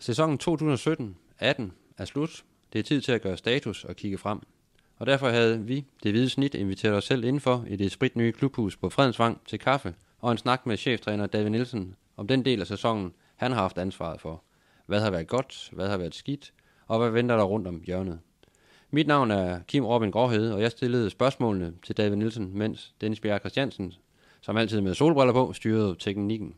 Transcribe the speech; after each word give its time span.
Sæsonen 0.00 0.38
2017-18 0.42 1.62
er 1.98 2.04
slut. 2.04 2.44
Det 2.72 2.78
er 2.78 2.82
tid 2.82 3.00
til 3.00 3.12
at 3.12 3.22
gøre 3.22 3.36
status 3.36 3.84
og 3.84 3.96
kigge 3.96 4.18
frem. 4.18 4.40
Og 4.96 5.06
derfor 5.06 5.28
havde 5.28 5.60
vi, 5.60 5.86
det 6.02 6.12
hvide 6.12 6.30
snit, 6.30 6.54
inviteret 6.54 6.96
os 6.96 7.04
selv 7.04 7.24
indenfor 7.24 7.64
i 7.68 7.76
det 7.76 7.92
spritnye 7.92 8.32
klubhus 8.32 8.76
på 8.76 8.90
Fredensvang 8.90 9.40
til 9.46 9.58
kaffe 9.58 9.94
og 10.18 10.32
en 10.32 10.38
snak 10.38 10.66
med 10.66 10.76
cheftræner 10.76 11.26
David 11.26 11.50
Nielsen 11.50 11.94
om 12.16 12.26
den 12.26 12.44
del 12.44 12.60
af 12.60 12.66
sæsonen, 12.66 13.12
han 13.36 13.52
har 13.52 13.60
haft 13.60 13.78
ansvaret 13.78 14.20
for. 14.20 14.42
Hvad 14.86 15.00
har 15.00 15.10
været 15.10 15.26
godt, 15.26 15.70
hvad 15.72 15.88
har 15.88 15.96
været 15.96 16.14
skidt, 16.14 16.52
og 16.86 16.98
hvad 16.98 17.10
venter 17.10 17.36
der 17.36 17.44
rundt 17.44 17.66
om 17.66 17.82
hjørnet. 17.86 18.18
Mit 18.90 19.06
navn 19.06 19.30
er 19.30 19.60
Kim 19.68 19.84
Robin 19.84 20.10
Gråhede, 20.10 20.54
og 20.54 20.62
jeg 20.62 20.70
stillede 20.70 21.10
spørgsmålene 21.10 21.72
til 21.82 21.96
David 21.96 22.16
Nielsen, 22.16 22.58
mens 22.58 22.94
Dennis 23.00 23.20
Bjerg 23.20 23.40
Christiansen, 23.40 23.92
som 24.40 24.56
altid 24.56 24.80
med 24.80 24.94
solbriller 24.94 25.32
på, 25.32 25.52
styrede 25.52 25.96
teknikken. 25.98 26.54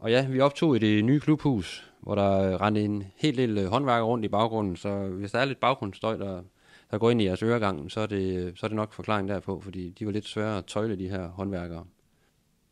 Og 0.00 0.10
ja, 0.10 0.26
vi 0.28 0.40
optog 0.40 0.76
i 0.76 0.78
det 0.78 1.04
nye 1.04 1.20
klubhus, 1.20 1.90
hvor 2.00 2.14
der 2.14 2.52
øh, 2.52 2.60
rendte 2.60 2.84
en 2.84 3.04
helt 3.16 3.38
del 3.38 3.58
øh, 3.58 3.66
håndværker 3.66 4.04
rundt 4.04 4.24
i 4.24 4.28
baggrunden, 4.28 4.76
så 4.76 5.08
hvis 5.08 5.32
der 5.32 5.38
er 5.38 5.44
lidt 5.44 5.60
baggrundsstøj, 5.60 6.16
der, 6.16 6.42
der 6.90 6.98
går 6.98 7.10
ind 7.10 7.22
i 7.22 7.24
jeres 7.24 7.42
øregang, 7.42 7.90
så 7.90 8.00
er, 8.00 8.06
det, 8.06 8.36
øh, 8.36 8.52
så 8.56 8.66
er 8.66 8.68
det 8.68 8.76
nok 8.76 8.92
forklaring 8.92 9.28
derpå, 9.28 9.60
fordi 9.60 9.90
de 9.90 10.06
var 10.06 10.12
lidt 10.12 10.26
svære 10.26 10.58
at 10.58 10.64
tøjle, 10.64 10.98
de 10.98 11.08
her 11.08 11.28
håndværkere. 11.28 11.84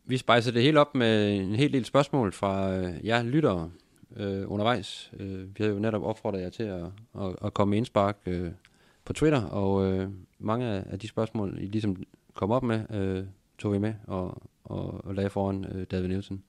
Vi 0.05 0.17
spejser 0.17 0.51
det 0.51 0.61
hele 0.61 0.79
op 0.79 0.95
med 0.95 1.35
en 1.35 1.55
hel 1.55 1.73
del 1.73 1.85
spørgsmål 1.85 2.33
fra 2.33 2.55
jer 3.03 3.23
lyttere 3.23 3.71
øh, 4.15 4.51
undervejs. 4.51 5.11
Øh, 5.19 5.57
vi 5.57 5.63
har 5.63 5.71
jo 5.71 5.79
netop 5.79 6.03
opfordret 6.03 6.41
jer 6.41 6.49
til 6.49 6.63
at, 6.63 6.85
at, 7.19 7.35
at 7.45 7.53
komme 7.53 7.69
med 7.69 7.77
indspark 7.77 8.17
øh, 8.25 8.51
på 9.05 9.13
Twitter, 9.13 9.41
og 9.41 9.85
øh, 9.85 10.09
mange 10.39 10.65
af 10.65 10.99
de 10.99 11.07
spørgsmål, 11.07 11.57
I 11.61 11.65
ligesom 11.65 12.03
kom 12.33 12.51
op 12.51 12.63
med, 12.63 12.81
øh, 12.89 13.25
tog 13.57 13.73
vi 13.73 13.77
med 13.77 13.93
og, 14.07 14.41
og, 14.63 15.05
og 15.05 15.15
lagde 15.15 15.29
foran 15.29 15.65
øh, 15.71 15.85
David 15.91 16.07
Nielsen. 16.07 16.43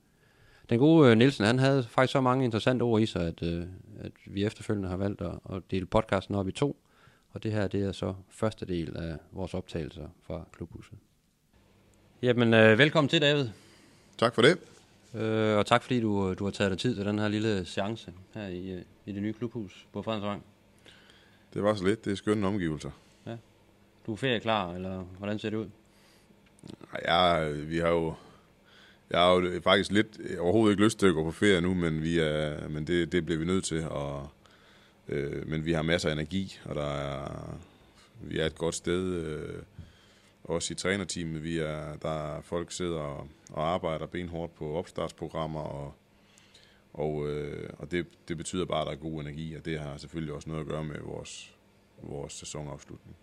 Den 0.71 0.79
gode 0.79 1.11
øh, 1.11 1.19
Nielsen, 1.19 1.45
han 1.45 1.59
havde 1.59 1.83
faktisk 1.83 2.13
så 2.13 2.21
mange 2.21 2.45
interessante 2.45 2.83
ord 2.83 3.01
i 3.01 3.07
sig, 3.07 3.27
at, 3.27 3.43
øh, 3.43 3.65
at 4.01 4.13
vi 4.27 4.45
efterfølgende 4.45 4.89
har 4.89 4.97
valgt 4.97 5.21
at, 5.21 5.39
at 5.53 5.63
dele 5.71 5.87
podcasten 5.87 6.35
op 6.35 6.49
i 6.49 6.53
to. 6.53 6.77
Og 7.33 7.43
det 7.43 7.53
her, 7.53 7.69
det 7.69 7.83
er 7.83 7.93
så 7.93 8.15
første 8.29 8.67
del 8.67 8.97
af 8.97 9.17
vores 9.33 9.55
optagelser 9.55 10.09
fra 10.23 10.45
Klubhuset. 10.53 10.99
Jamen, 12.23 12.55
øh, 12.55 12.79
velkommen 12.79 13.09
til, 13.09 13.21
David. 13.21 13.49
Tak 14.19 14.35
for 14.35 14.43
det. 14.43 14.59
Øh, 15.15 15.57
og 15.57 15.67
tak 15.67 15.83
fordi 15.83 16.01
du, 16.01 16.35
du 16.35 16.45
har 16.45 16.51
taget 16.51 16.71
dig 16.71 16.79
tid 16.79 16.97
til 16.97 17.07
den 17.07 17.19
her 17.19 17.29
lille 17.29 17.65
seance 17.65 18.13
her 18.35 18.47
i, 18.47 18.71
øh, 18.71 18.83
i 19.07 19.13
det 19.13 19.23
nye 19.23 19.33
klubhus 19.33 19.87
på 19.93 20.03
Fredensvang. 20.03 20.45
Det 21.55 21.63
var 21.63 21.75
så 21.75 21.85
lidt. 21.85 22.05
Det 22.05 22.11
er 22.11 22.17
skønne 22.17 22.47
omgivelser. 22.47 22.91
Ja. 23.27 23.37
Du 24.07 24.13
er 24.13 24.17
ferieklar, 24.17 24.75
eller 24.75 25.05
hvordan 25.19 25.39
ser 25.39 25.51
det 25.51 25.57
ud? 25.57 25.71
Ja, 27.09 27.49
vi 27.49 27.79
har 27.79 27.89
jo... 27.89 28.15
Jeg 29.11 29.21
har 29.21 29.31
jo 29.33 29.61
faktisk 29.61 29.93
lidt 29.93 30.39
overhovedet 30.39 30.73
ikke 30.73 30.85
lyst 30.85 30.99
til 30.99 31.07
at 31.07 31.15
gå 31.15 31.25
på 31.25 31.31
ferie 31.31 31.61
nu, 31.61 31.75
men, 31.75 32.03
vi 32.03 32.19
er, 32.19 32.69
men 32.69 32.87
det, 32.87 33.13
det 33.13 33.25
bliver 33.25 33.39
vi 33.39 33.45
nødt 33.45 33.65
til. 33.65 33.89
Og, 33.89 34.29
øh, 35.09 35.49
men 35.49 35.65
vi 35.65 35.73
har 35.73 35.83
masser 35.83 36.09
af 36.09 36.13
energi, 36.13 36.59
og 36.65 36.75
der 36.75 36.95
er, 36.95 37.59
vi 38.21 38.39
er 38.39 38.47
et 38.47 38.59
godt 38.59 38.75
sted. 38.75 39.03
Øh, 39.03 39.63
også 40.45 40.73
i 40.73 40.77
trænerteamet, 40.77 41.43
vi 41.43 41.59
er, 41.59 41.97
der 42.03 42.37
er 42.37 42.41
folk 42.41 42.73
sidder 42.73 42.99
og, 42.99 43.29
og 43.51 43.69
arbejder 43.69 44.07
benhårdt 44.07 44.55
på 44.55 44.75
opstartsprogrammer, 44.75 45.61
og, 45.61 45.95
og, 46.93 47.29
øh, 47.29 47.71
og 47.79 47.91
det, 47.91 48.07
det 48.29 48.37
betyder 48.37 48.65
bare, 48.65 48.81
at 48.81 48.87
der 48.87 48.93
er 48.93 48.97
god 48.97 49.21
energi, 49.21 49.55
og 49.55 49.65
det 49.65 49.79
har 49.79 49.97
selvfølgelig 49.97 50.35
også 50.35 50.49
noget 50.49 50.61
at 50.61 50.69
gøre 50.69 50.85
med 50.85 51.01
vores, 51.01 51.55
vores 52.03 52.33
sæsonafslutning. 52.33 53.17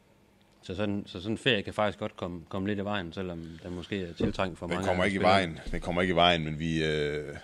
Så 0.61 0.75
sådan, 0.75 1.03
så 1.05 1.19
sådan 1.19 1.33
en 1.33 1.37
ferie 1.37 1.61
kan 1.61 1.73
faktisk 1.73 1.99
godt 1.99 2.15
komme, 2.15 2.41
komme 2.49 2.67
lidt 2.67 2.79
i 2.79 2.83
vejen, 2.83 3.13
selvom 3.13 3.45
den 3.63 3.75
måske 3.75 4.03
er 4.03 4.13
tiltrængt 4.13 4.59
for 4.59 4.67
den 4.67 4.75
mange 4.75 4.87
kommer 4.87 5.03
ikke 5.03 5.19
i 5.19 5.21
vejen. 5.21 5.59
Den 5.71 5.81
kommer 5.81 6.01
ikke 6.01 6.11
i 6.11 6.15
vejen, 6.15 6.43
men 6.43 6.59
vi, 6.59 6.85
øh, 6.85 7.35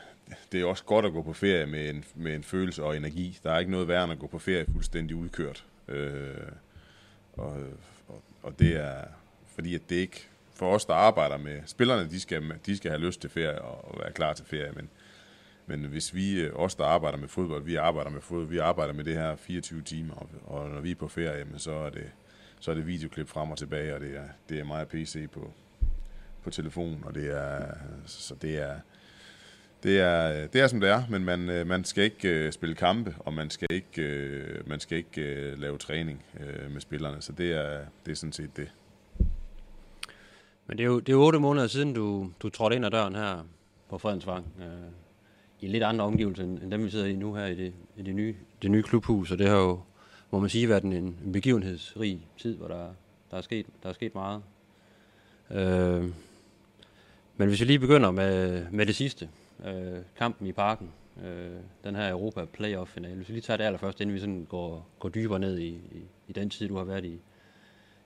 det 0.52 0.62
er 0.62 0.66
også 0.66 0.84
godt 0.84 1.06
at 1.06 1.14
gå 1.14 1.22
på 1.22 1.34
ferie 1.34 1.66
med 1.66 1.90
en, 1.90 2.04
med 2.16 2.36
en 2.36 2.44
følelse 2.44 2.84
og 2.84 2.98
energi. 2.98 3.40
Der 3.44 3.52
er 3.52 3.60
ikke 3.60 3.72
noget 3.72 3.88
værre 3.88 4.04
end 4.04 4.14
at 4.14 4.20
gå 4.20 4.28
på 4.28 4.40
ferie 4.40 4.66
fuldstændig 4.74 5.16
udkørt. 5.16 5.66
Øh, 5.88 6.34
og, 7.34 7.58
og, 8.08 8.24
og 8.44 8.60
det 8.60 8.76
er, 8.76 9.04
fordi 9.56 9.76
at 9.76 9.82
det 9.90 9.96
ikke, 9.96 10.28
for 10.54 10.76
os 10.76 10.86
der 10.86 10.94
arbejder 10.94 11.38
med, 11.38 11.62
spillerne 11.66 12.10
de 12.10 12.20
skal, 12.20 12.54
de 12.66 12.78
skal 12.78 12.92
have 12.92 13.02
lyst 13.02 13.22
til 13.22 13.30
ferie 13.30 13.62
og 13.62 14.00
være 14.00 14.12
klar 14.12 14.34
til 14.34 14.46
ferie, 14.46 14.72
men, 14.72 14.90
men 15.66 15.80
hvis 15.80 16.16
vi, 16.16 16.42
øh, 16.42 16.56
os 16.56 16.76
der 16.76 16.86
arbejder 16.86 17.18
med 17.18 17.28
fodbold, 17.28 17.64
vi 17.64 17.76
arbejder 17.76 18.10
med 18.12 18.22
fodbold, 18.22 18.50
vi 18.50 18.58
arbejder 18.58 18.94
med 18.94 19.04
det 19.04 19.16
her 19.16 19.36
24 19.36 19.82
timer, 19.82 20.14
og, 20.14 20.30
og 20.46 20.70
når 20.70 20.82
vi 20.82 20.92
er 20.92 20.96
på 20.96 21.08
ferie, 21.08 21.46
så 21.58 21.72
er 21.72 21.90
det, 21.90 22.12
så 22.64 22.72
er 22.72 22.76
det 22.76 22.88
videoklip 22.88 23.28
frem 23.28 23.52
og 23.52 23.58
tilbage, 23.58 23.96
og 23.96 24.02
det 24.02 24.16
er, 24.16 24.28
det 24.50 24.60
er 24.60 24.64
meget 24.64 24.88
PC 24.88 25.30
på, 25.30 25.52
på 26.44 26.50
telefon, 26.50 27.04
og 27.06 27.16
det 27.16 27.38
er, 27.38 27.66
så 28.06 28.36
det 28.42 28.58
er, 28.62 28.76
det 29.84 30.00
er, 30.00 30.48
det 30.48 30.62
er 30.62 30.68
som 30.68 30.80
det 30.80 30.90
er, 30.90 31.04
men 31.10 31.26
man, 31.26 31.50
øh, 31.50 31.68
man 31.68 31.84
skal 31.84 32.04
ikke 32.04 32.30
øh, 32.30 32.52
spille 32.52 32.76
kampe, 32.76 33.16
og 33.20 33.34
man 33.34 33.50
skal 33.50 33.68
ikke, 33.72 34.02
øh, 34.02 34.70
man 34.70 34.80
skal 34.80 34.98
ikke 34.98 35.56
lave 35.56 35.78
træning 35.78 36.24
med 36.70 36.82
spillerne, 36.82 37.22
så 37.22 37.32
det 37.32 37.52
er, 37.52 37.80
det 38.06 38.12
er 38.12 38.16
sådan 38.16 38.34
set 38.34 38.58
det. 38.58 38.72
Men 40.68 40.78
det 40.78 40.84
er 40.84 40.88
jo, 40.88 41.00
det 41.00 41.14
er 41.14 41.18
otte 41.18 41.40
måneder 41.40 41.68
siden, 41.68 41.94
du, 41.94 42.32
du 42.40 42.50
trådte 42.50 42.76
ind 42.76 42.86
ad 42.86 42.92
døren 42.92 43.16
her 43.16 43.46
på 43.90 43.98
Fredensvang. 43.98 44.46
Øh, 44.60 44.92
I 45.62 45.68
lidt 45.68 45.84
andre 45.84 46.06
omgivelser, 46.06 46.44
end 46.44 46.72
dem 46.72 46.86
vi 46.86 46.90
sidder 46.90 47.06
i 47.06 47.16
nu 47.16 47.34
her 47.34 47.46
i 47.46 47.56
det, 47.56 47.74
i 47.98 48.02
det, 48.02 48.16
nye, 48.16 48.36
det 48.62 48.72
nye 48.72 48.84
klubhus. 48.84 49.32
Og 49.32 49.38
det 49.38 49.50
har 49.50 49.58
jo, 49.58 49.82
må 50.34 50.40
man 50.40 50.50
sige, 50.50 50.70
været 50.70 50.84
en, 50.84 50.94
en 50.94 51.32
begivenhedsrig 51.34 52.28
tid, 52.38 52.58
hvor 52.58 52.68
der, 52.68 52.88
der, 53.32 53.38
er, 53.38 53.42
sket, 53.42 53.66
der 53.84 53.90
er 53.90 53.94
sket 53.94 54.16
meget. 54.16 54.42
Øh, 55.52 56.04
men 57.38 57.48
hvis 57.48 57.60
vi 57.60 57.66
lige 57.66 57.80
begynder 57.80 58.12
med, 58.12 58.66
med 58.72 58.86
det 58.86 58.96
sidste. 58.96 59.30
Øh, 59.66 60.00
kampen 60.18 60.48
i 60.48 60.52
parken. 60.52 60.92
Øh, 61.24 61.52
den 61.84 61.96
her 61.96 62.12
Europa 62.12 62.46
Playoff-finale. 62.46 63.16
Hvis 63.16 63.30
vi 63.30 63.34
lige 63.34 63.42
tager 63.42 63.58
det 63.58 63.64
allerførst, 63.64 64.02
inden 64.02 64.14
vi 64.14 64.20
sådan 64.20 64.46
går, 64.50 64.88
går 65.00 65.10
dybere 65.10 65.40
ned 65.40 65.60
i, 65.60 65.68
i, 65.68 66.02
i 66.28 66.34
den 66.34 66.50
tid, 66.50 66.68
du 66.68 66.78
har 66.78 66.84
været 66.84 67.06
i, 67.06 67.20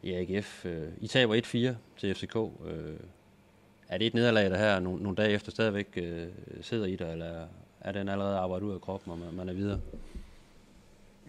i 0.03 0.13
AGF. 0.13 0.65
Øh, 0.65 0.87
I 1.01 1.07
taber 1.07 1.35
1-4 1.35 1.75
til 1.97 2.15
FCK. 2.15 2.35
Øh, 2.65 2.99
er 3.87 3.97
det 3.97 4.07
et 4.07 4.13
nederlag, 4.13 4.49
der 4.49 4.57
her 4.57 4.79
nogle, 4.79 5.03
nogle 5.03 5.15
dage 5.15 5.31
efter 5.31 5.51
stadigvæk 5.51 5.87
øh, 5.95 6.27
sidder 6.61 6.85
i 6.85 6.95
dig, 6.95 7.11
eller 7.11 7.47
er 7.79 7.91
den 7.91 8.09
allerede 8.09 8.37
arbejdet 8.37 8.65
ud 8.65 8.73
af 8.73 8.81
kroppen, 8.81 9.11
og 9.11 9.19
man, 9.19 9.33
man 9.33 9.49
er 9.49 9.53
videre? 9.53 9.79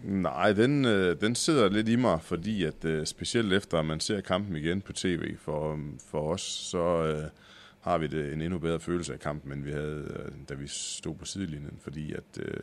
Nej, 0.03 0.53
den, 0.53 0.85
øh, 0.85 1.21
den 1.21 1.35
sidder 1.35 1.69
lidt 1.69 1.89
i 1.89 1.95
mig, 1.95 2.21
fordi 2.21 2.63
at 2.63 2.85
øh, 2.85 3.05
specielt 3.05 3.53
efter 3.53 3.79
at 3.79 3.85
man 3.85 3.99
ser 3.99 4.21
kampen 4.21 4.55
igen 4.55 4.81
på 4.81 4.93
tv, 4.93 5.37
for, 5.37 5.73
øh, 5.73 5.79
for 6.07 6.33
os, 6.33 6.41
så 6.41 7.03
øh, 7.03 7.29
har 7.81 7.97
vi 7.97 8.07
det 8.07 8.33
en 8.33 8.41
endnu 8.41 8.59
bedre 8.59 8.79
følelse 8.79 9.13
af 9.13 9.19
kampen, 9.19 9.51
end 9.51 9.63
vi 9.63 9.71
havde, 9.71 10.07
øh, 10.19 10.31
da 10.49 10.53
vi 10.53 10.67
stod 10.67 11.15
på 11.15 11.25
sidelinjen, 11.25 11.79
fordi 11.81 12.13
at 12.13 12.23
øh, 12.39 12.59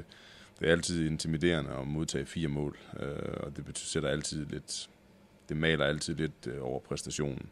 det 0.61 0.69
er 0.69 0.73
altid 0.73 1.07
intimiderende 1.07 1.71
at 1.71 1.87
modtage 1.87 2.27
fire 2.27 2.49
mål, 2.49 2.79
øh, 3.01 3.37
og 3.37 3.57
det 3.57 3.65
betyder, 3.65 3.87
sætter 3.87 4.09
altid 4.09 4.47
lidt, 4.47 4.91
det 5.49 5.57
maler 5.57 5.85
altid 5.85 6.15
lidt 6.15 6.47
øh, 6.47 6.59
over 6.61 6.81
præstationen. 6.81 7.49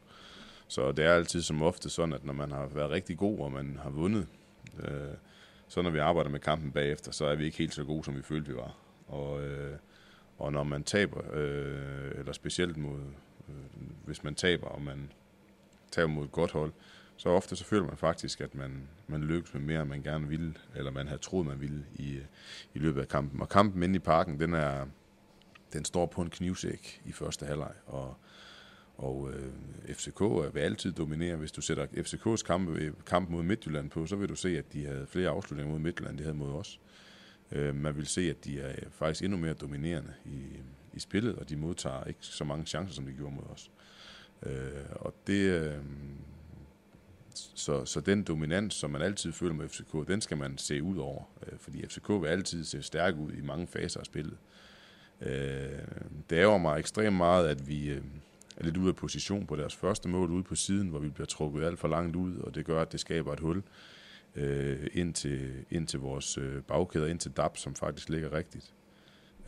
Så 0.69 0.93
det 0.93 1.05
er 1.05 1.13
altid 1.13 1.43
som 1.43 1.63
ofte 1.63 1.91
sådan, 1.91 2.13
at 2.13 2.25
når 2.25 2.33
man 2.33 2.51
har 2.51 2.67
været 2.67 2.91
rigtig 2.91 3.19
god, 3.19 3.39
og 3.39 3.53
man 3.53 3.79
har 3.83 3.91
vundet, 3.91 4.27
øh, 4.79 5.15
så 5.69 5.83
når 5.83 5.91
vi 5.91 5.99
arbejder 5.99 6.31
med 6.31 6.41
kampen 6.41 6.73
bagefter, 6.73 7.13
så 7.13 7.25
er 7.25 7.35
vi 7.35 7.45
ikke 7.45 7.59
helt 7.59 7.75
så 7.75 7.85
gode, 7.85 8.05
som 8.05 8.17
vi 8.17 8.23
følte, 8.23 8.51
vi 8.51 8.57
var. 8.57 8.84
Og, 9.07 9.43
øh, 9.43 9.77
og 10.39 10.53
når 10.53 10.63
man 10.65 10.83
taber, 10.83 11.21
øh, 11.33 12.11
eller 12.19 12.33
specielt 12.33 12.77
mod, 12.77 13.01
øh, 13.49 13.55
hvis 14.05 14.25
man 14.25 14.35
taber, 14.35 14.67
og 14.67 14.83
man 14.83 15.13
taber 15.91 16.09
mod 16.09 16.25
et 16.25 16.33
godt 16.33 16.51
hold, 16.51 16.73
så 17.17 17.29
ofte 17.29 17.57
så 17.57 17.65
føler 17.65 17.87
man 17.87 17.97
faktisk, 17.97 18.41
at 18.41 18.55
man, 18.55 18.89
man 19.07 19.23
lykkes 19.25 19.55
med 19.55 19.63
mere, 19.63 19.81
end 19.81 19.89
man 19.89 20.03
gerne 20.03 20.29
ville, 20.29 20.55
eller 20.75 20.91
man 20.91 21.07
havde 21.07 21.23
troet, 21.23 21.47
man 21.47 21.61
ville 21.61 21.85
i, 21.95 22.19
i 22.75 22.79
løbet 22.79 23.01
af 23.01 23.09
kampen. 23.09 23.41
Og 23.41 23.49
kampen 23.49 23.83
inde 23.83 23.97
i 23.97 23.99
parken, 23.99 24.41
den 24.41 24.55
er, 24.55 24.87
den 25.73 25.85
står 25.85 26.07
på 26.07 26.23
en 26.23 26.31
knivsæk 26.31 27.03
i 27.05 27.13
første 27.13 27.47
halvleg, 27.47 27.73
og, 27.87 28.17
og 28.97 29.31
øh, 29.33 29.53
FCK 29.95 30.21
vil 30.55 30.61
altid 30.61 30.93
dominere. 30.93 31.37
Hvis 31.37 31.53
du 31.53 31.61
sætter 31.61 31.87
FCK's 31.87 32.43
kamp, 32.43 32.79
kamp 33.07 33.31
mod 33.31 33.43
Midtjylland 33.43 33.91
på, 33.91 34.07
så 34.07 34.17
vil 34.17 34.29
du 34.29 34.37
se, 34.37 34.59
at 34.59 34.73
de 34.73 34.87
havde 34.87 35.07
flere 35.07 35.29
afslutninger 35.29 35.73
mod 35.73 35.81
Midtjylland, 35.81 36.11
end 36.13 36.19
de 36.19 36.25
havde 36.25 36.37
mod 36.37 36.53
os. 36.53 36.81
Øh, 36.81 37.04
Øh, 37.53 37.75
man 37.75 37.97
vil 37.97 38.07
se, 38.07 38.21
at 38.31 38.45
de 38.45 38.61
er 38.61 38.69
øh, 38.69 38.91
faktisk 38.91 39.25
endnu 39.25 39.39
mere 39.39 39.55
dominerende 39.55 40.13
i, 40.25 40.43
i 40.93 41.01
spillet, 41.01 41.37
og 41.37 41.49
de 41.49 41.57
modtager 41.57 42.05
ikke 42.05 42.19
så 42.23 42.45
mange 42.45 42.67
chancer, 42.67 42.95
som 42.95 43.07
de 43.07 43.13
gjorde 43.13 43.35
mod 43.35 43.45
os. 43.53 43.71
Øh, 44.43 44.85
og 44.91 45.15
det... 45.27 45.43
Øh, 45.43 45.79
så, 47.55 47.85
så 47.85 48.01
den 48.01 48.23
dominans, 48.23 48.75
som 48.75 48.91
man 48.91 49.03
altid 49.03 49.33
føler 49.33 49.55
med 49.55 49.69
FCK, 49.69 50.09
den 50.09 50.21
skal 50.21 50.37
man 50.37 50.59
se 50.59 50.83
ud 50.83 50.97
over. 50.97 51.23
Øh, 51.47 51.59
fordi 51.59 51.87
FCK 51.87 52.09
vil 52.09 52.27
altid 52.27 52.65
se 52.65 52.83
stærk 52.83 53.15
ud 53.17 53.33
i 53.33 53.41
mange 53.41 53.67
faser 53.67 54.01
af 54.01 54.07
spillet. 54.07 54.37
Øh, 55.21 55.79
det 56.31 56.37
ærger 56.37 56.59
mig 56.59 56.79
ekstremt 56.79 57.17
meget, 57.17 57.49
at 57.49 57.69
vi 57.69 57.91
øh, 57.91 58.03
er 58.57 58.65
lidt 58.65 58.77
ude 58.77 58.89
af 58.89 58.97
position 58.97 59.47
på 59.47 59.57
deres 59.57 59.77
første 59.77 60.09
mål 60.09 60.31
ude 60.31 60.43
på 60.43 60.55
siden, 60.55 60.89
hvor 60.89 60.99
vi 60.99 61.09
bliver 61.09 61.27
trukket 61.27 61.65
alt 61.65 61.79
for 61.79 61.89
langt 61.89 62.17
ud, 62.17 62.39
og 62.39 62.55
det 62.55 62.65
gør, 62.65 62.83
at 62.83 62.93
det 62.93 63.01
skaber 63.01 63.33
et 63.33 63.41
hul 63.41 63.57
øh, 63.57 63.63
Øh, 64.37 64.87
ind, 64.93 65.15
til, 65.15 65.65
ind 65.71 65.87
til 65.87 66.01
vores 66.01 66.39
øh, 66.39 66.63
bagkæder, 66.63 67.07
ind 67.07 67.19
til 67.19 67.31
DAP, 67.31 67.57
som 67.57 67.75
faktisk 67.75 68.09
ligger 68.09 68.33
rigtigt. 68.33 68.75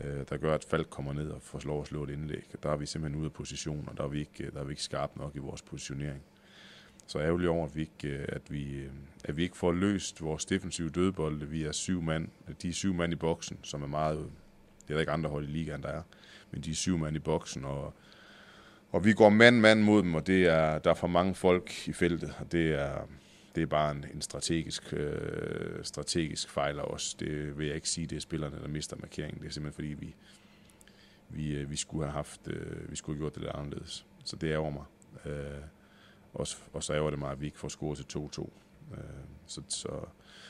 Øh, 0.01 0.25
der 0.29 0.37
gør, 0.37 0.53
at 0.53 0.63
Falk 0.63 0.89
kommer 0.89 1.13
ned 1.13 1.29
og 1.29 1.41
får 1.41 1.61
lov 1.65 1.81
at 1.81 1.87
slå 1.87 2.03
et 2.03 2.09
indlæg. 2.09 2.43
Der 2.63 2.69
er 2.69 2.77
vi 2.77 2.85
simpelthen 2.85 3.19
ude 3.19 3.25
af 3.25 3.33
position, 3.33 3.89
og 3.91 3.97
der 3.97 4.03
er 4.03 4.07
vi 4.07 4.19
ikke, 4.19 4.43
øh, 4.43 4.53
der 4.53 4.59
er 4.59 4.63
vi 4.63 4.71
ikke 4.71 4.83
skarpe 4.83 5.19
nok 5.19 5.35
i 5.35 5.39
vores 5.39 5.61
positionering. 5.61 6.21
så 7.07 7.19
ærgerlig 7.19 7.49
over, 7.49 7.65
at 7.65 7.75
vi 7.75 7.81
ikke, 7.81 8.17
øh, 8.17 8.25
at 8.27 8.41
vi, 8.49 8.83
at 9.23 9.37
vi 9.37 9.43
ikke 9.43 9.57
får 9.57 9.71
løst 9.71 10.21
vores 10.21 10.45
defensive 10.45 10.89
dødbolde. 10.89 11.47
Vi 11.47 11.63
er 11.63 11.71
syv 11.71 12.01
mand. 12.01 12.27
De 12.61 12.69
er 12.69 12.73
syv 12.73 12.93
mand 12.93 13.13
i 13.13 13.15
boksen, 13.15 13.57
som 13.63 13.83
er 13.83 13.87
meget... 13.87 14.29
Det 14.81 14.89
er 14.89 14.93
der 14.93 14.99
ikke 14.99 15.11
andre 15.11 15.29
hold 15.29 15.47
i 15.47 15.51
ligaen, 15.51 15.83
der 15.83 15.89
er. 15.89 16.01
Men 16.51 16.61
de 16.61 16.71
er 16.71 16.75
syv 16.75 16.97
mand 16.97 17.15
i 17.15 17.19
boksen, 17.19 17.65
og, 17.65 17.93
og 18.91 19.05
vi 19.05 19.13
går 19.13 19.29
mand-mand 19.29 19.81
mod 19.81 20.03
dem, 20.03 20.15
og 20.15 20.27
det 20.27 20.45
er, 20.45 20.79
der 20.79 20.89
er 20.89 20.95
for 20.95 21.07
mange 21.07 21.35
folk 21.35 21.87
i 21.87 21.93
feltet, 21.93 22.33
og 22.39 22.51
det 22.51 22.73
er, 22.73 23.07
det 23.57 23.63
er 23.63 23.67
bare 23.67 23.91
en, 23.91 24.05
en 24.13 24.21
strategisk, 24.21 24.93
øh, 24.93 25.83
strategisk 25.83 26.49
fejl 26.49 26.79
af 26.79 26.83
os. 26.83 27.13
Det 27.13 27.57
vil 27.57 27.65
jeg 27.65 27.75
ikke 27.75 27.89
sige, 27.89 28.07
det 28.07 28.15
er 28.15 28.19
spillerne, 28.19 28.59
der 28.61 28.67
mister 28.67 28.97
markeringen. 28.99 29.41
Det 29.41 29.47
er 29.47 29.51
simpelthen 29.51 29.75
fordi, 29.75 30.05
vi, 30.05 30.15
vi, 31.29 31.55
øh, 31.55 31.71
vi 31.71 31.75
skulle 31.75 32.03
have 32.03 32.13
haft, 32.13 32.41
øh, 32.47 32.91
vi 32.91 32.95
skulle 32.95 33.15
have 33.15 33.21
gjort 33.21 33.35
det 33.35 33.41
lidt 33.41 33.55
anderledes. 33.55 34.05
Så 34.23 34.35
det 34.35 34.47
ærger 34.47 34.69
mig. 34.69 34.83
Øh, 35.25 35.61
også, 36.33 36.57
og 36.73 36.83
så 36.83 36.93
ærger 36.93 37.09
det 37.09 37.19
mig, 37.19 37.31
at 37.31 37.41
vi 37.41 37.45
ikke 37.45 37.59
får 37.59 37.67
scoret 37.67 37.97
til 37.97 38.19
2-2. 38.19 38.49
Øh, 38.93 39.03
så, 39.45 39.61
så, 39.67 39.99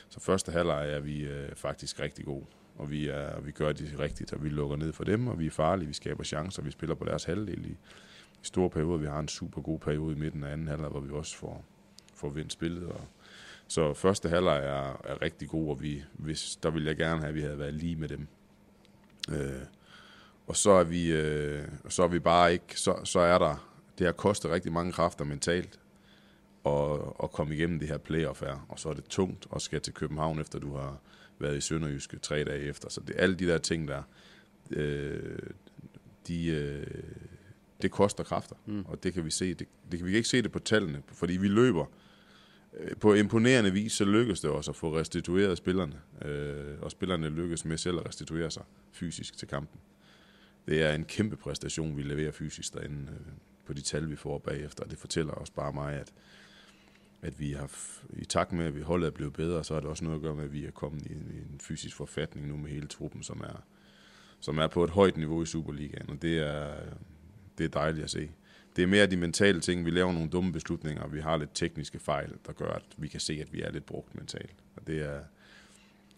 så 0.08 0.20
første 0.20 0.52
halvleg 0.52 0.90
er 0.90 1.00
vi 1.00 1.20
øh, 1.20 1.54
faktisk 1.54 2.00
rigtig 2.00 2.24
gode. 2.24 2.46
Og 2.76 2.90
vi, 2.90 3.08
er, 3.08 3.40
vi 3.40 3.50
gør 3.50 3.72
det 3.72 3.98
rigtigt, 3.98 4.32
og 4.32 4.44
vi 4.44 4.48
lukker 4.48 4.76
ned 4.76 4.92
for 4.92 5.04
dem, 5.04 5.28
og 5.28 5.38
vi 5.38 5.46
er 5.46 5.50
farlige, 5.50 5.88
vi 5.88 5.94
skaber 5.94 6.24
chancer, 6.24 6.62
vi 6.62 6.70
spiller 6.70 6.94
på 6.94 7.04
deres 7.04 7.24
halvdel 7.24 7.66
i, 7.66 7.76
i 8.42 8.42
store 8.42 8.70
perioder. 8.70 8.98
Vi 8.98 9.06
har 9.06 9.20
en 9.20 9.28
super 9.28 9.62
god 9.62 9.78
periode 9.78 10.16
i 10.16 10.18
midten 10.18 10.44
af 10.44 10.52
anden 10.52 10.68
halvleg, 10.68 10.90
hvor 10.90 11.00
vi 11.00 11.10
også 11.10 11.36
får, 11.36 11.64
får 12.18 12.28
vendt 12.28 12.52
spillet. 12.52 12.86
Og, 12.86 13.00
så 13.68 13.94
første 13.94 14.28
halvleg 14.28 14.58
er, 14.58 15.00
er 15.04 15.22
rigtig 15.22 15.48
god, 15.48 15.70
og 15.70 15.82
vi, 15.82 16.02
hvis, 16.12 16.58
der 16.62 16.70
ville 16.70 16.88
jeg 16.88 16.96
gerne 16.96 17.20
have, 17.20 17.28
at 17.28 17.34
vi 17.34 17.42
havde 17.42 17.58
været 17.58 17.74
lige 17.74 17.96
med 17.96 18.08
dem. 18.08 18.26
Øh, 19.32 19.62
og 20.46 20.56
så 20.56 20.70
er 20.70 20.84
vi, 20.84 21.12
øh, 21.12 21.68
så 21.88 22.02
er 22.02 22.08
vi 22.08 22.18
bare 22.18 22.52
ikke, 22.52 22.80
så, 22.80 23.00
så 23.04 23.20
er 23.20 23.38
der, 23.38 23.68
det 23.98 24.06
har 24.06 24.12
kostet 24.12 24.50
rigtig 24.50 24.72
mange 24.72 24.92
kræfter 24.92 25.24
mentalt 25.24 25.80
at, 26.66 27.00
at 27.22 27.32
komme 27.32 27.54
igennem 27.54 27.78
det 27.78 27.88
her 27.88 27.98
playoff 27.98 28.40
her, 28.40 28.66
og 28.68 28.78
så 28.78 28.88
er 28.88 28.94
det 28.94 29.04
tungt 29.04 29.46
at 29.54 29.62
skal 29.62 29.80
til 29.80 29.94
København, 29.94 30.38
efter 30.38 30.58
du 30.58 30.76
har 30.76 31.00
været 31.38 31.56
i 31.56 31.60
Sønderjyske 31.60 32.18
tre 32.18 32.44
dage 32.44 32.60
efter. 32.60 32.88
Så 32.88 33.00
det, 33.00 33.14
alle 33.18 33.34
de 33.34 33.46
der 33.46 33.58
ting 33.58 33.88
der, 33.88 34.02
øh, 34.70 35.38
de, 36.28 36.46
øh, 36.46 36.86
det 37.82 37.90
koster 37.90 38.24
kræfter, 38.24 38.56
mm. 38.66 38.84
og 38.88 39.02
det 39.02 39.14
kan 39.14 39.24
vi 39.24 39.30
se. 39.30 39.54
Det, 39.54 39.68
det 39.90 39.98
kan 39.98 40.06
vi 40.06 40.16
ikke 40.16 40.28
se 40.28 40.42
det 40.42 40.52
på 40.52 40.58
tallene, 40.58 41.02
fordi 41.12 41.36
vi 41.36 41.48
løber 41.48 41.86
Øh, 42.76 42.96
på 42.96 43.14
imponerende 43.14 43.72
vis, 43.72 43.92
så 43.92 44.04
lykkedes 44.04 44.40
det 44.40 44.50
også 44.50 44.70
at 44.70 44.76
få 44.76 44.98
restitueret 44.98 45.58
spillerne, 45.58 46.00
øh, 46.24 46.80
og 46.80 46.90
spillerne 46.90 47.28
lykkes 47.28 47.64
med 47.64 47.76
selv 47.76 47.98
at 47.98 48.06
restituere 48.06 48.50
sig 48.50 48.62
fysisk 48.92 49.36
til 49.36 49.48
kampen. 49.48 49.80
Det 50.66 50.82
er 50.82 50.92
en 50.92 51.04
kæmpe 51.04 51.36
præstation, 51.36 51.96
vi 51.96 52.02
leverer 52.02 52.32
fysisk 52.32 52.74
derinde 52.74 53.12
øh, 53.12 53.32
på 53.66 53.72
de 53.72 53.80
tal, 53.80 54.10
vi 54.10 54.16
får 54.16 54.38
bagefter, 54.38 54.84
det 54.84 54.98
fortæller 54.98 55.32
også 55.32 55.52
bare 55.52 55.72
mig, 55.72 55.94
at 55.94 56.12
at 57.22 57.40
vi 57.40 57.52
har, 57.52 57.70
i 58.12 58.24
takt 58.24 58.52
med, 58.52 58.66
at 58.66 58.76
vi 58.76 58.80
holdet 58.80 59.06
er 59.06 59.10
blevet 59.10 59.32
bedre, 59.32 59.64
så 59.64 59.74
er 59.74 59.80
det 59.80 59.88
også 59.88 60.04
noget 60.04 60.16
at 60.16 60.22
gøre 60.22 60.34
med, 60.34 60.44
at 60.44 60.52
vi 60.52 60.66
er 60.66 60.70
kommet 60.70 61.06
i 61.06 61.12
en, 61.12 61.30
i 61.34 61.38
en 61.38 61.60
fysisk 61.60 61.96
forfatning 61.96 62.48
nu 62.48 62.56
med 62.56 62.70
hele 62.70 62.86
truppen, 62.86 63.22
som 63.22 63.40
er, 63.40 63.62
som 64.40 64.58
er 64.58 64.66
på 64.66 64.84
et 64.84 64.90
højt 64.90 65.16
niveau 65.16 65.42
i 65.42 65.46
Superligaen, 65.46 66.10
og 66.10 66.22
det 66.22 66.38
er, 66.38 66.74
det 67.58 67.64
er 67.64 67.68
dejligt 67.68 68.04
at 68.04 68.10
se. 68.10 68.30
Det 68.78 68.84
er 68.84 68.88
mere 68.88 69.06
de 69.06 69.16
mentale 69.16 69.60
ting. 69.60 69.84
Vi 69.84 69.90
laver 69.90 70.12
nogle 70.12 70.28
dumme 70.28 70.52
beslutninger, 70.52 71.02
og 71.02 71.12
vi 71.12 71.20
har 71.20 71.36
lidt 71.36 71.50
tekniske 71.54 71.98
fejl, 71.98 72.32
der 72.46 72.52
gør, 72.52 72.70
at 72.70 72.82
vi 72.96 73.08
kan 73.08 73.20
se, 73.20 73.38
at 73.40 73.52
vi 73.52 73.62
er 73.62 73.70
lidt 73.70 73.86
brugt 73.86 74.14
mentalt. 74.14 74.54
Og 74.76 74.86
det 74.86 75.02
er, 75.02 75.20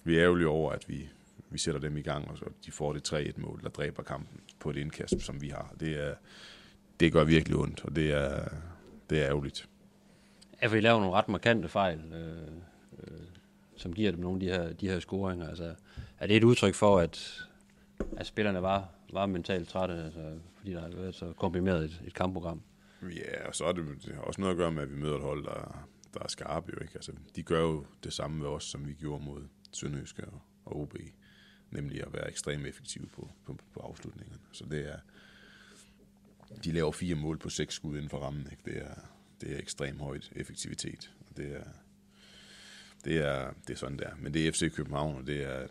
vi 0.05 0.17
er 0.17 0.23
ærgerlige 0.23 0.49
over, 0.49 0.73
at 0.73 0.89
vi, 0.89 1.09
vi 1.51 1.59
sætter 1.59 1.81
dem 1.81 1.97
i 1.97 2.03
gang, 2.03 2.31
og 2.31 2.39
så 2.39 2.45
de 2.67 2.73
får 2.73 2.93
det 2.93 3.13
3-1-mål, 3.13 3.61
der 3.63 3.69
dræber 3.69 4.03
kampen 4.03 4.41
på 4.59 4.71
et 4.71 4.77
indkast, 4.77 5.21
som 5.21 5.43
vi 5.43 5.49
har. 5.49 5.75
Det, 5.81 6.09
er, 6.09 6.15
det 7.01 7.13
gør 7.13 7.25
virkelig 7.25 7.59
ondt, 7.59 7.85
og 7.85 7.97
det 7.97 8.13
er, 8.13 8.49
det 9.11 9.19
er 9.19 9.27
ærgerligt. 9.27 9.69
Ja, 10.63 10.67
for 10.67 10.77
I 10.77 10.81
laver 10.81 11.01
nogle 11.01 11.17
ret 11.17 11.29
markante 11.29 11.69
fejl, 11.69 12.01
øh, 12.13 12.43
øh, 13.03 13.21
som 13.77 13.93
giver 13.93 14.11
dem 14.11 14.21
nogle 14.21 14.37
af 14.37 14.41
de 14.41 14.47
her, 14.47 14.73
de 14.73 14.89
her 14.89 15.01
scoringer. 15.01 15.49
Altså, 15.49 15.75
er 16.19 16.27
det 16.27 16.37
et 16.37 16.45
udtryk 16.45 16.75
for, 16.75 16.99
at, 16.99 17.45
at 18.17 18.27
spillerne 18.27 18.63
var, 18.63 18.89
var 19.13 19.27
mentalt 19.27 19.69
trætte, 19.69 19.95
altså, 19.95 20.39
fordi 20.57 20.73
der 20.73 20.81
har 20.81 20.89
været 20.89 21.15
så 21.15 21.33
komprimeret 21.33 21.85
et, 21.85 22.03
et 22.07 22.15
kampprogram? 22.15 22.63
Ja, 23.03 23.47
og 23.49 23.55
så 23.55 23.65
er 23.65 23.73
det, 23.73 24.05
det 24.05 24.15
har 24.15 24.23
også 24.23 24.41
noget 24.41 24.55
at 24.55 24.59
gøre 24.59 24.73
med, 24.73 24.83
at 24.83 24.91
vi 24.91 24.97
møder 24.97 25.17
et 25.17 25.23
hold, 25.23 25.45
der, 25.45 25.89
der 26.15 26.21
er 26.23 26.29
skarpe. 26.29 26.73
Jo, 26.77 26.83
ikke? 26.83 26.95
Altså, 26.95 27.13
de 27.37 27.43
gør 27.43 27.61
jo 27.61 27.85
det 28.05 28.13
samme 28.13 28.39
med 28.39 28.47
os, 28.47 28.65
som 28.65 28.87
vi 28.87 28.93
gjorde 28.93 29.25
mod 29.25 29.43
Sønderjyske 29.73 30.25
og, 30.25 30.41
og 30.65 30.81
OB. 30.81 30.95
Nemlig 31.71 32.07
at 32.07 32.13
være 32.13 32.29
ekstremt 32.29 32.67
effektive 32.67 33.07
på, 33.07 33.31
på, 33.47 33.57
på 33.75 33.81
afslutningerne. 33.81 34.41
Så 34.53 34.65
det 34.65 34.93
er, 34.93 34.99
de 36.65 36.73
laver 36.73 36.93
fire 36.93 37.15
mål 37.15 37.39
på 37.39 37.49
seks 37.49 37.75
skud 37.75 37.95
inden 37.97 38.11
for 38.11 38.19
rammen. 38.19 38.49
Ikke? 38.51 38.63
Det 38.65 38.87
er, 38.87 38.95
det 39.41 39.53
er 39.55 39.59
ekstremt 39.59 40.01
højt 40.01 40.33
effektivitet. 40.37 41.13
Og 41.31 41.37
det 41.37 41.57
er, 41.57 41.65
det 43.05 43.17
er, 43.17 43.53
det 43.67 43.73
er 43.73 43.79
sådan 43.79 43.99
der. 43.99 44.11
Men 44.19 44.35
det 44.35 44.49
er 44.49 44.53
FC 44.53 44.75
København, 44.75 45.17
og 45.17 45.27
det 45.27 45.43
er, 45.43 45.67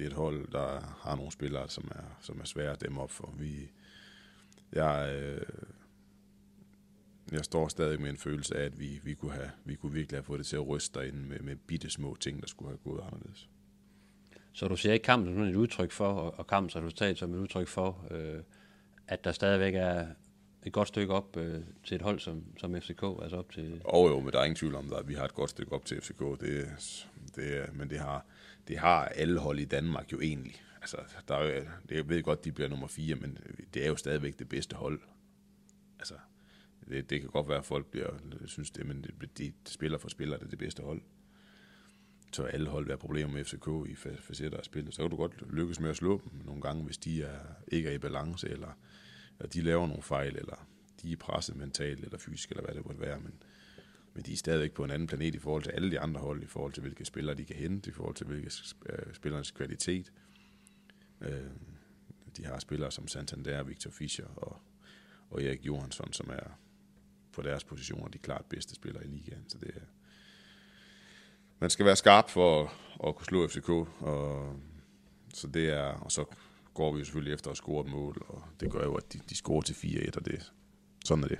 det 0.00 0.06
er 0.06 0.10
et 0.10 0.16
hold, 0.16 0.52
der 0.52 0.80
har 1.00 1.16
nogle 1.16 1.32
spillere, 1.32 1.68
som 1.68 1.88
er, 1.94 2.16
som 2.20 2.40
er 2.40 2.44
svære 2.44 2.72
at 2.72 2.80
dæmme 2.80 3.00
op 3.00 3.10
for. 3.10 3.34
Vi, 3.38 3.70
jeg, 4.72 5.16
øh, 5.22 5.46
jeg 7.32 7.44
står 7.44 7.68
stadig 7.68 8.00
med 8.00 8.10
en 8.10 8.16
følelse 8.16 8.56
af, 8.56 8.64
at 8.64 8.80
vi, 8.80 9.00
vi, 9.04 9.14
kunne, 9.14 9.32
have, 9.32 9.50
vi 9.64 9.74
kunne 9.74 9.92
virkelig 9.92 10.16
have 10.16 10.24
fået 10.24 10.38
det 10.38 10.46
til 10.46 10.56
at 10.56 10.68
ryste 10.68 11.00
derinde 11.00 11.18
med, 11.18 11.40
med 11.40 11.56
bitte 11.56 11.90
små 11.90 12.16
ting, 12.20 12.40
der 12.40 12.48
skulle 12.48 12.68
have 12.68 12.78
gået 12.78 13.02
anderledes. 13.04 13.48
Så 14.52 14.68
du 14.68 14.76
ser 14.76 14.92
ikke 14.92 15.04
kampen 15.04 15.34
som 15.34 15.42
et 15.42 15.56
udtryk 15.56 15.92
for, 15.92 16.12
og 16.12 16.46
kampens 16.46 16.76
resultat 16.76 17.18
som 17.18 17.34
et 17.34 17.38
udtryk 17.38 17.68
for, 17.68 18.06
øh, 18.10 18.42
at 19.08 19.24
der 19.24 19.32
stadigvæk 19.32 19.74
er, 19.74 20.06
et 20.66 20.72
godt 20.72 20.88
stykke 20.88 21.14
op 21.14 21.36
øh, 21.36 21.60
til 21.84 21.94
et 21.94 22.02
hold 22.02 22.18
som, 22.18 22.44
som 22.58 22.80
FCK? 22.80 23.02
Altså 23.22 23.36
op 23.36 23.52
til... 23.52 23.82
Og 23.84 24.08
jo, 24.08 24.20
men 24.20 24.32
der 24.32 24.38
er 24.38 24.44
ingen 24.44 24.56
tvivl 24.56 24.74
om, 24.74 24.92
at 24.92 25.08
vi 25.08 25.14
har 25.14 25.24
et 25.24 25.34
godt 25.34 25.50
stykke 25.50 25.72
op 25.72 25.84
til 25.84 26.00
FCK. 26.00 26.20
Det, 26.40 26.68
det, 27.36 27.74
men 27.74 27.90
det 27.90 27.98
har, 27.98 28.26
det 28.68 28.78
har 28.78 29.04
alle 29.04 29.40
hold 29.40 29.58
i 29.58 29.64
Danmark 29.64 30.12
jo 30.12 30.20
egentlig. 30.20 30.62
Altså, 30.80 30.96
der 31.28 31.34
er 31.34 31.44
jo, 31.44 31.64
det, 31.88 31.96
jeg 31.96 32.08
ved 32.08 32.22
godt, 32.22 32.44
de 32.44 32.52
bliver 32.52 32.68
nummer 32.68 32.86
fire, 32.86 33.14
men 33.14 33.38
det 33.74 33.84
er 33.84 33.88
jo 33.88 33.96
stadigvæk 33.96 34.38
det 34.38 34.48
bedste 34.48 34.76
hold. 34.76 35.00
Altså, 35.98 36.14
det, 36.88 37.10
det 37.10 37.20
kan 37.20 37.30
godt 37.30 37.48
være, 37.48 37.58
at 37.58 37.64
folk 37.64 37.86
bliver, 37.86 38.08
synes 38.46 38.70
det, 38.70 38.86
men 38.86 39.02
det, 39.02 39.38
de 39.38 39.52
spiller 39.66 39.98
for 39.98 40.08
spiller, 40.08 40.36
det 40.36 40.46
er 40.46 40.50
det 40.50 40.58
bedste 40.58 40.82
hold. 40.82 41.02
Så 42.32 42.42
alle 42.42 42.70
hold 42.70 42.86
være 42.86 42.98
problemer 42.98 43.32
med 43.32 43.44
FCK 43.44 43.90
i 43.90 43.94
facetter 43.94 44.58
af 44.58 44.64
spillet. 44.64 44.94
Så 44.94 45.02
kan 45.02 45.10
du 45.10 45.16
godt 45.16 45.52
lykkes 45.52 45.80
med 45.80 45.90
at 45.90 45.96
slå 45.96 46.20
dem 46.24 46.40
nogle 46.44 46.62
gange, 46.62 46.84
hvis 46.84 46.98
de 46.98 47.22
er, 47.22 47.38
ikke 47.68 47.88
er 47.88 47.92
i 47.92 47.98
balance, 47.98 48.48
eller 48.48 48.78
at 49.38 49.54
de 49.54 49.62
laver 49.62 49.86
nogle 49.86 50.02
fejl, 50.02 50.36
eller 50.36 50.66
de 51.02 51.12
er 51.12 51.16
presset 51.16 51.56
mentalt 51.56 52.04
eller 52.04 52.18
fysisk, 52.18 52.50
eller 52.50 52.62
hvad 52.64 52.74
det 52.74 52.86
måtte 52.86 53.00
være, 53.00 53.20
men, 53.20 53.42
men 54.14 54.24
de 54.24 54.32
er 54.32 54.36
stadigvæk 54.36 54.72
på 54.72 54.84
en 54.84 54.90
anden 54.90 55.08
planet 55.08 55.34
i 55.34 55.38
forhold 55.38 55.62
til 55.62 55.70
alle 55.70 55.90
de 55.90 56.00
andre 56.00 56.20
hold, 56.20 56.42
i 56.42 56.46
forhold 56.46 56.72
til 56.72 56.80
hvilke 56.80 57.04
spillere 57.04 57.36
de 57.36 57.44
kan 57.44 57.56
hente, 57.56 57.90
i 57.90 57.92
forhold 57.92 58.14
til 58.14 58.26
hvilke 58.26 58.50
øh, 58.86 59.14
spillernes 59.14 59.50
kvalitet. 59.50 60.12
Øh, 61.20 61.50
de 62.36 62.44
har 62.44 62.58
spillere 62.58 62.90
som 62.90 63.08
Santander, 63.08 63.62
Victor 63.62 63.90
Fischer 63.90 64.26
og, 64.36 64.56
og 65.30 65.42
Erik 65.42 65.66
Johansson, 65.66 66.12
som 66.12 66.30
er 66.30 66.58
på 67.32 67.42
deres 67.42 67.64
positioner 67.64 68.08
de 68.08 68.18
klart 68.18 68.44
bedste 68.44 68.74
spillere 68.74 69.04
i 69.04 69.08
ligaen. 69.08 69.44
Så 69.48 69.58
det 69.58 69.70
er, 69.76 69.80
man 71.58 71.70
skal 71.70 71.86
være 71.86 71.96
skarp 71.96 72.30
for 72.30 72.62
at, 72.62 72.70
at 73.08 73.16
kunne 73.16 73.26
slå 73.26 73.48
FCK, 73.48 73.68
og, 73.68 74.56
så 75.34 75.46
det 75.46 75.68
er, 75.68 75.84
og 75.84 76.12
så 76.12 76.24
går 76.74 76.92
vi 76.92 76.98
jo 76.98 77.04
selvfølgelig 77.04 77.34
efter 77.34 77.50
at 77.50 77.56
score 77.56 77.84
et 77.84 77.90
mål, 77.90 78.24
og 78.28 78.44
det 78.60 78.70
gør 78.70 78.84
jo, 78.84 78.94
at 78.94 79.12
de, 79.12 79.20
de 79.30 79.36
scorer 79.36 79.62
til 79.62 79.74
4-1, 79.74 80.16
og 80.16 80.26
det, 80.26 80.52
sådan 81.04 81.24
er 81.24 81.28
det. 81.28 81.38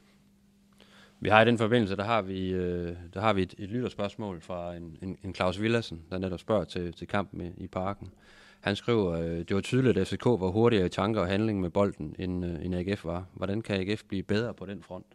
Vi 1.22 1.28
har 1.28 1.42
i 1.42 1.44
den 1.44 1.58
forbindelse, 1.58 1.96
der 1.96 2.04
har 2.04 2.22
vi, 2.22 2.50
øh, 2.50 2.96
der 3.14 3.20
har 3.20 3.32
vi 3.32 3.42
et, 3.42 3.54
et 3.58 3.68
lytterspørgsmål 3.68 4.40
fra 4.40 4.74
en, 4.74 4.98
en, 5.02 5.18
en 5.22 5.34
Claus 5.34 5.60
Villassen, 5.60 6.02
der 6.10 6.18
netop 6.18 6.40
spørger 6.40 6.64
til, 6.64 6.92
til 6.92 7.08
kampen 7.08 7.54
i 7.56 7.66
parken. 7.66 8.12
Han 8.60 8.76
skriver, 8.76 9.12
øh, 9.12 9.38
det 9.38 9.54
var 9.54 9.60
tydeligt, 9.60 9.98
at 9.98 10.08
FCK 10.08 10.24
var 10.24 10.50
hurtigere 10.50 10.86
i 10.86 10.88
tanker 10.88 11.20
og 11.20 11.26
handling 11.26 11.60
med 11.60 11.70
bolden, 11.70 12.16
end, 12.18 12.44
øh, 12.44 12.64
end 12.64 12.74
AGF 12.74 13.04
var. 13.04 13.26
Hvordan 13.34 13.62
kan 13.62 13.80
AGF 13.80 14.04
blive 14.04 14.22
bedre 14.22 14.54
på 14.54 14.66
den 14.66 14.82
front? 14.82 15.06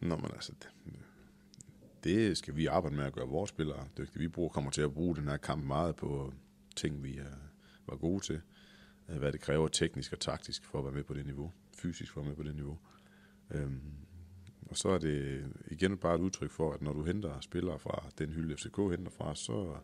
Nå, 0.00 0.16
men 0.16 0.30
altså, 0.34 0.52
det, 0.62 0.94
det 2.04 2.36
skal 2.36 2.56
vi 2.56 2.66
arbejde 2.66 2.96
med 2.96 3.04
at 3.04 3.12
gøre 3.12 3.28
vores 3.28 3.50
spillere 3.50 3.84
dygtige. 3.98 4.18
Vi 4.18 4.28
bruger, 4.28 4.48
kommer 4.48 4.70
til 4.70 4.82
at 4.82 4.94
bruge 4.94 5.16
den 5.16 5.28
her 5.28 5.36
kamp 5.36 5.64
meget 5.64 5.96
på 5.96 6.32
ting, 6.76 7.04
vi, 7.04 7.18
er, 7.18 7.34
var 7.86 7.96
gode 7.96 8.20
til. 8.20 8.40
Øh, 9.08 9.18
hvad 9.18 9.32
det 9.32 9.40
kræver 9.40 9.68
teknisk 9.68 10.12
og 10.12 10.20
taktisk 10.20 10.64
for 10.64 10.78
at 10.78 10.84
være 10.84 10.94
med 10.94 11.04
på 11.04 11.14
det 11.14 11.26
niveau. 11.26 11.52
Fysisk 11.76 12.12
for 12.12 12.20
at 12.20 12.24
være 12.26 12.30
med 12.30 12.44
på 12.44 12.48
det 12.48 12.54
niveau. 12.54 12.78
Øhm, 13.54 13.80
og 14.70 14.76
så 14.76 14.88
er 14.88 14.98
det 14.98 15.44
igen 15.66 15.98
bare 15.98 16.14
et 16.14 16.20
udtryk 16.20 16.50
for, 16.50 16.72
at 16.72 16.82
når 16.82 16.92
du 16.92 17.04
henter 17.04 17.40
spillere 17.40 17.78
fra 17.78 18.04
den 18.18 18.30
hylde, 18.30 18.56
FCK 18.56 18.76
henter 18.76 19.10
fra, 19.10 19.34
så, 19.34 19.74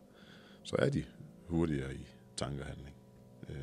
så 0.63 0.75
er 0.79 0.89
de 0.89 1.03
hurtigere 1.47 1.95
i 1.95 2.07
tankehandling. 2.37 2.95
Øh, 3.49 3.55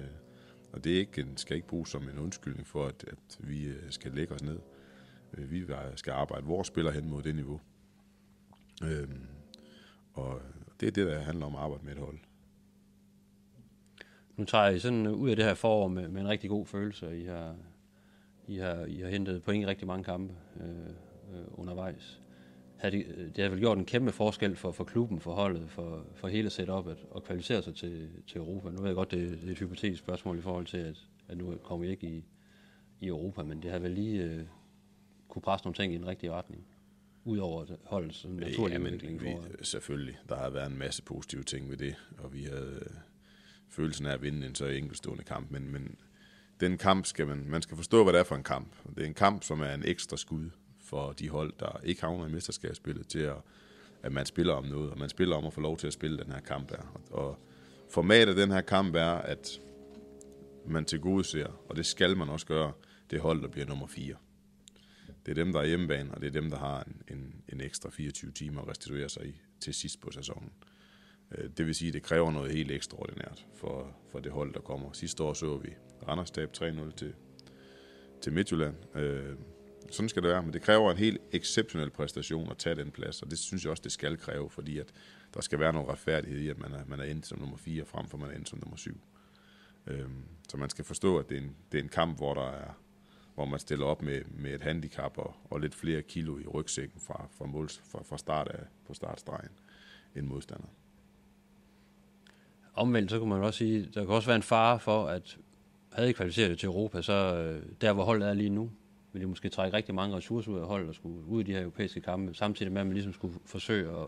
og 0.73 0.85
det 0.85 0.95
er 0.95 0.99
ikke, 0.99 1.27
skal 1.37 1.57
ikke 1.57 1.69
bruges 1.69 1.91
som 1.91 2.09
en 2.09 2.19
undskyldning 2.19 2.67
for, 2.67 2.87
at, 2.87 3.05
at 3.09 3.39
vi 3.39 3.65
øh, 3.65 3.83
skal 3.91 4.13
lægge 4.13 4.35
os 4.35 4.43
ned. 4.43 4.59
Øh, 5.35 5.51
vi 5.51 5.67
skal 5.97 6.11
arbejde 6.11 6.47
vores 6.47 6.69
spillere 6.69 6.95
hen 6.95 7.11
mod 7.11 7.23
det 7.23 7.35
niveau. 7.35 7.61
Øh, 8.83 9.09
og 10.13 10.41
det 10.81 10.87
er 10.87 10.91
det, 10.91 11.07
der 11.07 11.19
handler 11.19 11.47
om 11.47 11.55
at 11.55 11.61
arbejde 11.61 11.85
med 11.85 11.93
et 11.93 11.99
hold. 11.99 12.19
Nu 14.37 14.45
tager 14.45 14.69
I 14.69 14.79
sådan 14.79 15.07
ud 15.07 15.31
af 15.31 15.37
det 15.37 15.45
her 15.45 15.55
forår 15.55 15.89
med, 15.89 16.09
med 16.09 16.21
en 16.21 16.29
rigtig 16.29 16.51
god 16.51 16.67
følelse. 16.67 17.21
I 17.21 17.25
har, 17.25 17.57
i 18.49 18.57
har, 18.57 18.85
I 18.85 19.01
har 19.01 19.09
hentet 19.09 19.43
point 19.43 19.63
i 19.63 19.67
rigtig 19.67 19.87
mange 19.87 20.05
kampe. 20.05 20.35
Øh, 20.61 20.95
øh, 21.35 21.45
undervejs. 21.53 22.21
Havde 22.77 22.97
de, 22.97 23.03
øh, 23.03 23.37
det 23.37 23.45
har 23.45 23.51
vel 23.51 23.59
gjort 23.61 23.79
en 23.79 23.85
kæmpe 23.85 24.13
forskel 24.13 24.57
for, 24.57 24.73
for 24.73 24.85
klubben, 24.85 25.21
for 25.21 25.33
holdet, 25.35 25.71
for, 25.71 26.07
for 26.15 26.29
hele 26.29 26.51
setupet 26.51 26.97
at 27.17 27.23
kvalificere 27.25 27.63
sig 27.63 27.75
til, 27.75 28.09
til 28.27 28.39
Europa. 28.39 28.71
Nu 28.71 28.77
ved 28.77 28.87
jeg 28.87 28.95
godt, 28.95 29.11
det, 29.11 29.31
det 29.41 29.49
er 29.49 29.53
et 29.53 29.59
hypotetisk 29.59 30.03
spørgsmål 30.03 30.39
i 30.39 30.41
forhold 30.41 30.67
til, 30.67 30.79
at, 30.79 31.07
at 31.29 31.39
nu 31.39 31.57
kommer 31.63 31.87
vi 31.87 31.91
ikke 31.91 32.07
i, 32.07 32.25
i 33.01 33.07
Europa, 33.07 33.43
men 33.43 33.63
det 33.63 33.71
har 33.71 33.79
vel 33.79 33.91
lige 33.91 34.23
øh, 34.23 34.43
kunne 35.29 35.43
presse 35.43 35.67
nogle 35.67 35.75
ting 35.75 35.95
i 35.95 35.97
den 35.97 36.07
rigtige 36.07 36.33
retning 36.33 36.67
udover 37.25 37.67
holdets 37.85 38.27
naturlige 38.29 38.81
ja, 38.81 38.87
udvikling? 38.87 39.23
Vi, 39.23 39.37
selvfølgelig. 39.63 40.19
Der 40.29 40.37
har 40.37 40.51
været 40.51 40.71
en 40.71 40.79
masse 40.79 41.03
positive 41.03 41.43
ting 41.43 41.71
ved 41.71 41.77
det, 41.77 41.95
og 42.19 42.35
vi 42.35 42.43
havde 42.43 42.81
øh, 42.81 42.97
følelsen 43.69 44.07
af 44.07 44.13
at 44.13 44.23
vinde 44.23 44.47
en 44.47 44.55
så 44.55 44.67
enkeltstående 44.67 45.25
kamp, 45.25 45.51
men, 45.51 45.73
men 45.73 45.97
den 46.61 46.79
kamp 46.79 47.07
skal 47.07 47.27
man, 47.27 47.45
man 47.49 47.63
skal 47.63 47.77
forstå, 47.77 48.03
hvad 48.03 48.13
det 48.13 48.19
er 48.19 48.25
for 48.25 48.35
en 48.35 48.43
kamp. 48.43 48.75
Det 48.95 49.03
er 49.03 49.07
en 49.07 49.15
kamp, 49.15 49.43
som 49.43 49.61
er 49.61 49.75
en 49.75 49.83
ekstra 49.85 50.17
skud 50.17 50.51
for 50.81 51.13
de 51.13 51.29
hold, 51.29 51.53
der 51.61 51.81
ikke 51.85 52.01
havner 52.01 52.27
i 52.27 52.31
mesterskabsspillet, 52.31 53.09
til 53.09 53.19
at, 53.19 53.37
at 54.03 54.13
man 54.13 54.27
spiller 54.27 54.55
om 54.55 54.65
noget, 54.65 54.91
og 54.91 54.99
man 54.99 55.09
spiller 55.09 55.37
om 55.37 55.47
at 55.47 55.53
få 55.53 55.61
lov 55.61 55.77
til 55.77 55.87
at 55.87 55.93
spille 55.93 56.19
den 56.19 56.33
her 56.33 56.41
kamp 56.41 56.71
her. 56.71 57.01
Og 57.11 57.39
formatet 57.91 58.29
af 58.29 58.37
den 58.37 58.51
her 58.51 58.61
kamp 58.61 58.95
er, 58.95 59.11
at 59.11 59.61
man 60.67 60.85
til 60.85 61.01
gode 61.01 61.25
ser, 61.25 61.47
og 61.69 61.77
det 61.77 61.87
skal 61.87 62.17
man 62.17 62.29
også 62.29 62.47
gøre, 62.47 62.73
det 63.11 63.21
hold, 63.21 63.43
der 63.43 63.49
bliver 63.49 63.67
nummer 63.67 63.87
4. 63.87 64.15
Det 65.27 65.39
er 65.39 65.45
dem, 65.45 65.53
der 65.53 65.61
er 65.61 65.67
hjemmebane, 65.67 66.15
og 66.15 66.21
det 66.21 66.27
er 66.27 66.41
dem, 66.41 66.51
der 66.51 66.59
har 66.59 66.83
en, 66.83 67.03
en, 67.09 67.35
en 67.49 67.61
ekstra 67.61 67.91
24 67.91 68.31
timer 68.31 68.63
at 68.63 68.69
restituere 68.69 69.09
sig 69.09 69.27
i 69.27 69.41
til 69.61 69.75
sidst 69.75 70.01
på 70.01 70.11
sæsonen. 70.11 70.51
Øh, 71.33 71.51
det 71.57 71.67
vil 71.67 71.75
sige, 71.75 71.89
at 71.89 71.95
det 71.95 72.03
kræver 72.03 72.31
noget 72.31 72.53
helt 72.53 72.71
ekstraordinært 72.71 73.47
for, 73.55 73.97
for 74.11 74.19
det 74.19 74.33
hold, 74.33 74.55
der 74.55 74.61
kommer. 74.61 74.93
Sidste 74.93 75.23
år 75.23 75.33
så 75.33 75.57
vi 75.57 75.75
Randers 76.09 76.31
tab 76.31 76.51
3-0 76.57 76.93
til, 76.97 77.15
til 78.21 78.33
Midtjylland. 78.33 78.97
Øh, 78.97 79.35
sådan 79.91 80.09
skal 80.09 80.23
det 80.23 80.31
være, 80.31 80.43
men 80.43 80.53
det 80.53 80.63
kræver 80.63 80.91
en 80.91 80.99
helt 80.99 81.21
exceptionel 81.33 81.91
præstation 81.91 82.51
at 82.51 82.59
tage 82.59 82.77
den 82.77 82.91
plads, 82.91 83.23
og 83.23 83.31
det 83.31 83.39
synes 83.39 83.65
jeg 83.65 83.71
også, 83.71 83.83
det 83.83 83.93
skal 83.93 84.17
kræve, 84.17 84.51
fordi 84.51 84.79
at 84.79 84.93
der 85.35 85.41
skal 85.41 85.59
være 85.59 85.73
noget 85.73 85.89
retfærdighed 85.89 86.41
i, 86.41 86.49
at 86.49 86.59
man 86.59 86.73
er, 86.73 86.85
man 86.87 87.01
er 87.01 87.05
endt 87.05 87.27
som 87.27 87.39
nummer 87.39 87.57
4, 87.57 87.85
frem 87.85 88.07
for 88.07 88.19
man 88.19 88.31
er 88.31 88.35
endt 88.35 88.49
som 88.49 88.59
nummer 88.59 88.77
7. 88.77 89.01
Øh, 89.87 90.09
så 90.49 90.57
man 90.57 90.71
skal 90.71 90.85
forstå, 90.85 91.19
at 91.19 91.29
det 91.29 91.39
er 91.39 91.43
en, 91.43 91.57
det 91.73 91.79
er 91.79 91.83
en 91.83 91.89
kamp, 91.89 92.17
hvor 92.17 92.35
der 92.35 92.51
er 92.51 92.71
hvor 93.37 93.45
man 93.45 93.61
stiller 93.61 93.87
op 93.87 94.03
med, 94.03 94.25
med 94.25 94.55
et 94.55 94.61
handicap 94.61 95.19
og, 95.19 95.35
og 95.51 95.61
lidt 95.61 95.75
flere 95.75 96.03
kilo 96.03 96.39
i 96.39 96.47
rygsækken 96.47 97.01
fra, 97.01 97.29
fra, 97.31 97.47
måls, 97.47 97.83
fra, 97.91 98.03
fra 98.03 98.19
start 98.19 98.49
af, 98.49 98.65
på 98.87 98.95
startstregen 98.95 99.51
end 100.15 100.27
modstander. 100.27 100.69
Omvendt, 102.77 103.11
så 103.11 103.19
kunne 103.19 103.31
man 103.31 103.43
også 103.43 103.59
sige, 103.59 103.89
der 103.95 104.05
kan 104.05 104.15
også 104.15 104.29
være 104.29 104.37
en 104.37 104.43
fare 104.43 104.81
for, 104.81 105.07
at 105.07 105.37
havde 105.93 106.11
I 106.11 106.13
kvalificeret 106.13 106.51
det 106.51 106.59
til 106.59 106.67
Europa, 106.67 107.03
så 107.03 107.13
øh, 107.13 107.63
der, 107.81 107.93
hvor 107.93 108.05
holdet 108.05 108.29
er 108.29 108.35
lige 108.35 108.51
nu, 108.51 108.71
ville 109.13 109.25
de 109.25 109.29
måske 109.29 109.49
trække 109.49 109.77
rigtig 109.77 109.95
mange 109.95 110.17
ressourcer 110.17 110.53
ud 110.53 110.59
af 110.59 110.67
holdet 110.67 110.89
og 110.89 110.95
skulle 110.95 111.27
ud 111.27 111.41
i 111.41 111.45
de 111.45 111.53
her 111.53 111.61
europæiske 111.61 112.01
kampe, 112.01 112.35
samtidig 112.35 112.73
med, 112.73 112.81
at 112.81 112.87
man 112.87 112.95
ligesom 112.95 113.13
skulle 113.13 113.35
forsøge 113.47 113.89
at 113.89 114.07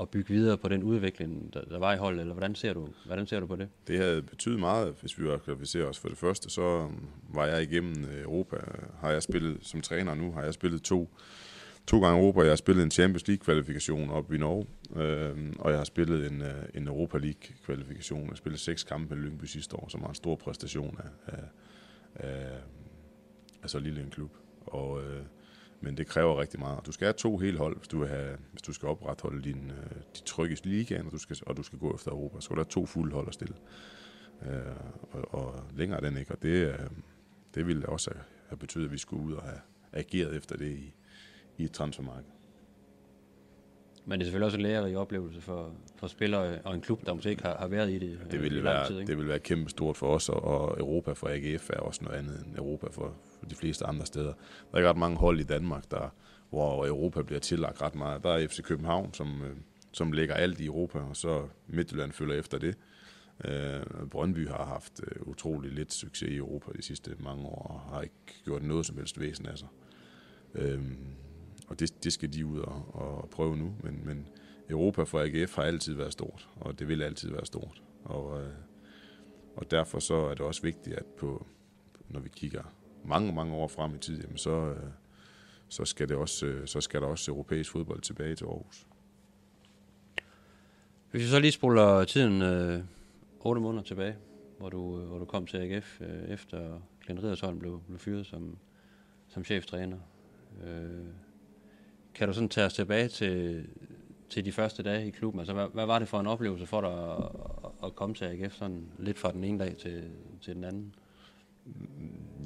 at 0.00 0.08
bygge 0.08 0.34
videre 0.34 0.56
på 0.58 0.68
den 0.68 0.82
udvikling, 0.82 1.54
der, 1.54 1.60
der 1.60 1.78
var 1.78 1.94
i 1.94 1.96
holdet, 1.96 2.20
eller 2.20 2.34
hvordan 2.34 2.54
ser, 2.54 2.72
du, 2.72 2.88
hvordan 3.06 3.26
ser 3.26 3.40
du 3.40 3.46
på 3.46 3.56
det? 3.56 3.68
Det 3.86 3.98
havde 3.98 4.22
betydet 4.22 4.60
meget, 4.60 4.94
hvis 5.00 5.18
vi 5.18 5.28
var 5.28 5.38
kvalificeret 5.38 5.86
os. 5.86 5.98
For 5.98 6.08
det 6.08 6.18
første, 6.18 6.50
så 6.50 6.62
øh, 6.62 7.36
var 7.36 7.46
jeg 7.46 7.62
igennem 7.62 8.04
øh, 8.04 8.22
Europa. 8.22 8.56
Har 9.00 9.10
jeg 9.10 9.22
spillet 9.22 9.58
som 9.62 9.80
træner 9.80 10.14
nu, 10.14 10.32
har 10.32 10.42
jeg 10.42 10.54
spillet 10.54 10.82
to, 10.82 11.08
to 11.90 12.00
gange 12.00 12.20
Europa. 12.20 12.40
Jeg 12.40 12.50
har 12.50 12.56
spillet 12.56 12.82
en 12.82 12.90
Champions 12.90 13.28
League-kvalifikation 13.28 14.10
op 14.10 14.32
i 14.32 14.38
Norge, 14.38 14.66
øh, 14.96 15.52
og 15.58 15.70
jeg 15.70 15.78
har 15.78 15.84
spillet 15.84 16.32
en, 16.32 16.42
øh, 16.42 16.64
en 16.74 16.88
Europa 16.88 17.18
League-kvalifikation. 17.18 18.20
Jeg 18.20 18.28
har 18.28 18.36
spillet 18.36 18.60
seks 18.60 18.84
kampe 18.84 19.14
med 19.14 19.22
Lyngby 19.22 19.44
sidste 19.44 19.76
år, 19.76 19.88
som 19.88 20.02
var 20.02 20.08
en 20.08 20.14
stor 20.14 20.36
præstation 20.36 20.98
af, 20.98 21.34
af, 21.34 21.44
af, 22.14 22.58
af 23.62 23.70
så 23.70 23.78
lille 23.78 24.02
en 24.02 24.10
klub. 24.10 24.30
Og 24.66 25.02
øh, 25.02 25.22
men 25.80 25.96
det 25.96 26.06
kræver 26.06 26.40
rigtig 26.40 26.60
meget. 26.60 26.86
Du 26.86 26.92
skal 26.92 27.04
have 27.04 27.12
to 27.12 27.38
hele 27.38 27.58
hold, 27.58 27.76
hvis 27.76 27.88
du, 27.88 27.98
vil 27.98 28.08
have, 28.08 28.36
hvis 28.50 28.62
du 28.62 28.72
skal 28.72 28.88
opretholde 28.88 29.42
din, 29.42 29.70
øh, 29.70 29.96
de 30.16 30.22
tryggeste 30.24 30.68
ligaen, 30.68 31.06
og 31.06 31.12
du, 31.12 31.18
skal, 31.18 31.36
og 31.46 31.56
du 31.56 31.62
skal 31.62 31.78
gå 31.78 31.94
efter 31.94 32.10
Europa. 32.10 32.40
Så 32.40 32.44
skal 32.44 32.56
du 32.56 32.60
have 32.60 32.70
to 32.70 32.86
fulde 32.86 33.14
hold 33.14 33.28
at 33.28 33.34
stille. 33.34 33.54
Øh, 34.46 34.76
og, 35.12 35.34
og 35.34 35.64
længere 35.76 36.00
er 36.00 36.08
den 36.08 36.18
ikke, 36.18 36.32
og 36.32 36.42
det, 36.42 36.68
øh, 36.68 36.78
det 37.54 37.66
ville 37.66 37.88
også 37.88 38.10
have, 38.14 38.24
have 38.48 38.56
betydet, 38.56 38.84
at 38.84 38.92
vi 38.92 38.98
skulle 38.98 39.24
ud 39.24 39.32
og 39.32 39.42
have 39.42 39.60
ageret 39.92 40.36
efter 40.36 40.56
det 40.56 40.70
i, 40.70 40.94
i 41.58 41.64
et 41.64 41.72
transfermarked. 41.72 42.30
Men 44.04 44.20
det 44.20 44.24
er 44.24 44.26
selvfølgelig 44.26 44.46
også 44.46 44.56
en 44.56 44.62
lærerig 44.62 44.96
oplevelse 44.96 45.40
for, 45.40 45.72
for 45.96 46.06
spillere 46.06 46.58
og 46.64 46.74
en 46.74 46.80
klub, 46.80 47.06
der 47.06 47.14
måske 47.14 47.30
ikke 47.30 47.42
har, 47.42 47.56
har 47.58 47.68
været 47.68 47.90
i 47.90 47.98
det 47.98 48.18
det 48.30 48.42
vil 48.42 48.64
være, 48.64 48.86
tid. 48.86 48.98
Ikke? 48.98 49.10
Det 49.10 49.18
vil 49.18 49.28
være 49.28 49.38
kæmpe 49.38 49.70
stort 49.70 49.96
for 49.96 50.14
os, 50.14 50.28
og, 50.28 50.44
og 50.44 50.78
Europa 50.78 51.12
for 51.12 51.28
AGF 51.28 51.70
er 51.70 51.80
også 51.80 52.04
noget 52.04 52.18
andet 52.18 52.44
end 52.46 52.56
Europa 52.56 52.86
for, 52.90 53.14
for 53.38 53.46
de 53.46 53.54
fleste 53.54 53.86
andre 53.86 54.06
steder. 54.06 54.32
Der 54.32 54.72
er 54.72 54.76
ikke 54.76 54.88
ret 54.88 54.96
mange 54.96 55.16
hold 55.16 55.40
i 55.40 55.42
Danmark, 55.42 55.90
der, 55.90 56.14
hvor 56.50 56.86
Europa 56.86 57.22
bliver 57.22 57.40
tillagt 57.40 57.82
ret 57.82 57.94
meget. 57.94 58.22
Der 58.22 58.30
er 58.30 58.48
FC 58.48 58.62
København, 58.62 59.14
som, 59.14 59.42
øh, 59.42 59.56
som 59.92 60.12
lægger 60.12 60.34
alt 60.34 60.60
i 60.60 60.66
Europa, 60.66 60.98
og 60.98 61.16
så 61.16 61.42
Midtjylland 61.66 62.12
følger 62.12 62.38
efter 62.38 62.58
det. 62.58 62.76
Øh, 63.44 64.06
Brøndby 64.10 64.48
har 64.48 64.64
haft 64.64 65.00
øh, 65.06 65.22
utrolig 65.22 65.72
lidt 65.72 65.92
succes 65.92 66.28
i 66.28 66.36
Europa 66.36 66.72
de 66.76 66.82
sidste 66.82 67.16
mange 67.18 67.44
år, 67.44 67.62
og 67.62 67.94
har 67.94 68.02
ikke 68.02 68.14
gjort 68.44 68.62
noget 68.62 68.86
som 68.86 68.96
helst 68.96 69.20
væsen 69.20 69.46
af 69.46 69.58
sig. 69.58 69.68
Øh, 70.54 70.82
og 71.70 71.80
det, 71.80 72.04
det 72.04 72.12
skal 72.12 72.32
de 72.32 72.46
ud 72.46 72.58
og, 72.58 72.94
og 72.94 73.28
prøve 73.30 73.56
nu. 73.56 73.74
Men, 73.82 74.00
men 74.04 74.28
Europa 74.70 75.02
for 75.02 75.20
AGF 75.20 75.56
har 75.56 75.62
altid 75.62 75.94
været 75.94 76.12
stort, 76.12 76.48
og 76.56 76.78
det 76.78 76.88
vil 76.88 77.02
altid 77.02 77.30
være 77.30 77.46
stort. 77.46 77.82
Og, 78.04 78.42
øh, 78.42 78.52
og 79.56 79.70
derfor 79.70 79.98
så 79.98 80.14
er 80.14 80.34
det 80.34 80.40
også 80.40 80.62
vigtigt, 80.62 80.96
at 80.96 81.04
på, 81.04 81.46
når 82.08 82.20
vi 82.20 82.28
kigger 82.28 82.62
mange, 83.04 83.32
mange 83.32 83.54
år 83.54 83.68
frem 83.68 83.94
i 83.94 83.98
tid, 83.98 84.20
jamen 84.22 84.38
så, 84.38 84.50
øh, 84.50 84.90
så, 85.68 85.84
skal 85.84 86.08
det 86.08 86.16
også, 86.16 86.46
øh, 86.46 86.66
så 86.66 86.80
skal 86.80 87.00
der 87.00 87.06
også 87.06 87.30
europæisk 87.30 87.70
fodbold 87.70 88.00
tilbage 88.00 88.34
til 88.34 88.44
Aarhus. 88.44 88.86
Hvis 91.10 91.22
vi 91.22 91.26
så 91.26 91.38
lige 91.38 91.52
spoler 91.52 92.04
tiden 92.04 92.42
øh, 92.42 92.82
8 93.40 93.60
måneder 93.60 93.82
tilbage, 93.82 94.16
hvor 94.58 94.68
du, 94.68 95.00
øh, 95.00 95.06
hvor 95.06 95.18
du 95.18 95.24
kom 95.24 95.46
til 95.46 95.56
AGF, 95.56 96.00
øh, 96.00 96.22
efter 96.28 96.80
Glenn 97.04 97.22
Ridersholm 97.22 97.58
blev, 97.58 97.82
blev 97.86 97.98
fyret 97.98 98.26
som, 98.26 98.58
som 99.28 99.44
cheftræner. 99.44 99.98
Øh, 100.64 101.06
kan 102.14 102.28
du 102.28 102.34
sådan 102.34 102.48
tage 102.48 102.66
os 102.66 102.74
tilbage 102.74 103.08
til, 103.08 103.66
til 104.30 104.44
de 104.44 104.52
første 104.52 104.82
dage 104.82 105.06
i 105.06 105.10
klubben? 105.10 105.40
Altså, 105.40 105.54
hvad, 105.54 105.66
hvad 105.74 105.86
var 105.86 105.98
det 105.98 106.08
for 106.08 106.20
en 106.20 106.26
oplevelse 106.26 106.66
for 106.66 106.80
dig 106.80 107.16
at, 107.16 107.88
at 107.88 107.94
komme 107.94 108.14
til 108.14 108.24
AGF 108.24 108.54
sådan 108.54 108.86
lidt 108.98 109.18
fra 109.18 109.32
den 109.32 109.44
ene 109.44 109.58
dag 109.58 109.76
til, 109.76 110.10
til 110.40 110.54
den 110.54 110.64
anden? 110.64 110.94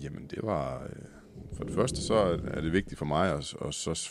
Jamen, 0.02 0.26
det 0.26 0.38
var... 0.42 0.82
Øh, 0.82 0.90
for 1.52 1.64
det 1.64 1.74
første, 1.74 2.02
så 2.02 2.14
er 2.44 2.60
det 2.60 2.72
vigtigt 2.72 2.98
for 2.98 3.04
mig 3.04 3.32
at, 3.32 3.54
at 3.66 3.74
så 3.74 4.10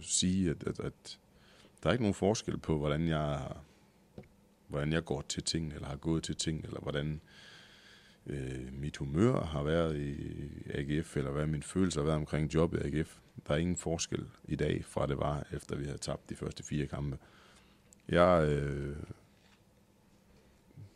sige, 0.00 0.50
at, 0.50 0.64
at, 0.66 0.80
at 0.80 1.18
der 1.82 1.88
er 1.88 1.92
ikke 1.92 2.04
nogen 2.04 2.14
forskel 2.14 2.58
på, 2.58 2.78
hvordan 2.78 3.08
jeg, 3.08 3.40
hvordan 4.68 4.92
jeg 4.92 5.04
går 5.04 5.20
til 5.28 5.42
ting, 5.42 5.72
eller 5.72 5.88
har 5.88 5.96
gået 5.96 6.22
til 6.22 6.36
ting, 6.36 6.64
eller 6.64 6.80
hvordan 6.80 7.20
øh, 8.30 8.72
mit 8.72 8.96
humør 8.96 9.40
har 9.44 9.62
været 9.62 9.96
i 9.96 10.16
AGF, 10.74 11.16
eller 11.16 11.30
hvad 11.30 11.46
min 11.46 11.62
følelse 11.62 12.00
har 12.00 12.04
været 12.04 12.16
omkring 12.16 12.54
jobbet 12.54 12.82
i 12.84 12.86
AGF. 12.86 13.18
Der 13.46 13.54
er 13.54 13.58
ingen 13.58 13.76
forskel 13.76 14.26
i 14.44 14.56
dag 14.56 14.84
fra 14.84 15.06
det 15.06 15.18
var, 15.18 15.46
efter 15.52 15.76
vi 15.76 15.84
havde 15.84 15.98
tabt 15.98 16.30
de 16.30 16.36
første 16.36 16.62
fire 16.62 16.86
kampe. 16.86 17.18
Jeg, 18.08 18.48
øh, 18.48 18.96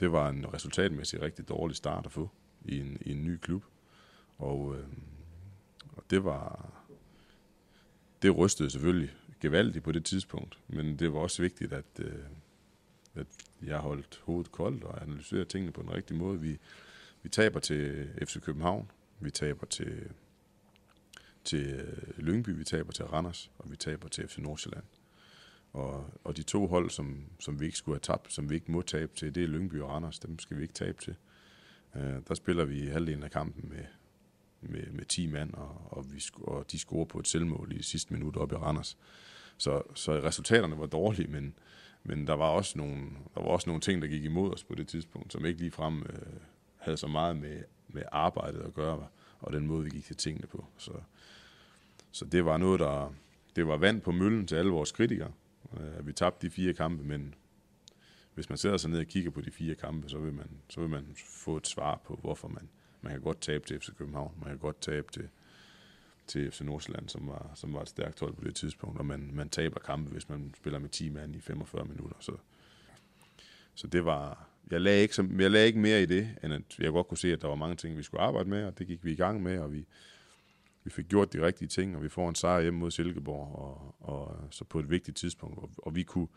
det 0.00 0.12
var 0.12 0.28
en 0.28 0.54
resultatmæssigt 0.54 1.22
rigtig 1.22 1.48
dårlig 1.48 1.76
start 1.76 2.06
at 2.06 2.12
få 2.12 2.30
i 2.64 2.80
en, 2.80 2.98
i 3.00 3.12
en 3.12 3.24
ny 3.24 3.36
klub. 3.36 3.64
Og, 4.38 4.76
øh, 4.78 4.86
og 5.96 6.02
det 6.10 6.24
var... 6.24 6.70
Det 8.22 8.36
rystede 8.36 8.70
selvfølgelig 8.70 9.10
gevaldigt 9.40 9.84
på 9.84 9.92
det 9.92 10.04
tidspunkt, 10.04 10.58
men 10.68 10.98
det 10.98 11.12
var 11.12 11.18
også 11.18 11.42
vigtigt, 11.42 11.72
at, 11.72 11.84
øh, 11.98 12.24
at 13.14 13.26
jeg 13.62 13.78
holdt 13.78 14.22
hovedet 14.24 14.52
koldt 14.52 14.84
og 14.84 15.02
analyserede 15.02 15.44
tingene 15.44 15.72
på 15.72 15.82
den 15.82 15.94
rigtige 15.94 16.18
måde. 16.18 16.40
Vi, 16.40 16.58
vi 17.24 17.28
taber 17.28 17.60
til 17.60 18.08
FC 18.26 18.40
København, 18.40 18.90
vi 19.20 19.30
taber 19.30 19.66
til, 19.66 20.10
til 21.44 21.66
øh, 21.66 22.18
Lyngby, 22.18 22.48
vi 22.50 22.64
taber 22.64 22.92
til 22.92 23.04
Randers, 23.04 23.50
og 23.58 23.70
vi 23.70 23.76
taber 23.76 24.08
til 24.08 24.28
FC 24.28 24.38
Nordsjælland. 24.38 24.84
Og, 25.72 26.10
og 26.24 26.36
de 26.36 26.42
to 26.42 26.66
hold, 26.66 26.90
som, 26.90 27.24
som 27.40 27.60
vi 27.60 27.66
ikke 27.66 27.78
skulle 27.78 27.94
have 27.94 28.00
tabt, 28.00 28.32
som 28.32 28.50
vi 28.50 28.54
ikke 28.54 28.72
må 28.72 28.82
tabe 28.82 29.12
til, 29.16 29.34
det 29.34 29.42
er 29.42 29.46
Lyngby 29.46 29.80
og 29.80 29.90
Randers. 29.90 30.18
Dem 30.18 30.38
skal 30.38 30.56
vi 30.56 30.62
ikke 30.62 30.74
tabe 30.74 31.02
til. 31.02 31.16
Uh, 31.94 32.00
der 32.28 32.34
spiller 32.34 32.64
vi 32.64 32.86
halvdelen 32.86 33.22
af 33.22 33.30
kampen 33.30 33.68
med, 33.68 33.84
med, 34.60 34.92
med 34.92 35.04
10 35.04 35.26
mand, 35.26 35.54
og, 35.54 35.82
og, 35.90 36.12
vi, 36.12 36.22
og 36.42 36.72
de 36.72 36.78
scorer 36.78 37.04
på 37.04 37.18
et 37.18 37.28
selvmål 37.28 37.72
i 37.72 37.82
sidste 37.82 38.12
minut 38.12 38.36
op 38.36 38.52
i 38.52 38.54
Randers. 38.54 38.98
Så, 39.56 39.82
så 39.94 40.12
resultaterne 40.12 40.78
var 40.78 40.86
dårlige, 40.86 41.28
men, 41.28 41.54
men 42.02 42.26
der 42.26 42.34
var 42.34 42.48
også 42.48 42.78
nogle, 42.78 43.02
der 43.34 43.40
var 43.40 43.48
også 43.48 43.70
nogle 43.70 43.80
ting, 43.80 44.02
der 44.02 44.08
gik 44.08 44.24
imod 44.24 44.52
os 44.52 44.64
på 44.64 44.74
det 44.74 44.88
tidspunkt, 44.88 45.32
som 45.32 45.46
ikke 45.46 45.60
lige 45.60 45.70
frem 45.70 45.96
uh, 45.96 46.08
øh, 46.08 46.40
havde 46.84 46.96
så 46.96 47.06
meget 47.06 47.36
med, 47.36 47.62
med 47.88 48.02
arbejdet 48.12 48.60
at 48.60 48.74
gøre, 48.74 49.06
og 49.40 49.52
den 49.52 49.66
måde, 49.66 49.84
vi 49.84 49.90
gik 49.90 50.04
til 50.04 50.16
tingene 50.16 50.46
på. 50.46 50.66
Så, 50.78 50.92
så 52.12 52.24
det 52.24 52.44
var 52.44 52.56
noget, 52.56 52.80
der 52.80 53.12
det 53.56 53.66
var 53.66 53.76
vand 53.76 54.00
på 54.00 54.12
møllen 54.12 54.46
til 54.46 54.56
alle 54.56 54.70
vores 54.70 54.92
kritikere. 54.92 55.32
Øh, 55.80 56.06
vi 56.06 56.12
tabte 56.12 56.46
de 56.46 56.50
fire 56.50 56.74
kampe, 56.74 57.04
men 57.04 57.34
hvis 58.34 58.48
man 58.48 58.58
sætter 58.58 58.78
sig 58.78 58.90
ned 58.90 58.98
og 58.98 59.06
kigger 59.06 59.30
på 59.30 59.40
de 59.40 59.50
fire 59.50 59.74
kampe, 59.74 60.08
så 60.08 60.18
vil 60.18 60.32
man, 60.32 60.50
så 60.68 60.80
vil 60.80 60.90
man 60.90 61.06
få 61.16 61.56
et 61.56 61.66
svar 61.66 62.00
på, 62.04 62.18
hvorfor 62.22 62.48
man, 62.48 62.68
man 63.00 63.12
kan 63.12 63.20
godt 63.20 63.40
tabe 63.40 63.66
til 63.66 63.80
FC 63.80 63.88
København, 63.98 64.34
man 64.40 64.48
kan 64.48 64.58
godt 64.58 64.80
tabe 64.80 65.12
til, 65.12 65.28
til 66.26 66.50
FC 66.50 66.60
Nordsjælland, 66.60 67.08
som 67.08 67.28
var, 67.28 67.50
som 67.54 67.74
var 67.74 67.82
et 67.82 67.88
stærkt 67.88 68.20
hold 68.20 68.34
på 68.34 68.44
det 68.44 68.54
tidspunkt, 68.54 68.98
og 68.98 69.06
man, 69.06 69.30
man 69.32 69.48
taber 69.48 69.80
kampe, 69.80 70.10
hvis 70.10 70.28
man 70.28 70.54
spiller 70.56 70.78
med 70.78 70.88
10 70.88 71.08
mand 71.08 71.36
i 71.36 71.40
45 71.40 71.84
minutter. 71.84 72.16
Så, 72.20 72.32
så 73.74 73.86
det 73.86 74.04
var, 74.04 74.48
jeg 74.70 74.80
lagde, 74.80 75.02
ikke, 75.02 75.14
som, 75.14 75.40
jeg 75.40 75.50
lagde 75.50 75.66
ikke 75.66 75.78
mere 75.78 76.02
i 76.02 76.06
det, 76.06 76.28
end 76.44 76.52
at 76.52 76.62
jeg 76.78 76.92
godt 76.92 77.08
kunne 77.08 77.18
se, 77.18 77.32
at 77.32 77.42
der 77.42 77.48
var 77.48 77.54
mange 77.54 77.76
ting, 77.76 77.96
vi 77.96 78.02
skulle 78.02 78.20
arbejde 78.20 78.48
med, 78.48 78.64
og 78.64 78.78
det 78.78 78.86
gik 78.86 79.04
vi 79.04 79.12
i 79.12 79.16
gang 79.16 79.42
med, 79.42 79.58
og 79.58 79.72
vi, 79.72 79.86
vi 80.84 80.90
fik 80.90 81.08
gjort 81.08 81.32
de 81.32 81.46
rigtige 81.46 81.68
ting, 81.68 81.96
og 81.96 82.02
vi 82.02 82.08
får 82.08 82.28
en 82.28 82.34
sejr 82.34 82.62
hjemme 82.62 82.80
mod 82.80 82.90
Silkeborg, 82.90 83.58
og, 83.58 83.94
og 84.00 84.36
så 84.50 84.64
på 84.64 84.78
et 84.78 84.90
vigtigt 84.90 85.16
tidspunkt, 85.16 85.58
og, 85.58 85.70
og 85.78 85.94
vi 85.94 86.02
kunne, 86.02 86.28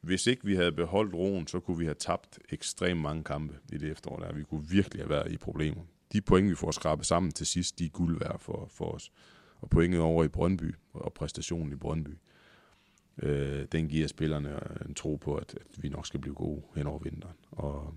hvis 0.00 0.26
ikke 0.26 0.44
vi 0.44 0.54
havde 0.54 0.72
beholdt 0.72 1.14
roen, 1.14 1.46
så 1.46 1.60
kunne 1.60 1.78
vi 1.78 1.84
have 1.84 1.94
tabt 1.94 2.38
ekstremt 2.50 3.00
mange 3.00 3.24
kampe 3.24 3.58
i 3.72 3.78
det 3.78 3.90
efterår 3.90 4.18
der. 4.18 4.32
Vi 4.32 4.42
kunne 4.42 4.68
virkelig 4.68 5.02
have 5.02 5.10
været 5.10 5.32
i 5.32 5.36
problemer. 5.36 5.82
De 6.12 6.20
point, 6.20 6.50
vi 6.50 6.54
får 6.54 6.70
skrabet 6.70 7.06
sammen 7.06 7.32
til 7.32 7.46
sidst, 7.46 7.78
de 7.78 7.84
er 7.84 7.88
guld 7.88 8.18
værd 8.18 8.38
for, 8.38 8.68
for 8.70 8.84
os. 8.84 9.12
Og 9.60 9.70
pointet 9.70 10.00
over 10.00 10.24
i 10.24 10.28
Brøndby, 10.28 10.74
og 10.92 11.12
præstationen 11.12 11.72
i 11.72 11.76
Brøndby, 11.76 12.10
øh, 13.22 13.66
den 13.72 13.88
giver 13.88 14.06
spillerne 14.08 14.60
en 14.88 14.94
tro 14.94 15.16
på, 15.16 15.34
at, 15.34 15.54
at 15.54 15.82
vi 15.82 15.88
nok 15.88 16.06
skal 16.06 16.20
blive 16.20 16.34
gode 16.34 16.62
hen 16.76 16.86
over 16.86 16.98
vinteren. 16.98 17.36
Og, 17.50 17.94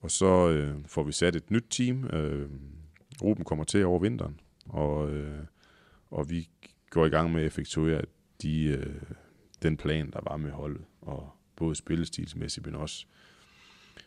og 0.00 0.10
så 0.10 0.50
øh, 0.50 0.74
får 0.86 1.02
vi 1.02 1.12
sat 1.12 1.36
et 1.36 1.50
nyt 1.50 1.66
team. 1.70 2.04
Øh, 2.04 2.50
Ruben 3.22 3.44
kommer 3.44 3.64
til 3.64 3.86
over 3.86 3.98
vinteren, 3.98 4.40
og, 4.66 5.10
øh, 5.10 5.44
og 6.10 6.30
vi 6.30 6.48
går 6.90 7.06
i 7.06 7.08
gang 7.08 7.32
med 7.32 7.40
at 7.40 7.46
effektuere 7.46 8.02
de, 8.42 8.64
øh, 8.64 9.02
den 9.62 9.76
plan, 9.76 10.10
der 10.10 10.20
var 10.30 10.36
med 10.36 10.50
holdet, 10.50 10.84
og 11.00 11.30
både 11.56 11.74
spillestilsmæssigt, 11.74 12.66
men 12.66 12.74
også 12.74 13.06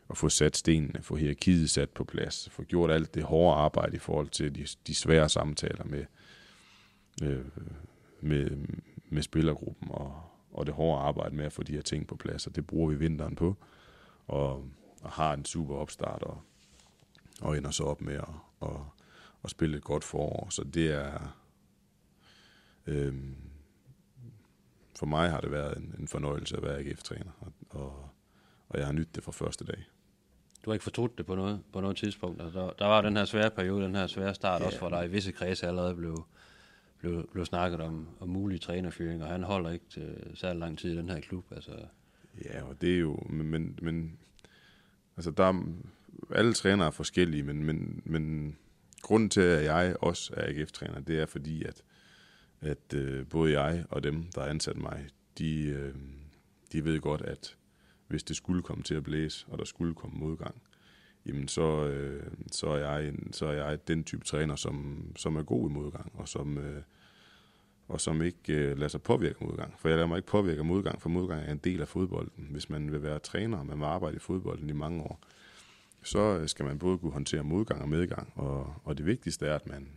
at 0.09 0.17
få 0.17 0.29
sat 0.29 0.57
stenene, 0.57 1.01
få 1.01 1.15
hierarkiet 1.15 1.69
sat 1.69 1.89
på 1.89 2.03
plads, 2.03 2.49
få 2.51 2.63
gjort 2.63 2.91
alt 2.91 3.15
det 3.15 3.23
hårde 3.23 3.55
arbejde 3.55 3.95
i 3.95 3.99
forhold 3.99 4.29
til 4.29 4.55
de, 4.55 4.65
de 4.87 4.95
svære 4.95 5.29
samtaler 5.29 5.83
med, 5.83 6.05
øh, 7.23 7.45
med, 8.21 8.57
med 9.09 9.21
spillergruppen, 9.21 9.87
og, 9.91 10.21
og 10.51 10.65
det 10.65 10.73
hårde 10.73 11.01
arbejde 11.01 11.35
med 11.35 11.45
at 11.45 11.53
få 11.53 11.63
de 11.63 11.73
her 11.73 11.81
ting 11.81 12.07
på 12.07 12.15
plads, 12.15 12.47
og 12.47 12.55
det 12.55 12.67
bruger 12.67 12.89
vi 12.89 12.95
vinteren 12.95 13.35
på, 13.35 13.55
og, 14.27 14.69
og 15.01 15.11
har 15.11 15.33
en 15.33 15.45
super 15.45 15.75
opstart, 15.75 16.23
og, 16.23 16.41
og 17.41 17.57
ender 17.57 17.71
så 17.71 17.83
op 17.83 18.01
med 18.01 18.15
at, 18.15 18.29
at, 18.61 18.77
at 19.43 19.49
spille 19.49 19.77
et 19.77 19.83
godt 19.83 20.03
forår, 20.03 20.47
så 20.49 20.63
det 20.63 20.91
er... 20.91 21.37
Øh, 22.87 23.15
for 24.95 25.05
mig 25.05 25.29
har 25.29 25.41
det 25.41 25.51
været 25.51 25.77
en, 25.77 25.95
en 25.99 26.07
fornøjelse 26.07 26.57
at 26.57 26.63
være 26.63 26.79
AGF-træner, 26.79 27.31
og, 27.39 27.51
og, 27.69 28.09
og 28.69 28.79
jeg 28.79 28.85
har 28.85 28.93
nydt 28.93 29.15
det 29.15 29.23
fra 29.23 29.31
første 29.31 29.65
dag. 29.65 29.85
Du 30.65 30.69
har 30.69 30.73
ikke 30.73 30.83
fortrudt 30.83 31.17
det 31.17 31.25
på 31.25 31.35
noget, 31.35 31.63
på 31.73 31.81
noget 31.81 31.97
tidspunkt? 31.97 32.41
Altså, 32.41 32.59
der, 32.59 32.71
der 32.79 32.85
var 32.85 33.01
den 33.01 33.17
her 33.17 33.25
svære 33.25 33.51
periode, 33.51 33.83
den 33.83 33.95
her 33.95 34.07
svære 34.07 34.35
start, 34.35 34.61
ja. 34.61 34.65
også 34.65 34.79
for 34.79 34.89
dig 34.89 35.05
i 35.05 35.07
visse 35.07 35.31
kredse 35.31 35.67
allerede 35.67 35.95
blev, 35.95 36.25
blev, 36.99 37.29
blev 37.31 37.45
snakket 37.45 37.81
om, 37.81 38.07
om 38.19 38.29
mulige 38.29 38.59
trænerfyring, 38.59 39.23
og 39.23 39.29
han 39.29 39.43
holder 39.43 39.71
ikke 39.71 39.85
til 39.89 40.31
særlig 40.33 40.59
lang 40.59 40.79
tid 40.79 40.93
i 40.93 40.97
den 40.97 41.09
her 41.09 41.19
klub. 41.19 41.45
Altså. 41.51 41.71
Ja, 42.45 42.63
og 42.63 42.81
det 42.81 42.95
er 42.95 42.99
jo, 42.99 43.19
men, 43.29 43.47
men, 43.47 43.79
men 43.81 44.17
altså 45.17 45.31
der 45.31 45.43
er, 45.43 45.63
alle 46.35 46.53
trænere 46.53 46.87
er 46.87 46.91
forskellige, 46.91 47.43
men, 47.43 47.63
men, 47.63 48.01
men 48.05 48.55
grunden 49.01 49.29
til, 49.29 49.41
at 49.41 49.63
jeg 49.63 49.95
også 50.01 50.33
er 50.37 50.47
AGF-træner, 50.47 50.99
det 50.99 51.19
er 51.19 51.25
fordi, 51.25 51.63
at 51.63 51.83
at 52.61 52.93
øh, 52.93 53.27
både 53.27 53.59
jeg 53.59 53.85
og 53.89 54.03
dem, 54.03 54.23
der 54.35 54.41
har 54.41 54.49
ansat 54.49 54.77
mig, 54.77 55.07
de, 55.37 55.61
øh, 55.61 55.95
de 56.71 56.83
ved 56.83 56.99
godt, 56.99 57.21
at 57.21 57.57
hvis 58.07 58.23
det 58.23 58.35
skulle 58.35 58.61
komme 58.61 58.83
til 58.83 58.95
at 58.95 59.03
blæse, 59.03 59.45
og 59.49 59.57
der 59.57 59.65
skulle 59.65 59.95
komme 59.95 60.17
modgang, 60.17 60.61
jamen 61.25 61.47
så, 61.47 61.87
øh, 61.87 62.23
så, 62.51 62.67
er 62.67 62.77
jeg 62.77 63.07
en, 63.07 63.33
så 63.33 63.45
er 63.45 63.51
jeg 63.51 63.87
den 63.87 64.03
type 64.03 64.25
træner, 64.25 64.55
som, 64.55 65.05
som 65.15 65.35
er 65.35 65.43
god 65.43 65.69
i 65.69 65.73
modgang, 65.73 66.11
og 66.13 66.27
som, 66.27 66.57
øh, 66.57 66.81
og 67.87 68.01
som 68.01 68.21
ikke 68.21 68.53
øh, 68.53 68.77
lader 68.77 68.87
sig 68.87 69.01
påvirke 69.01 69.43
modgang. 69.43 69.79
For 69.79 69.89
jeg 69.89 69.97
lader 69.97 70.07
mig 70.07 70.17
ikke 70.17 70.27
påvirke 70.27 70.63
modgang, 70.63 71.01
for 71.01 71.09
modgang 71.09 71.41
er 71.41 71.51
en 71.51 71.57
del 71.57 71.81
af 71.81 71.87
fodbolden. 71.87 72.47
Hvis 72.51 72.69
man 72.69 72.91
vil 72.91 73.03
være 73.03 73.19
træner, 73.19 73.57
og 73.57 73.65
man 73.65 73.79
vil 73.79 73.85
arbejde 73.85 74.15
i 74.15 74.19
fodbolden 74.19 74.69
i 74.69 74.73
mange 74.73 75.03
år, 75.03 75.19
så 76.03 76.19
øh, 76.19 76.47
skal 76.47 76.65
man 76.65 76.79
både 76.79 76.97
kunne 76.97 77.11
håndtere 77.11 77.43
modgang 77.43 77.81
og 77.81 77.89
medgang. 77.89 78.33
Og, 78.35 78.73
og 78.83 78.97
det 78.97 79.05
vigtigste 79.05 79.45
er, 79.45 79.55
at 79.55 79.67
man, 79.67 79.89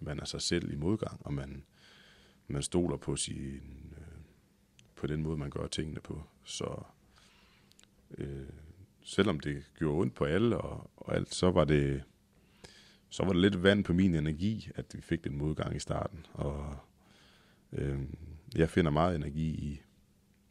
man 0.00 0.20
er 0.20 0.24
sig 0.24 0.42
selv 0.42 0.72
i 0.72 0.76
modgang, 0.76 1.20
og 1.24 1.34
man, 1.34 1.64
man 2.48 2.62
stoler 2.62 2.96
på 2.96 3.16
sin, 3.16 3.94
øh, 3.96 4.20
på 4.96 5.06
den 5.06 5.22
måde, 5.22 5.36
man 5.36 5.50
gør 5.50 5.66
tingene 5.66 6.00
på. 6.00 6.22
Så 6.44 6.82
øh, 8.18 8.48
selvom 9.04 9.40
det 9.40 9.64
gjorde 9.78 10.00
ondt 10.00 10.14
på 10.14 10.24
alle 10.24 10.58
og, 10.58 10.90
og 10.96 11.14
alt, 11.14 11.34
så 11.34 11.50
var 11.50 11.64
det 11.64 12.02
så 13.08 13.24
var 13.24 13.32
det 13.32 13.40
lidt 13.40 13.62
vand 13.62 13.84
på 13.84 13.92
min 13.92 14.14
energi, 14.14 14.70
at 14.74 14.84
vi 14.94 15.00
fik 15.00 15.24
den 15.24 15.38
modgang 15.38 15.76
i 15.76 15.78
starten. 15.78 16.26
Og 16.32 16.76
øh, 17.72 18.00
jeg 18.56 18.70
finder 18.70 18.90
meget 18.90 19.16
energi 19.16 19.48
i 19.48 19.82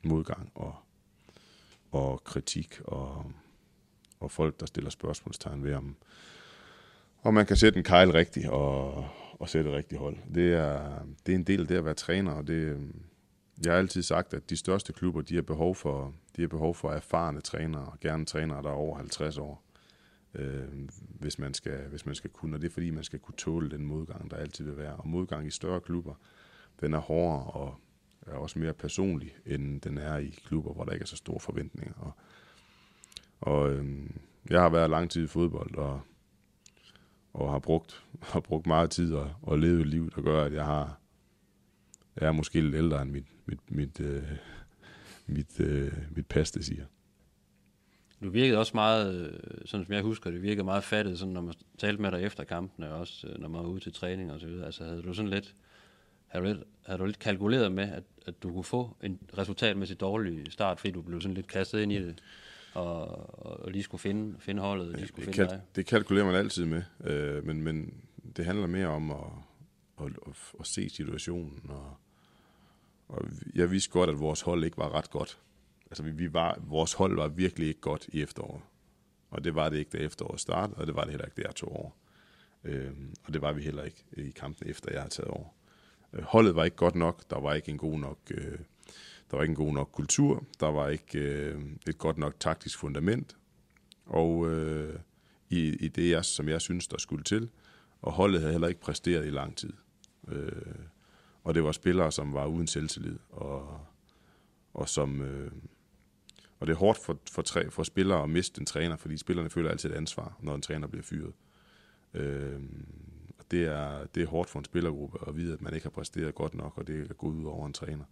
modgang 0.04 0.52
og, 0.56 0.76
og 1.92 2.24
kritik 2.24 2.80
og, 2.84 3.32
og 4.20 4.32
folk, 4.32 4.60
der 4.60 4.66
stiller 4.66 4.90
spørgsmålstegn 4.90 5.64
ved, 5.64 5.74
om, 5.74 5.96
om 7.24 7.34
man 7.34 7.46
kan 7.46 7.58
sætte 7.58 7.78
en 7.78 7.84
kejl 7.84 8.12
rigtigt 8.12 8.48
og, 8.48 9.08
og 9.40 9.50
sætte 9.50 9.70
et 9.70 9.76
rigtigt 9.76 10.00
hold. 10.00 10.18
Det 10.36 10.54
er, 10.54 11.06
det 11.26 11.32
er 11.32 11.38
en 11.38 11.44
del 11.44 11.62
af 11.62 11.68
det 11.68 11.76
at 11.76 11.86
være 11.86 11.94
træner, 11.94 12.32
og 12.32 12.48
det, 12.48 12.54
øhm, 12.54 13.02
jeg 13.66 13.74
har 13.74 13.80
altid 13.80 14.02
sagt, 14.02 14.34
at 14.34 14.50
de 14.50 14.58
største 14.58 14.94
klubber, 14.94 15.22
de 15.22 15.36
har 15.36 15.42
behov 15.42 15.76
for, 15.76 16.14
de 16.36 16.42
har 16.42 16.48
behov 16.48 16.76
for 16.76 16.92
erfarne 16.92 17.42
trænere, 17.42 17.86
og 17.86 18.00
gerne 18.00 18.26
trænere, 18.26 18.64
der 18.64 18.70
er 18.70 18.74
over 18.74 18.98
50 18.98 19.38
år, 19.38 19.64
øh, 20.34 20.64
hvis, 20.98 21.40
man 21.40 21.54
skal, 21.54 21.88
hvis 21.90 22.06
man 22.06 22.16
skal 22.16 22.30
kunne. 22.30 22.56
Og 22.56 22.62
det 22.62 22.68
er 22.68 22.74
fordi, 22.74 22.90
man 22.92 23.04
skal 23.04 23.20
kunne 23.20 23.36
tåle 23.38 23.70
den 23.70 23.86
modgang, 23.86 24.32
der 24.32 24.38
altid 24.38 24.66
vil 24.66 24.78
være. 24.78 24.96
Og 24.96 25.08
modgang 25.08 25.48
i 25.48 25.52
større 25.52 25.82
klubber, 25.82 26.14
den 26.82 26.94
er 26.94 27.00
hårdere 27.00 27.44
og 27.44 27.76
er 28.28 28.36
også 28.36 28.60
mere 28.60 28.74
personlig, 28.74 29.36
end 29.46 29.82
den 29.82 29.98
er 29.98 30.18
i 30.18 30.40
klubber, 30.46 30.74
hvor 30.74 30.84
der 30.84 30.92
ikke 30.92 31.04
er 31.04 31.08
så 31.08 31.18
store 31.18 31.40
forventninger. 31.40 31.94
Og, 31.94 32.12
og 33.42 33.72
øh, 33.72 34.10
jeg 34.50 34.62
har 34.62 34.70
været 34.70 34.90
lang 34.90 35.12
tid 35.12 35.24
i 35.24 35.28
fodbold, 35.28 35.76
og 35.76 36.02
og 37.34 37.52
har 37.52 37.60
brugt, 37.60 38.04
har 38.22 38.40
brugt 38.40 38.68
meget 38.68 38.92
tid 38.92 39.14
og, 39.14 39.34
og 39.42 39.60
levet 39.60 39.82
et 39.82 39.88
liv, 39.88 40.12
der 40.16 40.22
gør, 40.22 40.44
at 40.44 40.54
jeg 40.54 40.66
har 40.66 41.00
jeg 42.20 42.28
er 42.28 42.32
måske 42.32 42.62
lidt 42.62 42.76
ældre 42.76 43.02
end 43.02 43.12
mit, 43.12 43.28
mit, 43.46 43.72
mit, 43.72 44.00
øh, 44.00 44.24
mit, 45.28 45.60
øh, 45.60 45.92
mit 46.16 46.28
pas, 46.28 46.52
det 46.52 46.66
siger. 46.66 46.86
Du 48.24 48.30
virkede 48.30 48.58
også 48.58 48.72
meget, 48.76 49.16
øh, 49.16 49.40
sådan 49.66 49.86
som 49.86 49.94
jeg 49.94 50.02
husker, 50.02 50.32
det 50.32 50.42
virkede 50.42 50.64
meget 50.64 50.84
fattet, 50.84 51.20
sådan, 51.20 51.34
når 51.34 51.42
man 51.42 51.54
talte 51.78 52.02
med 52.02 52.12
dig 52.12 52.24
efter 52.24 52.44
kampene, 52.44 52.92
og 52.92 53.00
også 53.00 53.28
øh, 53.28 53.42
når 53.42 53.48
man 53.48 53.62
var 53.62 53.68
ude 53.68 53.80
til 53.80 53.94
træning 53.94 54.32
og 54.32 54.40
så 54.40 54.48
videre. 54.48 54.66
Altså 54.66 54.84
havde 54.84 55.02
du 55.02 55.14
sådan 55.14 55.32
lidt, 55.32 55.56
havde 56.28 56.46
du 56.46 56.54
lidt, 56.54 56.64
havde 56.86 57.00
du 57.00 57.06
lidt 57.06 57.20
kalkuleret 57.20 57.72
med, 57.72 57.92
at, 57.92 58.04
at 58.26 58.44
du 58.44 58.54
kunne 58.54 58.64
få 58.64 58.98
en 59.04 59.20
resultatmæssigt 59.38 60.00
dårlig 60.00 60.52
start, 60.52 60.80
fordi 60.80 60.92
du 60.92 61.02
blev 61.02 61.22
sådan 61.22 61.36
lidt 61.36 61.48
kastet 61.48 61.82
ind 61.82 61.92
i 61.92 62.00
det? 62.00 62.22
og, 62.74 63.08
og 63.64 63.72
lige 63.72 63.84
skulle 63.84 64.02
finde, 64.02 64.36
finde 64.40 64.62
holdet, 64.62 64.88
og 64.88 64.96
lige 64.96 65.08
skulle 65.08 65.26
det 65.26 65.36
finde 65.36 65.50
dig. 65.50 65.62
Det 65.76 65.86
kalkulerer 65.86 66.26
man 66.26 66.36
altid 66.36 66.66
med, 66.66 66.84
øh, 67.04 67.46
men, 67.46 67.62
men 67.62 67.94
det 68.38 68.46
handler 68.46 68.68
mere 68.68 68.88
om 68.88 69.12
at, 69.12 69.18
at, 70.02 70.06
at, 70.06 70.34
at 70.60 70.68
se 70.68 70.90
situationen, 70.90 71.62
og, 71.70 71.98
og 73.08 73.26
jeg 73.56 73.72
vidste 73.72 73.92
godt, 73.92 74.10
at 74.10 74.20
vores 74.20 74.42
hold 74.42 74.64
ikke 74.64 74.78
var 74.78 74.96
ret 74.96 75.10
godt. 75.10 75.40
Altså, 75.86 76.04
vi, 76.04 76.12
vi 76.12 76.34
var, 76.34 76.60
vores 76.62 76.94
hold 76.94 77.16
var 77.16 77.28
virkelig 77.28 77.68
ikke 77.68 77.82
godt 77.82 78.08
i 78.08 78.22
efteråret. 78.22 78.62
Og 79.30 79.44
det 79.44 79.56
var 79.56 79.70
det 79.70 79.78
ikke, 79.78 79.98
da 79.98 80.04
efteråret 80.04 80.40
startede, 80.40 80.78
og 80.78 80.88
det 80.88 80.96
var 80.96 81.02
det 81.02 81.10
heller 81.10 81.26
ikke, 81.26 81.42
da 81.42 81.48
jeg 81.48 81.56
tog 81.56 81.72
over. 81.72 81.92
Øh, 82.64 82.92
og 83.24 83.34
det 83.34 83.42
var 83.42 83.54
vi 83.54 83.62
heller 83.62 83.84
ikke 83.84 84.06
i 84.12 84.30
kampen 84.30 84.70
efter, 84.70 84.92
jeg 84.92 85.02
havde 85.02 85.14
taget 85.14 85.30
over. 85.30 85.48
Øh, 86.14 86.24
holdet 86.24 86.56
var 86.56 86.64
ikke 86.64 86.78
godt 86.78 86.96
nok, 86.96 87.30
der 87.30 87.40
var 87.40 87.54
ikke 87.54 87.72
en 87.72 87.78
god 87.78 88.00
nok 88.00 88.18
øh, 88.32 88.60
der 89.34 89.38
var 89.38 89.44
ikke 89.44 89.52
en 89.52 89.66
god 89.66 89.74
nok 89.74 89.90
kultur, 89.92 90.46
der 90.60 90.68
var 90.68 90.90
ikke 90.90 91.20
øh, 91.20 91.62
et 91.88 91.98
godt 91.98 92.18
nok 92.18 92.40
taktisk 92.40 92.78
fundament, 92.80 93.38
og 94.06 94.52
øh, 94.52 95.00
i, 95.50 95.60
i 95.60 95.88
det, 95.88 96.10
jeg, 96.10 96.26
som 96.26 96.50
jeg 96.50 96.62
synes, 96.62 96.88
der 96.88 96.98
skulle 96.98 97.24
til, 97.24 97.50
og 98.02 98.12
holdet 98.12 98.40
havde 98.42 98.52
heller 98.52 98.68
ikke 98.68 98.82
præsteret 98.82 99.28
i 99.28 99.30
lang 99.30 99.58
tid. 99.58 99.74
Øh, 100.28 100.52
og 101.44 101.56
det 101.56 101.64
var 101.64 101.72
spillere, 101.72 102.12
som 102.12 102.34
var 102.34 102.46
uden 102.46 102.68
selvtillid, 102.68 103.18
og, 103.30 103.80
og 104.74 104.90
som... 104.90 105.22
Øh, 105.22 105.52
og 106.60 106.68
det 106.68 106.74
er 106.74 106.78
hårdt 106.78 107.00
for, 107.00 107.20
for, 107.32 107.42
træ, 107.42 107.70
for 107.70 107.84
spillere 107.84 108.24
at 108.24 108.30
miste 108.30 108.60
en 108.60 108.66
træner, 108.66 108.96
fordi 108.96 109.18
spillerne 109.18 109.50
føler 109.50 109.70
altid 109.70 109.90
et 109.90 109.96
ansvar, 109.96 110.38
når 110.42 110.56
en 110.56 110.62
træner 110.62 110.88
bliver 110.88 111.04
fyret. 111.04 111.34
Øh, 112.14 112.62
og 113.40 113.46
det 113.52 113.64
er, 113.64 114.06
det 114.06 114.24
er 114.24 114.28
hårdt 114.28 114.50
for 114.50 114.60
en 114.60 114.66
spillergruppe 114.66 115.28
at 115.28 115.36
vide, 115.36 115.54
at 115.54 115.62
man 115.62 115.74
ikke 115.74 115.86
har 115.86 115.90
præsteret 115.92 116.36
godt 116.36 116.54
nok, 116.54 116.78
og 116.78 116.88
det 116.88 117.10
er 117.10 117.14
gået 117.14 117.36
ud 117.36 117.46
over 117.46 117.66
en 117.68 117.74
træner. 117.74 118.06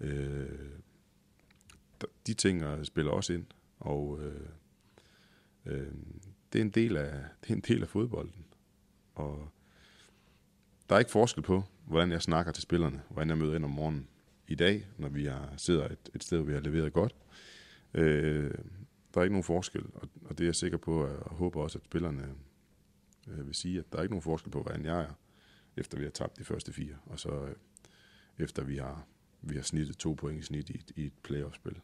Øh, 0.00 0.48
de 2.26 2.34
ting 2.34 2.62
øh, 2.62 2.84
spiller 2.84 3.12
også 3.12 3.32
ind, 3.32 3.46
og 3.80 4.18
øh, 4.22 4.48
øh, 5.66 5.92
det, 6.52 6.58
er 6.58 6.62
en 6.62 6.70
del 6.70 6.96
af, 6.96 7.24
det 7.40 7.50
er 7.50 7.54
en 7.54 7.64
del 7.68 7.82
af 7.82 7.88
fodbolden. 7.88 8.44
Og 9.14 9.48
der 10.88 10.94
er 10.94 10.98
ikke 10.98 11.10
forskel 11.10 11.42
på, 11.42 11.64
hvordan 11.84 12.12
jeg 12.12 12.22
snakker 12.22 12.52
til 12.52 12.62
spillerne, 12.62 13.02
hvordan 13.08 13.28
jeg 13.28 13.38
møder 13.38 13.54
ind 13.56 13.64
om 13.64 13.70
morgenen 13.70 14.08
i 14.48 14.54
dag, 14.54 14.86
når 14.98 15.08
vi 15.08 15.24
har, 15.24 15.54
sidder 15.56 15.88
et, 15.88 16.10
et 16.14 16.24
sted, 16.24 16.38
hvor 16.38 16.46
vi 16.46 16.52
har 16.52 16.60
leveret 16.60 16.92
godt. 16.92 17.14
Øh, 17.94 18.50
der 19.14 19.20
er 19.20 19.24
ikke 19.24 19.34
nogen 19.34 19.44
forskel, 19.44 19.84
og, 19.94 20.08
og 20.24 20.38
det 20.38 20.44
er 20.44 20.48
jeg 20.48 20.54
sikker 20.54 20.78
på, 20.78 21.06
og 21.06 21.34
håber 21.34 21.62
også, 21.62 21.78
at 21.78 21.84
spillerne 21.84 22.34
øh, 23.28 23.46
vil 23.46 23.54
sige, 23.54 23.78
at 23.78 23.92
der 23.92 23.98
er 23.98 24.02
ikke 24.02 24.12
nogen 24.12 24.22
forskel 24.22 24.50
på, 24.50 24.62
hvordan 24.62 24.84
jeg 24.84 25.00
er. 25.00 25.14
efter 25.76 25.98
vi 25.98 26.04
har 26.04 26.10
tabt 26.10 26.38
de 26.38 26.44
første 26.44 26.72
fire, 26.72 26.94
og 27.06 27.20
så 27.20 27.28
øh, 27.28 27.54
efter 28.38 28.64
vi 28.64 28.76
har, 28.76 29.06
vi 29.42 29.54
har 29.54 29.62
snittet 29.62 29.96
to 29.96 30.12
point 30.12 30.40
i 30.40 30.42
snit 30.42 30.70
i, 30.70 30.82
i 30.96 31.06
et 31.06 31.12
playoff-spil. 31.22 31.80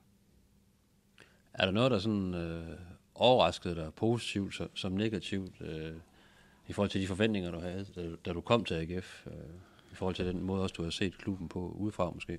Er 1.54 1.64
der 1.64 1.72
noget, 1.72 1.90
der 1.90 1.98
sådan 1.98 2.34
øh, 2.34 2.78
overraskede 3.14 3.74
dig 3.74 3.94
positivt 3.94 4.54
som, 4.54 4.76
som 4.76 4.92
negativt 4.92 5.60
øh, 5.60 5.92
i 6.68 6.72
forhold 6.72 6.90
til 6.90 7.00
de 7.00 7.06
forventninger, 7.06 7.50
du 7.50 7.58
havde, 7.58 7.86
da, 7.96 8.16
da 8.24 8.32
du 8.32 8.40
kom 8.40 8.64
til 8.64 8.74
AGF? 8.74 9.26
Øh, 9.26 9.32
i 9.92 9.94
forhold 9.94 10.14
til 10.14 10.26
den 10.26 10.42
måde 10.42 10.62
også, 10.62 10.74
du 10.76 10.82
har 10.82 10.90
set 10.90 11.18
klubben 11.18 11.48
på 11.48 11.76
udefra 11.78 12.10
måske? 12.10 12.38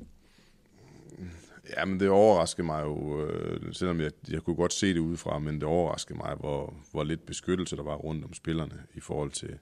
Ja, 1.69 1.85
men 1.85 1.99
det 1.99 2.09
overraskede 2.09 2.65
mig 2.65 2.83
jo, 2.83 3.25
øh, 3.25 3.73
selvom 3.73 4.01
jeg, 4.01 4.11
jeg 4.29 4.41
kunne 4.41 4.55
godt 4.55 4.73
se 4.73 4.93
det 4.93 4.99
udefra, 4.99 5.39
men 5.39 5.55
det 5.55 5.63
overraskede 5.63 6.17
mig, 6.17 6.35
hvor, 6.35 6.73
hvor 6.91 7.03
lidt 7.03 7.25
beskyttelse 7.25 7.75
der 7.75 7.83
var 7.83 7.95
rundt 7.95 8.25
om 8.25 8.33
spillerne 8.33 8.83
i 8.93 8.99
forhold 8.99 9.31
til, 9.31 9.59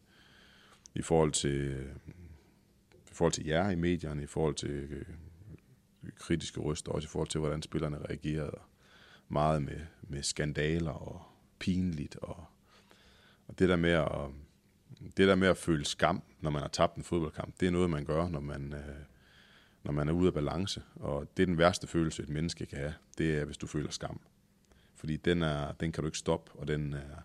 i 0.95 1.01
forhold 1.01 1.31
til, 1.31 1.87
i 3.11 3.13
forhold 3.13 3.33
til 3.33 3.45
jer 3.45 3.69
i 3.69 3.75
medierne, 3.75 4.23
i 4.23 4.25
forhold 4.25 4.55
til 4.55 4.69
øh, 4.69 5.05
kritiske 6.15 6.59
røster, 6.59 6.91
også 6.91 7.05
i 7.05 7.09
forhold 7.09 7.29
til, 7.29 7.39
hvordan 7.39 7.61
spillerne 7.61 7.97
reagerede. 7.97 8.59
Meget 9.29 9.61
med, 9.61 9.79
med 10.01 10.23
skandaler 10.23 10.91
og 10.91 11.21
pinligt, 11.59 12.15
og, 12.15 12.45
og 13.47 13.59
det 13.59 13.69
der 13.69 13.75
med 13.75 13.91
at, 13.91 14.29
det 15.17 15.27
der 15.27 15.35
med 15.35 15.47
at 15.47 15.57
føle 15.57 15.85
skam, 15.85 16.23
når 16.41 16.49
man 16.49 16.61
har 16.61 16.69
tabt 16.69 16.95
en 16.95 17.03
fodboldkamp, 17.03 17.59
det 17.59 17.67
er 17.67 17.71
noget, 17.71 17.89
man 17.89 18.05
gør, 18.05 18.29
når 18.29 18.39
man, 18.39 18.73
øh, 18.73 18.95
når 19.83 19.91
man 19.91 20.09
er 20.09 20.13
ude 20.13 20.27
af 20.27 20.33
balance. 20.33 20.81
Og 20.95 21.37
det 21.37 21.43
er 21.43 21.47
den 21.47 21.57
værste 21.57 21.87
følelse, 21.87 22.23
et 22.23 22.29
menneske 22.29 22.65
kan 22.65 22.77
have, 22.77 22.93
det 23.17 23.37
er, 23.37 23.45
hvis 23.45 23.57
du 23.57 23.67
føler 23.67 23.91
skam. 23.91 24.21
Fordi 24.95 25.17
den, 25.17 25.43
er, 25.43 25.71
den 25.71 25.91
kan 25.91 26.03
du 26.03 26.07
ikke 26.07 26.17
stoppe, 26.17 26.51
og 26.55 26.67
den 26.67 26.93
er, 26.93 27.23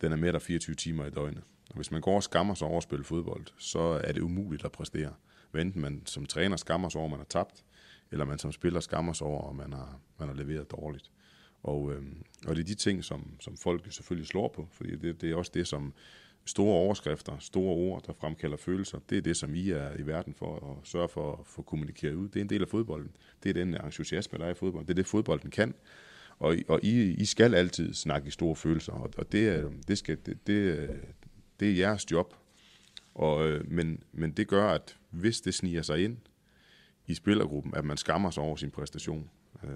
den 0.00 0.12
er 0.12 0.16
med 0.16 0.32
dig 0.32 0.42
24 0.42 0.74
timer 0.74 1.06
i 1.06 1.10
døgnet. 1.10 1.42
Og 1.70 1.76
hvis 1.76 1.90
man 1.90 2.00
går 2.00 2.16
og 2.16 2.22
skammer 2.22 2.54
sig 2.54 2.68
over 2.68 2.76
at 2.76 2.82
spille 2.82 3.04
fodbold, 3.04 3.46
så 3.58 3.78
er 3.78 4.12
det 4.12 4.20
umuligt 4.20 4.64
at 4.64 4.72
præstere. 4.72 5.14
Hvad 5.50 5.62
enten 5.62 5.82
man 5.82 6.02
som 6.06 6.26
træner 6.26 6.56
skammer 6.56 6.88
sig 6.88 6.98
over, 6.98 7.08
at 7.08 7.10
man 7.10 7.20
har 7.20 7.24
tabt, 7.24 7.64
eller 8.10 8.24
man 8.24 8.38
som 8.38 8.52
spiller 8.52 8.80
skammer 8.80 9.12
sig 9.12 9.26
over, 9.26 9.50
at 9.50 9.56
man 9.56 9.72
har, 9.72 10.00
man 10.18 10.28
har 10.28 10.34
leveret 10.34 10.70
dårligt. 10.70 11.10
Og, 11.62 11.92
øhm, 11.92 12.22
og 12.46 12.56
det 12.56 12.62
er 12.62 12.66
de 12.66 12.74
ting, 12.74 13.04
som, 13.04 13.36
som 13.40 13.56
folk 13.56 13.92
selvfølgelig 13.92 14.28
slår 14.28 14.48
på, 14.48 14.68
fordi 14.70 14.96
det, 14.96 15.20
det 15.20 15.30
er 15.30 15.36
også 15.36 15.50
det, 15.54 15.68
som 15.68 15.94
store 16.44 16.74
overskrifter, 16.74 17.38
store 17.38 17.74
ord, 17.74 18.02
der 18.06 18.12
fremkalder 18.12 18.56
følelser, 18.56 18.98
det 19.10 19.18
er 19.18 19.22
det, 19.22 19.36
som 19.36 19.54
I 19.54 19.70
er 19.70 19.96
i 19.98 20.06
verden 20.06 20.34
for 20.34 20.56
at 20.56 20.88
sørge 20.88 21.08
for 21.08 21.32
at 21.32 21.46
få 21.46 21.62
kommunikeret 21.62 22.14
ud. 22.14 22.28
Det 22.28 22.36
er 22.36 22.40
en 22.40 22.50
del 22.50 22.62
af 22.62 22.68
fodbolden. 22.68 23.10
Det 23.42 23.48
er 23.48 23.52
den 23.52 23.74
entusiasme, 23.74 24.38
der 24.38 24.44
er 24.44 24.50
i 24.50 24.54
fodbolden. 24.54 24.88
Det 24.88 24.92
er 24.92 25.02
det, 25.02 25.06
fodbolden 25.06 25.50
kan. 25.50 25.74
Og, 26.38 26.56
og 26.68 26.80
I, 26.82 27.14
I 27.14 27.24
skal 27.24 27.54
altid 27.54 27.94
snakke 27.94 28.28
i 28.28 28.30
store 28.30 28.56
følelser, 28.56 28.92
og, 28.92 29.10
og 29.16 29.32
det, 29.32 29.72
det, 29.88 29.98
skal, 29.98 30.18
det, 30.26 30.46
det, 30.46 30.90
det 31.60 31.70
er 31.70 31.74
jeres 31.74 32.10
job. 32.10 32.34
Og, 33.14 33.48
øh, 33.48 33.70
men, 33.70 34.02
men 34.12 34.32
det 34.32 34.48
gør, 34.48 34.68
at 34.68 34.96
hvis 35.10 35.40
det 35.40 35.54
sniger 35.54 35.82
sig 35.82 36.04
ind 36.04 36.16
i 37.06 37.14
spillergruppen, 37.14 37.74
at 37.74 37.84
man 37.84 37.96
skammer 37.96 38.30
sig 38.30 38.42
over 38.42 38.56
sin 38.56 38.70
præstation, 38.70 39.30
øh, 39.64 39.70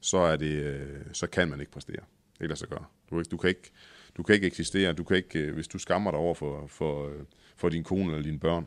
så, 0.00 0.18
er 0.18 0.36
det, 0.36 0.62
øh, 0.62 1.00
så 1.12 1.26
kan 1.26 1.48
man 1.48 1.60
ikke 1.60 1.72
præstere. 1.72 2.04
Det 2.32 2.38
kan 2.38 2.48
lade 2.48 2.58
sig 2.58 2.68
gøre. 2.68 2.84
Du, 3.10 3.22
du, 3.30 3.36
kan 3.36 3.48
ikke, 3.48 3.70
du 4.16 4.22
kan 4.22 4.34
ikke 4.34 4.46
eksistere. 4.46 4.92
Du 4.92 5.04
kan 5.04 5.16
ikke, 5.16 5.38
øh, 5.38 5.54
hvis 5.54 5.68
du 5.68 5.78
skammer 5.78 6.10
dig 6.10 6.20
over 6.20 6.34
for, 6.34 6.66
for, 6.66 7.08
øh, 7.08 7.24
for 7.56 7.68
din 7.68 7.84
kone 7.84 8.04
eller 8.04 8.22
dine 8.22 8.38
børn, 8.38 8.66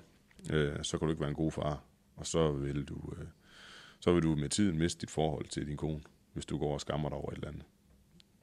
øh, 0.53 0.75
så 0.83 0.97
kan 0.97 1.05
du 1.05 1.11
ikke 1.11 1.21
være 1.21 1.29
en 1.29 1.35
god 1.35 1.51
far. 1.51 1.83
Og 2.15 2.25
så 2.25 2.51
vil 2.51 2.83
du, 2.85 3.13
øh, 3.17 3.27
så 3.99 4.13
vil 4.13 4.23
du 4.23 4.35
med 4.35 4.49
tiden 4.49 4.77
miste 4.77 5.01
dit 5.01 5.09
forhold 5.09 5.45
til 5.45 5.67
din 5.67 5.77
kone, 5.77 6.01
hvis 6.33 6.45
du 6.45 6.57
går 6.57 6.73
og 6.73 6.81
skammer 6.81 7.09
dig 7.09 7.17
over 7.17 7.31
et 7.31 7.35
eller 7.35 7.47
andet. 7.47 7.63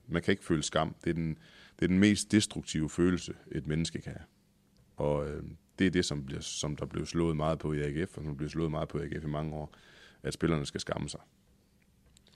Man 0.06 0.22
kan 0.22 0.32
ikke 0.32 0.44
føle 0.44 0.62
skam. 0.62 0.94
Det 1.04 1.10
er 1.10 1.14
den, 1.14 1.38
det 1.78 1.84
er 1.84 1.88
den 1.88 1.98
mest 1.98 2.32
destruktive 2.32 2.90
følelse, 2.90 3.34
et 3.52 3.66
menneske 3.66 4.00
kan 4.00 4.12
have. 4.12 4.26
Og 4.96 5.28
øh, 5.28 5.42
det 5.78 5.86
er 5.86 5.90
det, 5.90 6.04
som, 6.04 6.26
bliver, 6.26 6.40
som 6.40 6.76
der 6.76 6.86
blev 6.86 7.06
slået 7.06 7.36
meget 7.36 7.58
på 7.58 7.72
i 7.72 7.80
AGF, 7.80 8.18
og 8.18 8.24
som 8.24 8.36
blev 8.36 8.48
slået 8.48 8.70
meget 8.70 8.88
på 8.88 8.98
i 8.98 9.02
AGF 9.02 9.24
i 9.24 9.28
mange 9.28 9.54
år, 9.54 9.74
at 10.22 10.34
spillerne 10.34 10.66
skal 10.66 10.80
skamme 10.80 11.08
sig. 11.08 11.20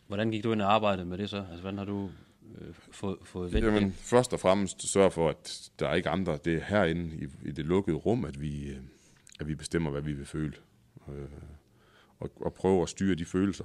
Hvordan 0.07 0.31
gik 0.31 0.45
du 0.45 0.53
ind 0.53 0.63
og 0.63 0.73
arbejdede 0.73 1.07
med 1.07 1.19
det 1.19 1.31
så? 1.31 1.37
Altså, 1.37 1.61
hvordan 1.61 1.79
har 1.79 1.85
du 1.85 2.11
øh, 2.59 2.75
fået, 2.91 3.19
fået 3.25 3.53
vendt 3.53 3.67
Jamen, 3.67 3.93
først 3.93 4.33
og 4.33 4.41
fremmest 4.41 4.89
sørge 4.89 5.11
for, 5.11 5.29
at 5.29 5.71
der 5.79 5.89
er 5.89 5.95
ikke 5.95 6.09
andre. 6.09 6.39
Det 6.45 6.55
er 6.55 6.65
herinde 6.65 7.17
i, 7.17 7.49
i 7.49 7.53
det 7.53 7.67
lukkede 7.67 7.97
rum, 7.97 8.25
at 8.25 8.41
vi, 8.41 8.69
øh, 8.69 8.81
at 9.41 9.49
vi 9.49 9.55
bestemmer, 9.55 9.91
hvad 9.91 10.03
vi 10.03 10.13
vil 10.13 10.27
føle. 10.27 10.55
Øh, 11.09 11.29
og, 12.19 12.31
og 12.41 12.55
prøve 12.55 12.83
at 12.83 12.89
styre 12.89 13.15
de 13.15 13.25
følelser. 13.25 13.65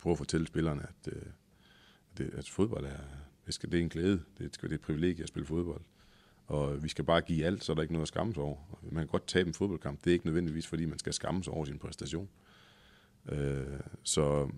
Prøve 0.00 0.12
at 0.12 0.18
fortælle 0.18 0.46
spillerne, 0.46 0.82
at, 0.82 1.12
øh, 1.12 1.22
at, 2.12 2.18
det, 2.18 2.30
at 2.34 2.48
fodbold 2.48 2.84
er, 2.84 3.00
det, 3.46 3.54
skal, 3.54 3.72
det 3.72 3.78
er 3.78 3.82
en 3.82 3.88
glæde. 3.88 4.22
Det, 4.38 4.62
det 4.62 4.70
er 4.70 4.74
et 4.74 4.80
privilegie 4.80 5.22
at 5.22 5.28
spille 5.28 5.46
fodbold. 5.46 5.80
Og 6.46 6.82
vi 6.82 6.88
skal 6.88 7.04
bare 7.04 7.20
give 7.20 7.46
alt, 7.46 7.64
så 7.64 7.72
er 7.72 7.74
der 7.74 7.82
ikke 7.82 7.92
noget 7.92 8.04
at 8.04 8.08
skamme 8.08 8.34
sig 8.34 8.42
over. 8.42 8.56
Man 8.82 9.04
kan 9.04 9.08
godt 9.08 9.26
tabe 9.26 9.48
en 9.48 9.54
fodboldkamp. 9.54 10.04
Det 10.04 10.10
er 10.10 10.14
ikke 10.14 10.26
nødvendigvis, 10.26 10.66
fordi 10.66 10.84
man 10.84 10.98
skal 10.98 11.12
skamme 11.12 11.44
sig 11.44 11.52
over 11.52 11.64
sin 11.64 11.78
præstation. 11.78 12.28
Øh, 13.28 13.80
så, 14.02 14.50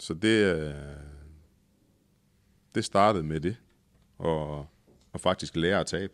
så 0.00 0.14
det, 0.14 0.74
det 2.74 2.84
startede 2.84 3.24
med 3.24 3.40
det. 3.40 3.56
Og, 4.18 4.66
og 5.12 5.20
faktisk 5.20 5.56
lære 5.56 5.80
at 5.80 5.86
tabe. 5.86 6.12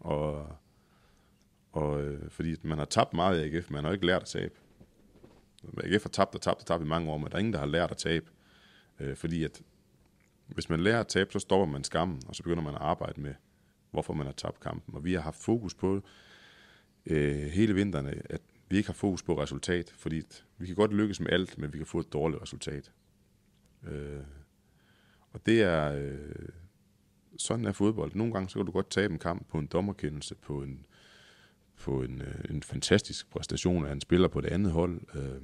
Og, 0.00 0.56
og 1.72 2.02
øh, 2.02 2.30
fordi 2.30 2.56
man 2.62 2.78
har 2.78 2.84
tabt 2.84 3.12
meget 3.12 3.46
i 3.46 3.56
AGF, 3.56 3.70
man 3.70 3.84
har 3.84 3.92
ikke 3.92 4.06
lært 4.06 4.22
at 4.22 4.28
tabe. 4.28 4.54
AGF 5.84 6.02
har 6.02 6.10
tabt 6.10 6.34
og 6.34 6.40
tabt 6.40 6.60
og 6.60 6.66
tabt 6.66 6.82
i 6.82 6.86
mange 6.86 7.10
år, 7.12 7.18
men 7.18 7.26
der 7.26 7.34
er 7.34 7.38
ingen, 7.38 7.52
der 7.52 7.58
har 7.58 7.66
lært 7.66 7.90
at 7.90 7.96
tabe. 7.96 8.30
Øh, 9.00 9.16
fordi 9.16 9.44
at 9.44 9.62
hvis 10.46 10.68
man 10.68 10.80
lærer 10.80 11.00
at 11.00 11.08
tabe, 11.08 11.32
så 11.32 11.38
stopper 11.38 11.66
man 11.66 11.84
skammen, 11.84 12.22
og 12.28 12.34
så 12.34 12.42
begynder 12.42 12.62
man 12.62 12.74
at 12.74 12.80
arbejde 12.80 13.20
med, 13.20 13.34
hvorfor 13.90 14.14
man 14.14 14.26
har 14.26 14.32
tabt 14.32 14.60
kampen. 14.60 14.94
Og 14.94 15.04
vi 15.04 15.14
har 15.14 15.20
haft 15.20 15.42
fokus 15.42 15.74
på 15.74 16.02
øh, 17.06 17.46
hele 17.46 17.74
vinteren, 17.74 18.06
at 18.06 18.40
vi 18.68 18.76
ikke 18.76 18.88
har 18.88 18.94
fokus 18.94 19.22
på 19.22 19.42
resultat, 19.42 19.94
fordi 19.96 20.22
vi 20.58 20.66
kan 20.66 20.74
godt 20.74 20.92
lykkes 20.92 21.20
med 21.20 21.30
alt, 21.32 21.58
men 21.58 21.72
vi 21.72 21.78
kan 21.78 21.86
få 21.86 22.00
et 22.00 22.12
dårligt 22.12 22.42
resultat. 22.42 22.92
Øh, 23.86 24.20
og 25.34 25.46
det 25.46 25.62
er, 25.62 25.92
øh, 25.92 26.48
sådan 27.36 27.64
er 27.64 27.72
fodbold. 27.72 28.14
Nogle 28.14 28.32
gange 28.32 28.48
så 28.48 28.58
kan 28.58 28.66
du 28.66 28.72
godt 28.72 28.90
tabe 28.90 29.12
en 29.12 29.18
kamp 29.18 29.48
på 29.48 29.58
en 29.58 29.66
dommerkendelse, 29.66 30.34
på 30.34 30.62
en, 30.62 30.86
på 31.76 32.02
en, 32.02 32.22
øh, 32.22 32.44
en 32.50 32.62
fantastisk 32.62 33.30
præstation 33.30 33.86
af 33.86 33.92
en 33.92 34.00
spiller 34.00 34.28
på 34.28 34.40
det 34.40 34.48
andet 34.48 34.72
hold. 34.72 35.00
Øh, 35.14 35.40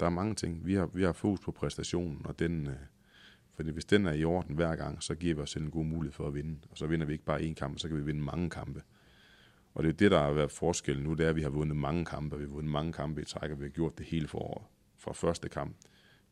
der 0.00 0.06
er 0.06 0.10
mange 0.10 0.34
ting. 0.34 0.66
Vi 0.66 0.74
har, 0.74 0.86
vi 0.86 1.02
har 1.02 1.12
fokus 1.12 1.40
på 1.40 1.52
præstationen, 1.52 2.22
og 2.24 2.38
den, 2.38 2.66
øh, 2.66 2.74
fordi 3.54 3.70
hvis 3.70 3.84
den 3.84 4.06
er 4.06 4.12
i 4.12 4.24
orden 4.24 4.54
hver 4.54 4.76
gang, 4.76 5.02
så 5.02 5.14
giver 5.14 5.34
vi 5.34 5.40
os 5.40 5.50
selv 5.50 5.64
en 5.64 5.70
god 5.70 5.84
mulighed 5.84 6.12
for 6.12 6.26
at 6.26 6.34
vinde. 6.34 6.58
Og 6.70 6.78
så 6.78 6.86
vinder 6.86 7.06
vi 7.06 7.12
ikke 7.12 7.24
bare 7.24 7.40
én 7.40 7.54
kamp, 7.54 7.78
så 7.78 7.88
kan 7.88 7.96
vi 7.96 8.02
vinde 8.02 8.20
mange 8.20 8.50
kampe. 8.50 8.82
Og 9.74 9.82
det 9.82 9.88
er 9.88 9.96
det, 9.96 10.10
der 10.10 10.18
har 10.18 10.32
været 10.32 10.50
forskellen 10.50 11.04
nu, 11.04 11.14
det 11.14 11.24
er, 11.24 11.30
at 11.30 11.36
vi 11.36 11.42
har 11.42 11.50
vundet 11.50 11.76
mange 11.76 12.04
kampe. 12.04 12.36
Vi 12.36 12.44
har 12.44 12.50
vundet 12.50 12.72
mange 12.72 12.92
kampe 12.92 13.22
i 13.22 13.24
træk, 13.24 13.50
og 13.50 13.58
vi 13.58 13.64
har 13.64 13.70
gjort 13.70 13.98
det 13.98 14.06
hele 14.06 14.28
foråret. 14.28 14.66
Fra 14.98 15.12
første 15.12 15.48
kamp 15.48 15.76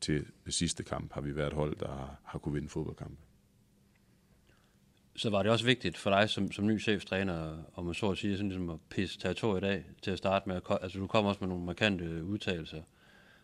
til 0.01 0.25
sidste 0.47 0.83
kamp 0.83 1.13
har 1.13 1.21
vi 1.21 1.35
været 1.35 1.47
et 1.47 1.53
hold, 1.53 1.75
der 1.75 1.87
har, 1.87 2.19
har 2.23 2.39
kunne 2.39 2.53
vinde 2.53 2.69
fodboldkampe. 2.69 3.17
Så 5.15 5.29
var 5.29 5.43
det 5.43 5.51
også 5.51 5.65
vigtigt 5.65 5.97
for 5.97 6.09
dig 6.09 6.29
som, 6.29 6.51
som 6.51 6.67
ny 6.67 6.81
cheftræner, 6.81 7.57
om 7.75 7.85
man 7.85 7.93
så 7.93 8.11
at 8.11 8.17
sige, 8.17 8.37
sådan 8.37 8.49
ligesom 8.49 8.69
at 8.69 8.79
pisse 8.89 9.19
territoriet 9.19 9.63
af 9.63 9.83
til 10.01 10.11
at 10.11 10.17
starte 10.17 10.49
med. 10.49 10.61
Altså 10.81 10.99
du 10.99 11.07
kom 11.07 11.25
også 11.25 11.39
med 11.41 11.47
nogle 11.47 11.65
markante 11.65 12.23
udtalelser, 12.23 12.81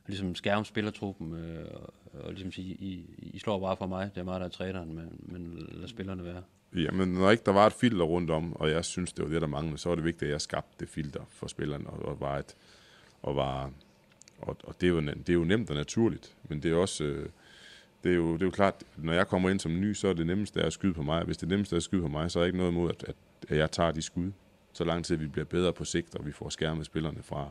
ligesom 0.07 0.35
skærme 0.35 0.65
spillertruppen, 0.65 1.33
øh, 1.33 1.65
og, 1.73 1.93
og 2.13 2.31
ligesom 2.31 2.51
sige, 2.51 2.73
I, 2.73 3.05
I 3.33 3.39
slår 3.39 3.59
bare 3.59 3.77
for 3.77 3.87
mig, 3.87 4.09
det 4.15 4.21
er 4.21 4.25
mig, 4.25 4.39
der 4.39 4.45
er 4.45 4.49
træneren, 4.49 4.95
men, 4.95 5.19
men 5.19 5.67
lad 5.71 5.87
spillerne 5.87 6.23
være. 6.23 6.43
Jamen, 6.75 7.09
når 7.13 7.31
ikke 7.31 7.43
der 7.45 7.51
var 7.51 7.67
et 7.67 7.73
filter 7.73 8.05
rundt 8.05 8.31
om, 8.31 8.55
og 8.55 8.69
jeg 8.69 8.85
synes, 8.85 9.13
det 9.13 9.25
var 9.25 9.31
det, 9.31 9.41
der 9.41 9.47
manglede, 9.47 9.77
så 9.77 9.89
var 9.89 9.95
det 9.95 10.05
vigtigt, 10.05 10.23
at 10.23 10.31
jeg 10.31 10.41
skabte 10.41 10.75
det 10.79 10.89
filter 10.89 11.25
for 11.29 11.47
spillerne, 11.47 11.89
og, 11.89 12.05
og 12.05 12.19
var 12.21 12.37
et, 12.37 12.55
og 13.21 13.35
var, 13.35 13.71
og, 14.41 14.57
og 14.63 14.75
det, 14.81 14.87
er 14.87 14.91
jo, 14.91 15.01
det 15.01 15.29
er 15.29 15.33
jo 15.33 15.43
nemt 15.43 15.69
og 15.69 15.75
naturligt, 15.75 16.35
men 16.49 16.63
det 16.63 16.71
er 16.71 16.75
også, 16.75 17.03
øh, 17.03 17.29
det 18.03 18.11
er, 18.11 18.15
jo, 18.15 18.33
det 18.33 18.41
er 18.41 18.45
jo 18.45 18.51
klart, 18.51 18.83
når 18.97 19.13
jeg 19.13 19.27
kommer 19.27 19.49
ind 19.49 19.59
som 19.59 19.71
ny, 19.71 19.93
så 19.93 20.07
er 20.07 20.13
det 20.13 20.25
nemmeste 20.25 20.61
at 20.61 20.73
skyde 20.73 20.93
på 20.93 21.03
mig. 21.03 21.23
Hvis 21.23 21.37
det 21.37 21.49
nemmeste 21.49 21.75
er 21.75 21.77
at 21.77 21.83
skyde 21.83 22.01
på 22.01 22.07
mig, 22.07 22.31
så 22.31 22.39
er 22.39 22.41
der 22.41 22.45
ikke 22.45 22.57
noget 22.57 22.71
imod, 22.71 22.89
at, 22.89 23.15
at 23.49 23.57
jeg 23.57 23.71
tager 23.71 23.91
de 23.91 24.01
skud. 24.01 24.31
Så 24.73 24.83
lang 24.83 25.05
tid 25.05 25.15
vi 25.15 25.27
bliver 25.27 25.45
bedre 25.45 25.73
på 25.73 25.85
sigt, 25.85 26.15
og 26.15 26.25
vi 26.25 26.31
får 26.31 26.49
skærmet 26.49 26.85
spillerne 26.85 27.23
fra, 27.23 27.49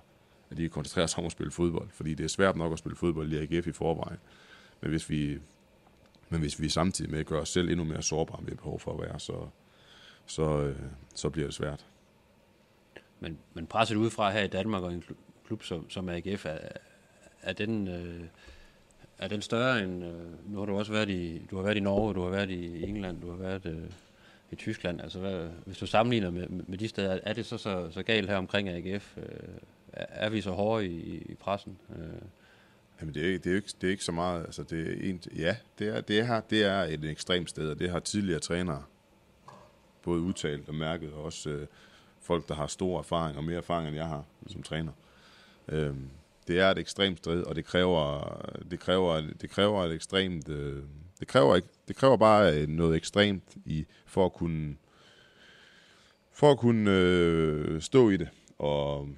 at 0.51 0.57
de 0.57 0.69
koncentrerer 0.69 1.07
sig 1.07 1.19
om 1.19 1.27
at 1.27 1.33
spille 1.33 1.51
fodbold. 1.51 1.89
Fordi 1.91 2.15
det 2.15 2.25
er 2.25 2.29
svært 2.29 2.57
nok 2.57 2.73
at 2.73 2.79
spille 2.79 2.97
fodbold 2.97 3.33
i 3.33 3.37
AGF 3.37 3.67
i 3.67 3.73
forvejen. 3.73 4.19
Men 4.81 4.91
hvis 4.91 5.11
vi, 5.11 5.39
men 6.29 6.41
hvis 6.41 6.61
vi 6.61 6.69
samtidig 6.69 7.11
med 7.11 7.25
gør 7.25 7.41
os 7.41 7.49
selv 7.49 7.69
endnu 7.69 7.85
mere 7.85 8.03
sårbare, 8.03 8.45
vi 8.45 8.51
har 8.51 8.57
behov 8.57 8.81
for 8.81 8.93
at 8.93 9.01
være, 9.01 9.21
så, 9.21 9.47
så, 10.27 10.63
øh, 10.63 10.77
så 11.15 11.31
bliver 11.31 11.47
det 11.47 11.55
svært. 11.55 11.87
Men, 13.21 13.39
men 13.55 13.67
presset 13.67 13.97
udefra 13.97 14.31
her 14.31 14.43
i 14.43 14.49
Danmark 14.49 14.83
og 14.83 14.93
klub 15.51 15.63
som, 15.63 15.91
som 15.91 16.09
AGF, 16.09 16.47
er, 16.47 16.59
er 17.43 17.53
den... 17.53 17.89
Øh 17.89 18.25
er 19.19 19.29
den 19.29 19.43
større 19.43 19.85
end, 19.85 20.05
øh, 20.05 20.53
nu 20.53 20.59
har 20.59 20.67
du 20.67 20.79
også 20.79 20.93
været 20.93 21.09
i, 21.09 21.47
du 21.51 21.57
har 21.57 21.63
været 21.63 21.77
i 21.77 21.81
Norge, 21.81 22.15
du 22.15 22.23
har 22.23 22.31
været 22.31 22.51
i 22.51 22.83
England, 22.83 23.21
du 23.21 23.31
har 23.31 23.37
været 23.37 23.67
øh, 23.67 23.91
i 24.51 24.57
Tyskland, 24.57 25.01
altså 25.01 25.19
hvad, 25.19 25.49
hvis 25.67 25.79
du 25.79 25.87
sammenligner 25.87 26.31
med, 26.31 26.49
med 26.49 26.79
de 26.79 26.89
steder, 26.89 27.19
er 27.23 27.33
det 27.33 27.47
så, 27.47 27.59
så, 27.59 27.89
så 27.91 28.03
galt 28.03 28.29
her 28.29 28.37
omkring 28.37 28.69
AGF? 28.69 29.17
Øh, 29.17 29.25
er 29.93 30.29
vi 30.29 30.41
så 30.41 30.51
hårde 30.51 30.87
i, 30.87 31.19
i 31.29 31.35
pressen? 31.35 31.79
Øh. 31.97 32.23
Jamen 33.01 33.15
det 33.15 33.35
er, 33.35 33.39
det, 33.39 33.53
er 33.53 33.57
ikke, 33.57 33.69
det 33.81 33.87
er 33.87 33.91
ikke 33.91 34.05
så 34.05 34.13
meget, 34.13 34.45
altså 34.45 34.63
det 34.63 34.89
er 34.89 35.11
en, 35.11 35.23
ja, 35.37 35.57
det 35.79 35.89
er, 35.89 36.01
det, 36.01 36.19
er, 36.19 36.41
det 36.41 36.65
er 36.65 36.83
et 36.83 37.05
ekstremt 37.05 37.51
sted, 37.51 37.71
og 37.71 37.79
det 37.79 37.91
har 37.91 38.01
tidligere 38.01 38.41
trænere 38.41 38.83
både 40.03 40.21
udtalt 40.21 40.69
og 40.69 40.75
mærket, 40.75 41.13
og 41.13 41.25
også 41.25 41.51
øh, 41.51 41.67
folk, 42.21 42.49
der 42.49 42.55
har 42.55 42.67
stor 42.67 42.99
erfaring 42.99 43.37
og 43.37 43.45
mere 43.45 43.57
erfaring, 43.57 43.89
end 43.89 43.97
jeg 43.97 44.07
har 44.07 44.25
som 44.47 44.63
træner. 44.63 44.93
Øh, 44.93 45.10
Øh, 45.71 45.95
det 46.49 46.59
er 46.59 46.71
et 46.71 46.79
ekstremt 46.79 47.19
sted, 47.19 47.43
og 47.43 47.57
det 47.57 47.65
kræver, 47.65 48.37
det 48.71 48.81
kræver, 48.81 49.21
det 49.41 49.51
kræver 49.51 49.85
et 49.85 49.93
ekstremt, 49.93 50.49
øh, 50.49 50.83
det 51.21 51.29
kræver, 51.29 51.61
det 51.89 51.97
kræver 51.97 52.17
bare 52.17 52.55
øh, 52.55 52.69
noget 52.69 52.97
ekstremt 52.97 53.57
i, 53.65 53.87
for 54.07 54.27
at 54.27 54.33
kunne, 54.33 54.77
for 56.33 56.51
at 56.51 56.59
kunne 56.59 56.91
øh, 56.91 57.81
stå 57.81 58.11
i 58.11 58.17
det, 58.17 58.29
og, 58.59 59.09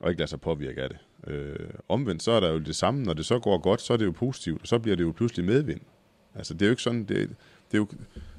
og 0.00 0.10
ikke 0.10 0.20
lade 0.20 0.30
sig 0.30 0.40
påvirke 0.40 0.82
af 0.82 0.88
det. 0.88 0.98
Øh, 1.26 1.70
omvendt 1.88 2.22
så 2.22 2.32
er 2.32 2.40
der 2.40 2.52
jo 2.52 2.58
det 2.58 2.76
samme, 2.76 3.02
når 3.02 3.12
det 3.12 3.26
så 3.26 3.38
går 3.38 3.58
godt, 3.58 3.80
så 3.80 3.92
er 3.92 3.96
det 3.96 4.04
jo 4.04 4.12
positivt, 4.12 4.62
og 4.62 4.68
så 4.68 4.78
bliver 4.78 4.96
det 4.96 5.04
jo 5.04 5.12
pludselig 5.12 5.44
medvind. 5.44 5.80
Altså 6.34 6.54
det 6.54 6.62
er 6.62 6.66
jo 6.66 6.72
ikke 6.72 6.82
sådan, 6.82 7.04
det, 7.04 7.08
det 7.08 7.74
er 7.74 7.78
jo, 7.78 7.86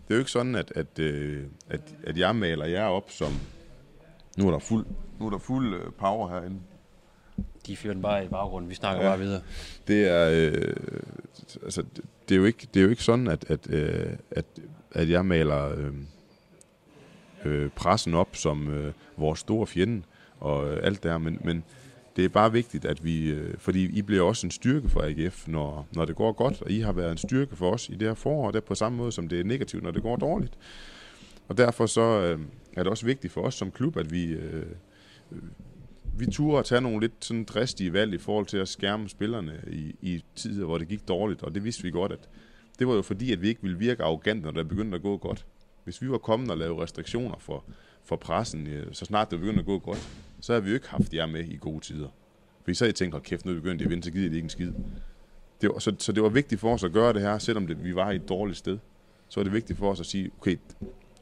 det 0.08 0.10
er 0.10 0.16
jo 0.16 0.20
ikke 0.20 0.32
sådan, 0.32 0.56
at, 0.56 0.72
at, 0.76 1.00
øh, 1.00 1.44
at, 1.70 1.96
at 2.04 2.18
jeg 2.18 2.36
maler 2.36 2.66
jer 2.66 2.86
op 2.86 3.12
som, 3.12 3.34
nu 4.38 4.48
er 4.48 4.52
der 4.52 4.60
fuld, 4.60 4.86
nu 5.20 5.26
er 5.26 5.30
der 5.30 5.38
fuld 5.38 5.76
øh, 5.76 5.92
power 5.92 6.30
herinde. 6.30 6.60
De 7.68 7.76
fyrer 7.76 7.94
den 7.94 8.02
bare 8.02 8.26
i 8.26 8.28
baggrunden, 8.28 8.70
vi 8.70 8.76
snakker 8.76 9.04
ja. 9.04 9.10
bare 9.10 9.20
videre. 9.20 9.42
Det 9.88 10.08
er, 10.08 10.30
øh, 10.30 10.76
altså, 11.64 11.84
det 12.30 12.36
er 12.36 12.40
jo 12.40 12.46
ikke, 12.46 12.68
det 12.74 12.80
er 12.80 12.84
jo 12.84 12.90
ikke 12.90 13.04
sådan, 13.04 13.28
at, 13.28 13.46
at, 13.50 13.70
øh, 13.70 14.14
at, 14.32 14.46
at 14.92 15.10
jeg 15.10 15.26
maler 15.26 15.76
øh, 15.76 15.94
øh, 17.46 17.70
pressen 17.70 18.14
op 18.14 18.36
som 18.36 18.74
øh, 18.74 18.94
vores 19.18 19.40
store 19.40 19.68
fjende 19.68 20.02
og 20.40 20.74
øh, 20.74 20.80
alt 20.84 21.04
der, 21.04 21.18
men, 21.18 21.42
men 21.44 21.64
det 22.16 22.26
er 22.26 22.30
bare 22.30 22.52
vigtigt, 22.52 22.86
at 22.86 23.04
vi, 23.04 23.30
øh, 23.30 23.58
fordi 23.58 23.98
I 23.98 24.02
bliver 24.02 24.24
også 24.24 24.48
en 24.48 24.52
styrke 24.52 24.90
for 24.90 25.02
AGF, 25.02 25.48
når, 25.48 25.88
når 25.92 26.06
det 26.06 26.16
går 26.16 26.32
godt, 26.32 26.62
og 26.62 26.72
I 26.72 26.80
har 26.80 26.92
været 26.92 27.12
en 27.12 27.18
styrke 27.18 27.56
for 27.56 27.72
os 27.72 27.90
i 27.90 27.96
det 27.96 28.08
her 28.08 28.14
forår, 28.14 28.48
og 28.48 28.54
det 28.54 28.60
er 28.60 28.66
på 28.66 28.76
samme 28.76 28.98
måde, 28.98 29.12
som 29.12 29.28
det 29.28 29.40
er 29.40 29.44
negativt, 29.44 29.84
når 29.84 29.92
det 29.92 30.02
går 30.02 30.16
dårligt. 30.16 30.58
Og 31.48 31.58
derfor 31.58 31.86
så 31.86 32.02
øh, 32.02 32.40
er 32.78 32.84
det 32.84 32.88
også 32.88 33.06
vigtigt 33.06 33.34
for 33.34 33.42
os 33.42 33.56
som 33.56 33.72
klub, 33.72 33.98
at 33.98 34.12
vi, 34.12 34.26
øh, 34.26 34.66
vi 36.22 36.26
turde 36.32 36.60
at 36.60 36.66
tage 36.66 36.82
nogle 36.82 37.00
lidt 37.00 37.26
sådan 37.26 37.44
dristige 37.44 37.94
valg 37.94 38.14
i 38.14 38.18
forhold 38.18 38.46
til 38.46 38.58
at 38.58 38.68
skærme 38.68 39.10
spillerne 39.10 39.62
i, 39.68 39.96
i 40.02 40.24
tider, 40.36 40.66
hvor 40.66 40.78
det 40.78 40.88
gik 40.88 41.08
dårligt, 41.08 41.44
og 41.44 41.56
det 41.56 41.64
vidste 41.64 41.84
vi 41.84 41.92
godt, 41.92 42.12
at 42.12 42.30
det 42.80 42.88
var 42.88 42.94
jo 42.94 43.02
fordi, 43.02 43.32
at 43.32 43.42
vi 43.42 43.48
ikke 43.48 43.62
ville 43.62 43.78
virke 43.78 44.04
arrogant, 44.04 44.44
når 44.44 44.52
det 44.52 44.68
begyndte 44.68 44.96
at 44.96 45.02
gå 45.02 45.18
godt. 45.18 45.46
Hvis 45.84 46.02
vi 46.02 46.10
var 46.10 46.18
kommet 46.18 46.52
og 46.52 46.58
lavet 46.58 46.80
restriktioner 46.80 47.36
for, 47.40 47.64
for 48.04 48.16
pressen, 48.16 48.68
så 48.92 49.06
snart 49.06 49.32
det 49.32 49.40
begyndte 49.40 49.60
at 49.60 49.66
gå 49.66 49.80
godt, 49.80 50.10
så 50.42 50.54
har 50.54 50.60
vi 50.60 50.70
jo 50.70 50.74
ikke 50.74 50.90
haft 50.90 51.14
jer 51.14 51.26
med 51.26 51.44
i 51.44 51.58
gode 51.62 51.80
tider. 51.80 52.08
For 52.66 52.74
så 52.74 52.84
havde 52.84 52.92
I 52.92 52.94
tænkt, 52.94 53.14
hold 53.14 53.24
kæft, 53.24 53.46
nu 53.46 53.54
begyndte 53.54 53.80
de 53.80 53.84
at 53.84 53.90
vinde, 53.90 54.04
så 54.04 54.12
gider 54.12 54.30
de 54.30 54.36
ikke 54.36 54.46
en 54.46 54.50
skid. 54.50 54.72
Det 55.62 55.70
var, 55.70 55.80
så, 55.80 55.96
så 56.00 56.12
det 56.12 56.24
var 56.24 56.30
vigtigt 56.30 56.62
for 56.62 56.74
os 56.74 56.84
at 56.84 56.92
gøre 56.92 57.14
det 57.14 57.22
her, 57.22 57.38
selvom 57.38 57.68
det, 57.68 57.84
vi 57.84 57.96
var 57.96 58.12
i 58.12 58.16
et 58.16 58.30
dårligt 58.30 58.58
sted. 58.58 58.78
Så 59.30 59.40
var 59.40 59.44
det 59.44 59.54
vigtigt 59.54 59.80
for 59.80 59.92
os 59.92 60.00
at 60.00 60.06
sige, 60.06 60.32
okay, 60.40 60.58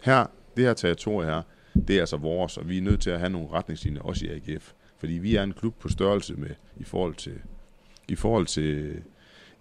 her, 0.01 0.25
det 0.57 0.65
her 0.65 0.73
territorie 0.73 1.27
her, 1.27 1.41
det 1.87 1.95
er 1.95 1.99
altså 1.99 2.17
vores, 2.17 2.57
og 2.57 2.69
vi 2.69 2.77
er 2.77 2.81
nødt 2.81 3.01
til 3.01 3.09
at 3.09 3.19
have 3.19 3.29
nogle 3.29 3.49
retningslinjer, 3.51 4.01
også 4.01 4.25
i 4.25 4.29
AGF. 4.29 4.73
Fordi 4.99 5.13
vi 5.13 5.35
er 5.35 5.43
en 5.43 5.53
klub 5.53 5.75
på 5.79 5.89
størrelse 5.89 6.35
med, 6.35 6.49
i 6.77 6.83
forhold 6.83 7.15
til, 7.15 7.41
i 8.07 8.15
forhold 8.15 8.45
til, 8.45 9.01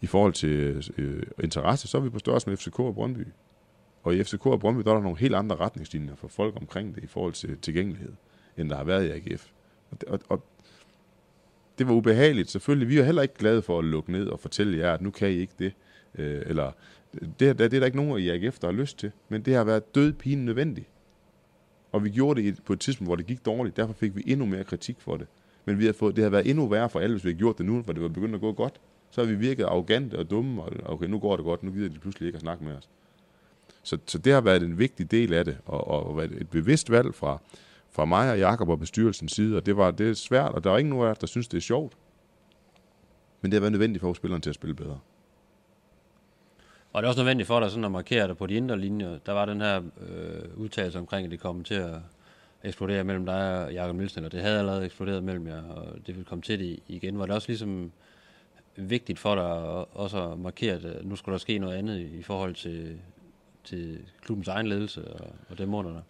i 0.00 0.06
forhold 0.06 0.32
til 0.32 0.84
øh, 0.98 1.22
interesse, 1.42 1.88
så 1.88 1.98
er 1.98 2.02
vi 2.02 2.10
på 2.10 2.18
størrelse 2.18 2.48
med 2.48 2.56
FCK 2.56 2.80
og 2.80 2.94
Brøndby. 2.94 3.26
Og 4.02 4.14
i 4.14 4.24
FCK 4.24 4.46
og 4.46 4.60
Brøndby, 4.60 4.82
der 4.82 4.90
er 4.90 4.94
der 4.94 5.02
nogle 5.02 5.18
helt 5.18 5.34
andre 5.34 5.56
retningslinjer 5.56 6.14
for 6.14 6.28
folk 6.28 6.56
omkring 6.56 6.94
det 6.94 7.04
i 7.04 7.06
forhold 7.06 7.32
til 7.32 7.58
tilgængelighed 7.58 8.12
end 8.56 8.70
der 8.70 8.76
har 8.76 8.84
været 8.84 9.06
i 9.06 9.10
AGF. 9.10 9.46
Og, 9.90 9.98
og, 10.06 10.20
og 10.28 10.44
det 11.78 11.88
var 11.88 11.94
ubehageligt. 11.94 12.50
Selvfølgelig, 12.50 12.88
vi 12.88 12.98
er 12.98 13.04
heller 13.04 13.22
ikke 13.22 13.34
glade 13.34 13.62
for 13.62 13.78
at 13.78 13.84
lukke 13.84 14.12
ned 14.12 14.26
og 14.26 14.40
fortælle 14.40 14.78
jer, 14.78 14.94
at 14.94 15.00
nu 15.00 15.10
kan 15.10 15.30
I 15.30 15.34
ikke 15.34 15.52
det. 15.58 15.72
Øh, 16.14 16.42
eller, 16.46 16.72
det, 17.12 17.40
det, 17.40 17.58
det 17.58 17.74
er 17.74 17.78
der 17.78 17.86
ikke 17.86 17.96
nogen 17.96 18.22
i 18.22 18.28
AGF, 18.28 18.58
der 18.58 18.66
har 18.66 18.72
lyst 18.72 18.98
til. 18.98 19.12
Men 19.28 19.42
det 19.42 19.54
har 19.54 19.64
været 19.64 19.94
død 19.94 20.12
pine 20.12 20.44
nødvendigt. 20.44 20.88
Og 21.92 22.04
vi 22.04 22.10
gjorde 22.10 22.42
det 22.42 22.62
på 22.64 22.72
et 22.72 22.80
tidspunkt, 22.80 23.08
hvor 23.08 23.16
det 23.16 23.26
gik 23.26 23.46
dårligt. 23.46 23.76
Derfor 23.76 23.92
fik 23.92 24.16
vi 24.16 24.22
endnu 24.26 24.46
mere 24.46 24.64
kritik 24.64 24.96
for 25.00 25.16
det. 25.16 25.26
Men 25.64 25.78
vi 25.78 25.86
har 25.86 25.92
fået, 25.92 26.16
det 26.16 26.24
har 26.24 26.30
været 26.30 26.50
endnu 26.50 26.66
værre 26.66 26.90
for 26.90 27.00
alle, 27.00 27.14
hvis 27.14 27.24
vi 27.24 27.28
havde 27.28 27.38
gjort 27.38 27.58
det 27.58 27.66
nu, 27.66 27.80
hvor 27.80 27.92
det 27.92 28.02
var 28.02 28.08
begyndt 28.08 28.34
at 28.34 28.40
gå 28.40 28.52
godt. 28.52 28.80
Så 29.10 29.20
har 29.20 29.28
vi 29.28 29.34
virket 29.34 29.64
arrogante 29.64 30.18
og 30.18 30.30
dumme, 30.30 30.62
og 30.62 30.72
okay, 30.84 31.06
nu 31.06 31.18
går 31.18 31.36
det 31.36 31.44
godt, 31.44 31.62
nu 31.62 31.72
gider 31.72 31.88
de 31.88 31.98
pludselig 31.98 32.26
ikke 32.26 32.36
at 32.36 32.40
snakke 32.40 32.64
med 32.64 32.76
os. 32.76 32.88
Så, 33.82 33.98
så 34.06 34.18
det 34.18 34.32
har 34.32 34.40
været 34.40 34.62
en 34.62 34.78
vigtig 34.78 35.10
del 35.10 35.32
af 35.32 35.44
det, 35.44 35.58
og, 35.66 35.88
og, 35.88 36.06
og 36.06 36.24
et 36.24 36.48
bevidst 36.50 36.90
valg 36.90 37.14
fra, 37.14 37.38
fra 37.90 38.04
mig 38.04 38.30
og 38.30 38.38
Jakob 38.38 38.68
og 38.68 38.78
bestyrelsens 38.78 39.32
side, 39.32 39.56
og 39.56 39.66
det 39.66 39.76
var 39.76 39.90
det 39.90 40.10
er 40.10 40.14
svært, 40.14 40.52
og 40.52 40.64
der 40.64 40.70
er 40.70 40.78
ingen 40.78 40.90
nogen 40.90 41.08
af 41.08 41.16
der 41.16 41.26
synes, 41.26 41.48
det 41.48 41.56
er 41.56 41.60
sjovt. 41.60 41.96
Men 43.40 43.50
det 43.50 43.56
har 43.56 43.60
været 43.60 43.72
nødvendigt 43.72 44.00
for 44.00 44.12
spilleren 44.12 44.42
til 44.42 44.50
at 44.50 44.54
spille 44.54 44.74
bedre. 44.74 44.98
Og 46.98 47.02
det 47.02 47.06
er 47.06 47.08
også 47.08 47.20
nødvendigt 47.20 47.46
for 47.46 47.60
dig 47.60 47.70
sådan 47.70 47.84
at 47.84 47.90
markere 47.90 48.28
dig 48.28 48.36
på 48.36 48.46
de 48.46 48.54
indre 48.54 48.78
linjer. 48.78 49.18
Der 49.26 49.32
var 49.32 49.44
den 49.44 49.60
her 49.60 49.82
øh, 50.08 50.42
udtalelse 50.56 50.98
omkring, 50.98 51.24
at 51.24 51.30
det 51.30 51.40
kom 51.40 51.64
til 51.64 51.74
at 51.74 51.94
eksplodere 52.64 53.04
mellem 53.04 53.26
dig 53.26 53.64
og 53.64 53.72
Jakob 53.72 53.96
Nielsen, 53.96 54.24
og 54.24 54.32
det 54.32 54.40
havde 54.40 54.58
allerede 54.58 54.84
eksploderet 54.84 55.24
mellem 55.24 55.46
jer, 55.46 55.62
og 55.62 56.06
det 56.06 56.16
vil 56.16 56.24
komme 56.24 56.42
til 56.42 56.58
det 56.58 56.78
igen. 56.88 57.18
Var 57.18 57.26
det 57.26 57.34
også 57.34 57.48
ligesom 57.48 57.92
vigtigt 58.76 59.18
for 59.18 59.34
dig 59.34 59.44
også 59.96 60.30
at 60.32 60.38
markere, 60.38 60.74
at 60.74 60.84
øh, 60.84 61.08
nu 61.08 61.16
skulle 61.16 61.32
der 61.32 61.38
ske 61.38 61.58
noget 61.58 61.76
andet 61.76 61.98
i 61.98 62.22
forhold 62.22 62.54
til, 62.54 62.98
til 63.64 63.98
klubbens 64.22 64.48
egen 64.48 64.66
ledelse 64.66 65.08
og, 65.08 65.30
og 65.48 65.58
dem 65.58 65.74
under 65.74 65.92
dig? 65.92 66.02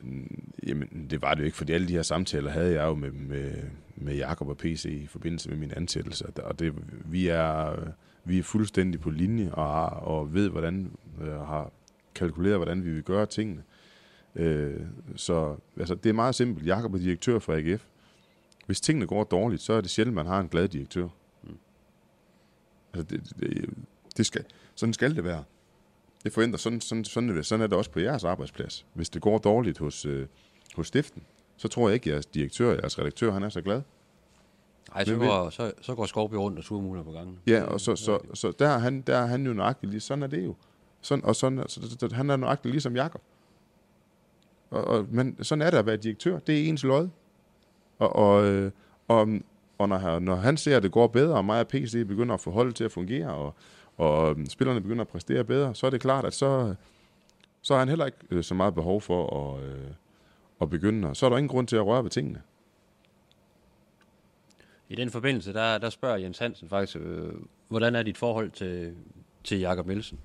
Øh, 0.00 0.26
jamen, 0.68 1.06
det 1.10 1.22
var 1.22 1.34
det 1.34 1.40
jo 1.40 1.44
ikke, 1.44 1.56
fordi 1.56 1.72
alle 1.72 1.88
de 1.88 1.92
her 1.92 2.02
samtaler 2.02 2.50
havde 2.50 2.72
jeg 2.72 2.84
jo 2.84 2.94
med, 2.94 3.10
med, 3.10 3.52
med 3.96 4.14
Jakob 4.16 4.48
og 4.48 4.56
PC 4.56 4.84
i 4.84 5.06
forbindelse 5.06 5.48
med 5.48 5.56
min 5.56 5.72
ansættelse. 5.76 6.26
Og 6.26 6.58
det, 6.58 6.74
vi, 7.04 7.28
er, 7.28 7.76
vi 8.24 8.38
er 8.38 8.42
fuldstændig 8.42 9.00
på 9.00 9.10
linje 9.10 9.52
og, 9.52 9.64
har, 9.64 9.88
og 9.88 10.34
ved, 10.34 10.48
hvordan 10.48 10.96
øh, 11.20 11.40
har 11.40 11.72
kalkuleret, 12.14 12.56
hvordan 12.56 12.84
vi 12.84 12.90
vil 12.90 13.02
gøre 13.02 13.26
tingene. 13.26 13.62
Øh, 14.34 14.80
så 15.16 15.56
altså, 15.78 15.94
det 15.94 16.08
er 16.08 16.14
meget 16.14 16.34
simpelt. 16.34 16.66
Jakob 16.66 16.94
er 16.94 16.98
direktør 16.98 17.38
for 17.38 17.52
AGF. 17.52 17.84
Hvis 18.66 18.80
tingene 18.80 19.06
går 19.06 19.24
dårligt, 19.24 19.62
så 19.62 19.72
er 19.72 19.80
det 19.80 19.90
sjældent, 19.90 20.14
man 20.14 20.26
har 20.26 20.40
en 20.40 20.48
glad 20.48 20.68
direktør. 20.68 21.08
Mm. 21.42 21.58
Altså, 22.94 23.16
det, 23.16 23.32
det, 23.40 23.70
det 24.16 24.26
skal, 24.26 24.44
sådan 24.74 24.92
skal 24.92 25.16
det 25.16 25.24
være 25.24 25.44
det 26.24 26.32
forventer, 26.32 26.58
sådan, 26.58 26.80
sådan, 26.80 27.04
sådan, 27.04 27.30
er 27.30 27.34
det, 27.34 27.46
sådan 27.46 27.62
er 27.62 27.66
det 27.66 27.78
også 27.78 27.90
på 27.90 28.00
jeres 28.00 28.24
arbejdsplads. 28.24 28.86
Hvis 28.94 29.10
det 29.10 29.22
går 29.22 29.38
dårligt 29.38 29.78
hos, 29.78 30.06
øh, 30.06 30.26
hos 30.74 30.86
stiften, 30.86 31.22
så 31.56 31.68
tror 31.68 31.88
jeg 31.88 31.94
ikke, 31.94 32.10
at 32.10 32.12
jeres 32.12 32.26
direktør, 32.26 32.70
jeres 32.70 32.98
redaktør, 32.98 33.32
han 33.32 33.42
er 33.42 33.48
så 33.48 33.62
glad. 33.62 33.82
Nej, 34.94 35.04
så, 35.04 35.16
går, 35.16 35.50
så, 35.50 35.72
så 35.80 35.94
går 35.94 36.06
Skorby 36.06 36.34
rundt 36.34 36.58
og 36.58 36.64
surmuler 36.64 37.02
på 37.02 37.12
gangen. 37.12 37.38
Ja, 37.46 37.62
og 37.62 37.80
så, 37.80 37.96
så, 37.96 38.18
så 38.34 38.52
der, 38.58 38.68
er 38.68 38.78
han, 38.78 39.00
der 39.00 39.16
er 39.16 39.26
han 39.26 39.46
jo 39.46 39.52
nøjagtig 39.52 39.88
lige, 39.88 40.00
sådan 40.00 40.22
er 40.22 40.26
det 40.26 40.44
jo. 40.44 40.54
Sådan, 41.00 41.24
og 41.24 41.36
sådan, 41.36 41.64
så, 41.68 41.80
så, 41.82 41.96
så, 42.00 42.14
han 42.14 42.30
er 42.30 42.36
nøjagtig 42.36 42.70
ligesom 42.70 42.96
Jakob. 42.96 43.20
Og, 44.70 44.84
og, 44.84 45.06
men 45.10 45.44
sådan 45.44 45.62
er 45.62 45.70
det 45.70 45.78
at 45.78 45.86
være 45.86 45.96
direktør. 45.96 46.38
Det 46.38 46.60
er 46.60 46.68
ens 46.68 46.84
lod. 46.84 47.08
Og, 47.98 48.16
og, 48.16 48.44
øh, 48.44 48.70
og, 49.08 49.28
og 49.78 49.88
når, 49.88 50.18
når 50.18 50.34
han 50.34 50.56
ser, 50.56 50.76
at 50.76 50.82
det 50.82 50.92
går 50.92 51.06
bedre, 51.06 51.36
og 51.36 51.44
mig 51.44 51.60
og 51.60 51.68
PC 51.68 52.06
begynder 52.06 52.34
at 52.34 52.40
få 52.40 52.50
holdet 52.50 52.74
til 52.74 52.84
at 52.84 52.92
fungere, 52.92 53.34
og, 53.34 53.54
og 53.96 54.30
øhm, 54.30 54.46
spillerne 54.46 54.80
begynder 54.80 55.00
at 55.00 55.08
præstere 55.08 55.44
bedre, 55.44 55.74
så 55.74 55.86
er 55.86 55.90
det 55.90 56.00
klart, 56.00 56.24
at 56.24 56.34
så, 56.34 56.74
så 57.62 57.74
har 57.74 57.78
han 57.78 57.88
heller 57.88 58.06
ikke 58.06 58.18
øh, 58.30 58.44
så 58.44 58.54
meget 58.54 58.74
behov 58.74 59.00
for 59.00 59.54
at, 59.54 59.64
øh, 59.64 59.90
at 60.60 60.70
begynde. 60.70 61.14
Så 61.14 61.26
er 61.26 61.30
der 61.30 61.36
ingen 61.36 61.48
grund 61.48 61.66
til 61.66 61.76
at 61.76 61.86
røre 61.86 62.02
ved 62.02 62.10
tingene. 62.10 62.42
I 64.88 64.94
den 64.94 65.10
forbindelse, 65.10 65.52
der, 65.52 65.78
der 65.78 65.90
spørger 65.90 66.16
Jens 66.16 66.38
Hansen 66.38 66.68
faktisk, 66.68 66.96
øh, 66.96 67.32
hvordan 67.68 67.94
er 67.94 68.02
dit 68.02 68.18
forhold 68.18 68.50
til, 68.50 68.94
til 69.44 69.58
Jakob 69.58 69.86
Nielsen? 69.86 70.18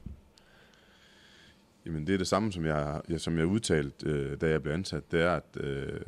Jamen 1.86 2.08
det 2.08 2.14
er 2.14 2.18
det 2.18 2.28
samme, 2.28 2.52
som 2.52 2.66
jeg, 2.66 3.02
jeg, 3.10 3.22
som 3.22 3.38
jeg 3.38 3.46
udtalte, 3.46 4.10
øh, 4.10 4.42
da 4.42 4.50
jeg 4.50 4.64
blev 4.64 4.74
ansat. 4.74 5.12
Det 5.12 5.22
er, 5.22 5.32
at 5.32 5.58
øh, 5.58 6.02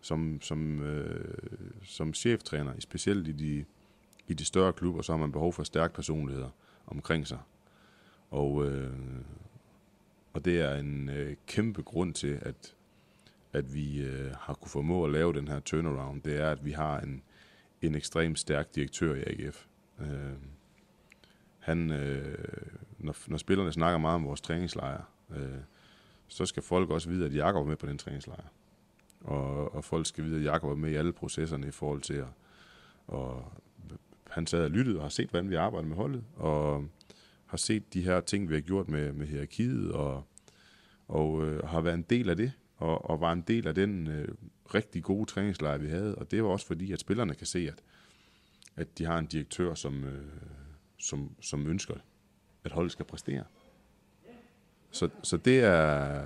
som, 0.00 0.40
som, 0.40 0.82
øh, 0.82 1.38
som 1.84 2.14
cheftræner, 2.14 2.72
specielt 2.78 3.28
i 3.28 3.32
de, 3.32 3.64
i 4.28 4.34
de 4.34 4.44
større 4.44 4.72
klubber, 4.72 5.02
så 5.02 5.12
har 5.12 5.18
man 5.18 5.32
behov 5.32 5.52
for 5.52 5.62
stærke 5.62 5.94
personligheder 5.94 6.50
omkring 6.86 7.26
sig. 7.26 7.38
Og, 8.30 8.66
øh, 8.66 8.90
og 10.32 10.44
det 10.44 10.60
er 10.60 10.76
en 10.76 11.08
øh, 11.08 11.36
kæmpe 11.46 11.82
grund 11.82 12.14
til, 12.14 12.38
at, 12.42 12.74
at 13.52 13.74
vi 13.74 14.02
øh, 14.02 14.30
har 14.40 14.54
kunne 14.54 14.70
formå 14.70 15.04
at 15.04 15.12
lave 15.12 15.32
den 15.32 15.48
her 15.48 15.60
turnaround. 15.60 16.22
Det 16.22 16.40
er, 16.40 16.50
at 16.50 16.64
vi 16.64 16.72
har 16.72 17.00
en, 17.00 17.22
en 17.82 17.94
ekstremt 17.94 18.38
stærk 18.38 18.74
direktør 18.74 19.14
i 19.14 19.22
AGF. 19.26 19.66
Øh, 20.00 20.32
han, 21.58 21.90
øh, 21.90 22.38
når, 22.98 23.16
når 23.26 23.38
spillerne 23.38 23.72
snakker 23.72 23.98
meget 23.98 24.14
om 24.14 24.24
vores 24.24 24.40
træningslejre, 24.40 25.04
øh, 25.36 25.58
så 26.28 26.46
skal 26.46 26.62
folk 26.62 26.90
også 26.90 27.08
vide, 27.08 27.26
at 27.26 27.34
Jakob 27.34 27.62
er 27.62 27.68
med 27.68 27.76
på 27.76 27.86
den 27.86 27.98
træningslejr. 27.98 28.44
Og, 29.20 29.74
og 29.74 29.84
folk 29.84 30.06
skal 30.06 30.24
vide, 30.24 30.36
at 30.36 30.44
Jakob 30.44 30.70
er 30.70 30.74
med 30.74 30.90
i 30.90 30.94
alle 30.94 31.12
processerne 31.12 31.68
i 31.68 31.70
forhold 31.70 32.00
til 32.00 32.14
at, 32.14 32.26
Og 33.06 33.52
han 34.30 34.46
sad 34.46 34.64
og 34.64 34.70
lyttede 34.70 34.96
og 34.96 35.02
har 35.02 35.08
set, 35.08 35.30
hvordan 35.30 35.50
vi 35.50 35.54
arbejder 35.54 35.88
med 35.88 35.96
holdet, 35.96 36.24
og 36.36 36.88
har 37.46 37.56
set 37.56 37.94
de 37.94 38.02
her 38.02 38.20
ting, 38.20 38.48
vi 38.48 38.54
har 38.54 38.60
gjort 38.60 38.88
med, 38.88 39.12
med 39.12 39.26
hierarkiet, 39.26 39.92
og, 39.92 40.24
og 41.08 41.46
øh, 41.46 41.66
har 41.66 41.80
været 41.80 41.94
en 41.94 42.06
del 42.10 42.30
af 42.30 42.36
det, 42.36 42.52
og, 42.76 43.10
og 43.10 43.20
var 43.20 43.32
en 43.32 43.40
del 43.40 43.66
af 43.66 43.74
den 43.74 44.06
øh, 44.06 44.28
rigtig 44.74 45.02
gode 45.02 45.30
træningslejr, 45.30 45.78
vi 45.78 45.88
havde. 45.88 46.14
Og 46.14 46.30
det 46.30 46.44
var 46.44 46.48
også 46.48 46.66
fordi, 46.66 46.92
at 46.92 47.00
spillerne 47.00 47.34
kan 47.34 47.46
se, 47.46 47.58
at, 47.58 47.82
at 48.76 48.98
de 48.98 49.04
har 49.04 49.18
en 49.18 49.26
direktør, 49.26 49.74
som, 49.74 50.04
øh, 50.04 50.22
som, 50.98 51.30
som 51.40 51.66
ønsker, 51.66 51.94
at 52.64 52.72
holdet 52.72 52.92
skal 52.92 53.04
præstere. 53.04 53.44
Så, 54.90 55.08
så 55.22 55.36
det 55.36 55.60
er... 55.60 56.24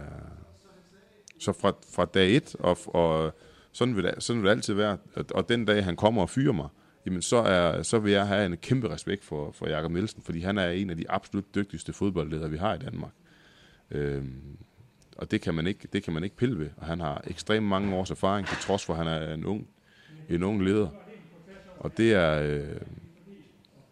Så 1.38 1.52
fra, 1.52 1.72
fra 1.90 2.05
dag 2.05 2.37
et, 2.37 2.55
og, 2.55 2.78
og, 2.87 3.35
sådan 3.72 3.96
vil, 3.96 4.05
det, 4.05 4.22
sådan 4.22 4.42
vil 4.42 4.48
det 4.48 4.57
altid 4.57 4.74
være. 4.74 4.98
Og, 5.14 5.24
og 5.35 5.48
den 5.48 5.64
dag, 5.64 5.85
han 5.85 5.96
kommer 5.96 6.22
og 6.22 6.31
fyrer 6.31 6.52
mig, 6.52 6.68
jamen 7.07 7.22
så, 7.22 7.37
er, 7.37 7.83
så 7.83 7.98
vil 7.98 8.12
jeg 8.12 8.26
have 8.26 8.46
en 8.46 8.57
kæmpe 8.57 8.88
respekt 8.88 9.24
for, 9.24 9.52
for 9.52 9.68
Jakob 9.68 9.90
Nielsen, 9.90 10.22
fordi 10.22 10.40
han 10.40 10.59
er 10.59 10.68
en 10.68 10.90
af 10.90 10.96
de 10.96 11.11
absolut 11.11 11.55
dygtigste 11.55 11.92
fodboldledere, 11.92 12.50
vi 12.50 12.57
har 12.57 12.74
i 12.74 12.78
Danmark. 12.78 13.12
Øhm, 13.90 14.59
og 15.16 15.31
det 15.31 15.40
kan, 15.40 15.55
man 15.55 15.66
ikke, 15.66 15.88
det 15.92 16.03
kan 16.03 16.12
man 16.12 16.25
ikke 16.25 16.37
pille 16.37 16.59
ved. 16.59 16.70
Og 16.77 16.87
han 16.87 17.01
har 17.01 17.22
ekstremt 17.27 17.66
mange 17.66 17.94
års 17.94 18.11
erfaring, 18.11 18.46
til 18.46 18.57
trods 18.57 18.85
for, 18.85 18.92
at 18.92 18.98
han 18.98 19.07
er 19.07 19.35
en 19.35 19.44
ung, 19.44 19.68
en 20.29 20.42
ung 20.42 20.62
leder. 20.62 20.88
Og 21.79 21.96
det 21.96 22.12
er... 22.12 22.42
Øh, 22.42 22.81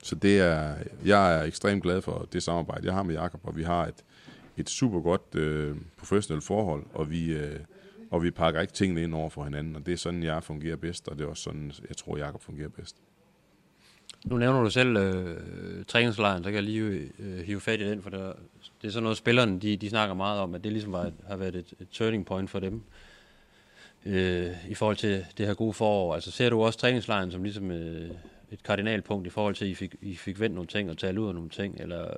så 0.02 0.14
det 0.14 0.40
er, 0.40 0.74
jeg 1.04 1.38
er 1.38 1.42
ekstremt 1.42 1.82
glad 1.82 2.02
for 2.02 2.28
det 2.32 2.42
samarbejde, 2.42 2.86
jeg 2.86 2.94
har 2.94 3.02
med 3.02 3.14
Jakob, 3.14 3.40
og 3.42 3.56
vi 3.56 3.62
har 3.62 3.86
et, 3.86 4.04
et 4.56 4.70
super 4.70 5.00
godt 5.00 5.34
øh, 5.34 5.76
professionelt 5.98 6.44
forhold, 6.44 6.86
og 6.94 7.10
vi, 7.10 7.32
øh, 7.32 7.60
og 8.10 8.22
vi 8.22 8.30
pakker 8.30 8.60
ikke 8.60 8.72
tingene 8.72 9.02
ind 9.02 9.14
over 9.14 9.30
for 9.30 9.44
hinanden, 9.44 9.76
og 9.76 9.86
det 9.86 9.92
er 9.92 9.96
sådan, 9.96 10.22
jeg 10.22 10.42
fungerer 10.42 10.76
bedst, 10.76 11.08
og 11.08 11.18
det 11.18 11.24
er 11.24 11.28
også 11.28 11.42
sådan, 11.42 11.72
jeg 11.88 11.96
tror, 11.96 12.16
Jakob 12.16 12.42
fungerer 12.42 12.68
bedst. 12.68 12.96
Nu 14.24 14.36
nævner 14.36 14.62
du 14.62 14.70
selv 14.70 14.96
øh, 14.96 15.84
træningslejren, 15.84 16.44
så 16.44 16.50
kan 16.50 16.54
jeg 16.54 16.62
lige 16.62 17.10
øh, 17.18 17.38
hive 17.38 17.60
fat 17.60 17.80
i 17.80 17.90
den, 17.90 18.02
for 18.02 18.10
der, 18.10 18.32
det 18.82 18.88
er 18.88 18.92
sådan 18.92 19.02
noget, 19.02 19.18
spillerne 19.18 19.60
de, 19.60 19.76
de 19.76 19.90
snakker 19.90 20.14
meget 20.14 20.40
om, 20.40 20.54
at 20.54 20.64
det 20.64 20.72
ligesom 20.72 20.92
var 20.92 21.04
et, 21.04 21.14
har 21.28 21.36
været 21.36 21.54
et, 21.54 21.74
et 21.80 21.88
turning 21.90 22.26
point 22.26 22.50
for 22.50 22.60
dem 22.60 22.82
øh, 24.06 24.50
i 24.68 24.74
forhold 24.74 24.96
til 24.96 25.26
det 25.38 25.46
her 25.46 25.54
gode 25.54 25.72
forår. 25.72 26.14
Altså 26.14 26.30
ser 26.30 26.50
du 26.50 26.62
også 26.62 26.78
træningslejren 26.78 27.30
som 27.30 27.42
ligesom 27.42 27.70
øh, 27.70 28.10
et 28.52 28.62
kardinalpunkt 28.62 29.26
i 29.26 29.30
forhold 29.30 29.54
til, 29.54 29.64
at 29.64 29.70
I 29.70 29.74
fik, 29.74 29.94
I 30.02 30.14
fik 30.14 30.40
vendt 30.40 30.54
nogle 30.54 30.68
ting 30.68 30.90
og 30.90 30.98
talt 30.98 31.18
ud 31.18 31.28
af 31.28 31.34
nogle 31.34 31.50
ting, 31.50 31.80
eller 31.80 32.14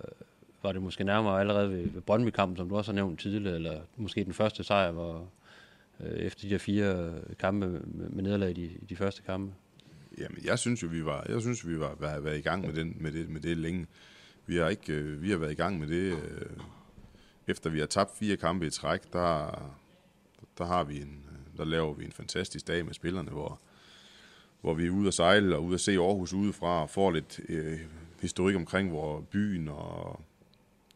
var 0.62 0.72
det 0.72 0.82
måske 0.82 1.04
nærmere 1.04 1.40
allerede 1.40 1.70
ved, 1.70 1.90
ved 1.90 2.00
Brøndby-kampen, 2.00 2.56
som 2.56 2.68
du 2.68 2.76
også 2.76 2.92
har 2.92 2.94
nævnt 2.94 3.20
tidligere, 3.20 3.54
eller 3.54 3.80
måske 3.96 4.24
den 4.24 4.32
første 4.32 4.64
sejr, 4.64 4.90
hvor 4.90 5.28
øh, 6.00 6.18
efter 6.18 6.48
de 6.48 6.50
der 6.50 6.58
fire 6.58 7.12
kampe 7.38 7.68
med, 7.68 7.80
med 8.08 8.22
nederlag 8.22 8.50
i 8.50 8.52
de, 8.52 8.62
i 8.62 8.84
de 8.88 8.96
første 8.96 9.22
kampe? 9.22 9.52
Jamen, 10.18 10.38
jeg 10.44 10.58
synes 10.58 10.82
jo, 10.82 10.88
vi 10.88 11.04
var, 11.04 11.26
jeg 11.28 11.40
synes, 11.40 11.68
vi 11.68 11.80
var 11.80 11.94
været, 12.00 12.24
var 12.24 12.30
i 12.30 12.40
gang 12.40 12.66
med, 12.66 12.74
den, 12.74 12.96
med, 13.00 13.12
det, 13.12 13.28
med 13.28 13.40
det 13.40 13.56
længe. 13.56 13.86
Vi 14.46 14.56
har 14.56 14.68
ikke, 14.68 14.92
øh, 14.92 15.22
vi 15.22 15.30
har 15.30 15.36
været 15.36 15.52
i 15.52 15.54
gang 15.54 15.78
med 15.78 15.88
det, 15.88 16.12
øh, 16.12 16.50
efter 17.46 17.70
vi 17.70 17.78
har 17.78 17.86
tabt 17.86 18.16
fire 18.18 18.36
kampe 18.36 18.66
i 18.66 18.70
træk, 18.70 19.12
der, 19.12 19.62
der 20.58 20.64
har 20.64 20.84
vi 20.84 20.96
en, 20.96 21.24
øh, 21.30 21.58
der 21.58 21.64
laver 21.64 21.94
vi 21.94 22.04
en 22.04 22.12
fantastisk 22.12 22.66
dag 22.66 22.84
med 22.84 22.94
spillerne, 22.94 23.30
hvor, 23.30 23.60
hvor 24.60 24.74
vi 24.74 24.86
er 24.86 24.90
ude 24.90 25.08
at 25.08 25.14
sejle 25.14 25.56
og 25.56 25.64
ude 25.64 25.74
at 25.74 25.80
se 25.80 25.92
Aarhus 25.92 26.32
udefra 26.32 26.82
og 26.82 26.90
får 26.90 27.10
lidt 27.10 27.40
øh, 27.48 27.80
historik 28.20 28.56
omkring 28.56 28.90
hvor 28.90 29.20
byen 29.20 29.68
og, 29.68 30.20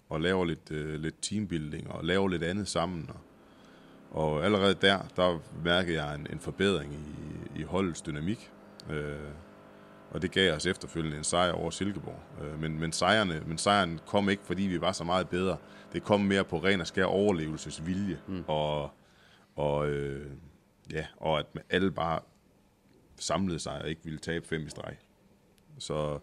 og 0.08 0.20
laver 0.20 0.44
lidt, 0.44 0.70
øh, 0.70 1.00
lidt 1.00 1.22
teambuilding 1.22 1.90
og 1.90 2.04
laver 2.04 2.28
lidt 2.28 2.42
andet 2.42 2.68
sammen. 2.68 3.10
Og, 3.10 3.20
og 4.10 4.44
allerede 4.44 4.74
der, 4.74 4.98
der 5.16 5.38
mærkede 5.64 6.02
jeg 6.02 6.14
en, 6.14 6.26
en 6.32 6.40
forbedring 6.40 6.92
i, 6.94 7.60
i 7.60 7.62
holdets 7.62 8.02
dynamik. 8.02 8.50
Øh, 8.90 9.30
og 10.10 10.22
det 10.22 10.30
gav 10.30 10.54
os 10.54 10.66
efterfølgende 10.66 11.16
en 11.16 11.24
sejr 11.24 11.52
over 11.52 11.70
Silkeborg. 11.70 12.20
Øh, 12.42 12.60
men, 12.60 12.80
men, 12.80 12.92
sejrene, 12.92 13.42
men 13.46 13.58
sejren 13.58 14.00
kom 14.06 14.28
ikke, 14.28 14.42
fordi 14.44 14.62
vi 14.62 14.80
var 14.80 14.92
så 14.92 15.04
meget 15.04 15.28
bedre. 15.28 15.56
Det 15.92 16.02
kom 16.02 16.20
mere 16.20 16.44
på 16.44 16.58
ren 16.58 16.80
og 16.80 16.86
skær 16.86 17.04
overlevelsesvilje. 17.04 18.20
Mm. 18.28 18.44
Og, 18.46 18.90
og, 19.56 19.88
øh, 19.88 20.30
ja, 20.92 21.06
og 21.16 21.38
at 21.38 21.46
alle 21.70 21.90
bare 21.90 22.20
samlede 23.16 23.58
sig 23.58 23.82
og 23.82 23.88
ikke 23.88 24.04
ville 24.04 24.18
tabe 24.18 24.46
fem 24.46 24.66
i 24.66 24.70
streg. 24.70 24.96
Så, 25.78 26.18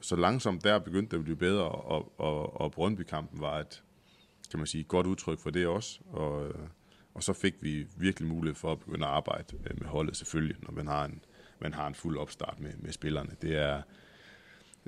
så 0.00 0.16
langsomt 0.16 0.64
der 0.64 0.78
begyndte 0.78 1.10
det 1.10 1.18
at 1.18 1.24
blive 1.24 1.36
bedre, 1.36 1.68
og, 1.68 2.12
og, 2.20 2.60
og 2.60 2.72
Brøndby-kampen 2.72 3.40
var 3.40 3.58
et, 3.58 3.82
kan 4.50 4.58
man 4.58 4.66
sige, 4.66 4.84
godt 4.84 5.06
udtryk 5.06 5.38
for 5.38 5.50
det 5.50 5.66
også. 5.66 6.00
Og, 6.12 6.52
og 7.14 7.22
så 7.22 7.32
fik 7.32 7.54
vi 7.60 7.86
virkelig 7.96 8.28
mulighed 8.28 8.54
for 8.54 8.72
at 8.72 8.78
begynde 8.78 9.06
at 9.06 9.12
arbejde 9.12 9.58
med 9.74 9.86
holdet 9.86 10.16
selvfølgelig, 10.16 10.56
når 10.62 10.72
man 10.72 10.86
har 10.86 11.04
en, 11.04 11.24
man 11.58 11.74
har 11.74 11.86
en 11.86 11.94
fuld 11.94 12.18
opstart 12.18 12.60
med, 12.60 12.72
med 12.78 12.92
spillerne. 12.92 13.30
Det 13.42 13.56
er 13.56 13.82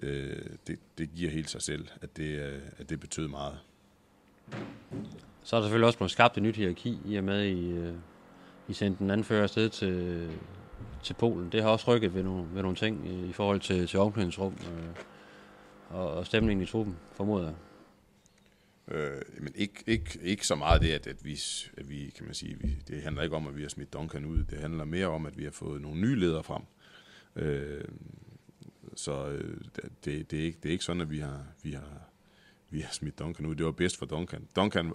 øh, 0.03 0.43
det, 0.67 0.79
det 0.99 1.11
giver 1.15 1.31
helt 1.31 1.51
sig 1.51 1.63
selv, 1.63 1.89
at 2.03 2.17
det, 2.17 2.39
øh, 2.39 2.63
at 2.79 2.91
det 2.91 3.01
betød 3.01 3.29
meget. 3.29 3.59
Så 5.43 5.57
er 5.57 5.61
der 5.61 5.67
selvfølgelig 5.67 5.87
også 5.87 5.99
blevet 5.99 6.11
skabt 6.11 6.37
et 6.37 6.43
nyt 6.43 6.57
hierarki, 6.57 6.99
i 7.05 7.17
og 7.17 7.25
med, 7.25 7.45
I, 7.45 7.71
øh, 7.71 7.95
I 8.69 8.73
sendte 8.73 8.99
den 8.99 9.11
anfører 9.11 9.43
afsted 9.43 9.69
til, 9.69 10.29
til 11.03 11.15
Polen. 11.15 11.53
Det 11.53 11.63
har 11.63 11.71
også 11.71 11.93
rykket 11.95 12.15
ved 12.15 12.23
nogle, 12.23 12.45
ved 12.55 12.63
nogle 12.63 12.77
ting 12.77 13.09
i, 13.09 13.29
i 13.29 13.33
forhold 13.33 13.61
til, 13.61 13.87
til 13.87 13.99
omklædningsrum 13.99 14.59
øh, 14.61 14.89
og, 15.89 16.11
og 16.11 16.27
stemningen 16.27 16.63
i 16.63 16.67
truppen, 16.67 16.97
formoder 17.13 17.45
jeg. 17.45 17.55
Øh, 18.91 19.23
men 19.39 19.53
ikke, 19.55 19.85
ikke, 19.87 20.19
ikke 20.23 20.47
så 20.47 20.55
meget 20.55 20.83
det, 20.83 20.93
at, 20.93 21.07
at, 21.07 21.25
vi, 21.25 21.41
at 21.77 21.91
vi, 21.91 22.13
kan 22.17 22.25
man 22.25 22.35
sige, 22.35 22.57
vi, 22.61 22.77
det 22.89 23.03
handler 23.03 23.23
ikke 23.23 23.37
om, 23.37 23.47
at 23.47 23.57
vi 23.57 23.63
har 23.63 23.69
smidt 23.69 23.93
Duncan 23.93 24.25
ud. 24.25 24.45
Det 24.45 24.59
handler 24.59 24.85
mere 24.85 25.07
om, 25.07 25.27
at 25.27 25.39
vi 25.39 25.45
har 25.45 25.51
fået 25.51 25.81
nogle 25.81 26.01
nye 26.01 26.17
ledere 26.17 26.43
frem. 26.43 26.63
Øh, 27.37 27.85
så 28.97 29.29
øh, 29.29 29.61
det, 30.05 30.31
det, 30.31 30.41
er 30.41 30.45
ikke, 30.45 30.59
det 30.63 30.69
er 30.69 30.73
ikke 30.73 30.85
sådan, 30.85 31.03
at 31.03 31.11
vi 31.11 31.19
har, 31.19 31.45
vi 31.63 31.73
har, 31.73 32.11
vi 32.71 32.81
har 32.81 32.93
smidt 32.93 33.19
Duncan 33.19 33.47
ud. 33.47 33.55
Det 33.55 33.67
var 33.67 33.73
bedst 33.73 33.99
for 33.99 34.07
Duncan. 34.07 34.49
Duncan 34.57 34.93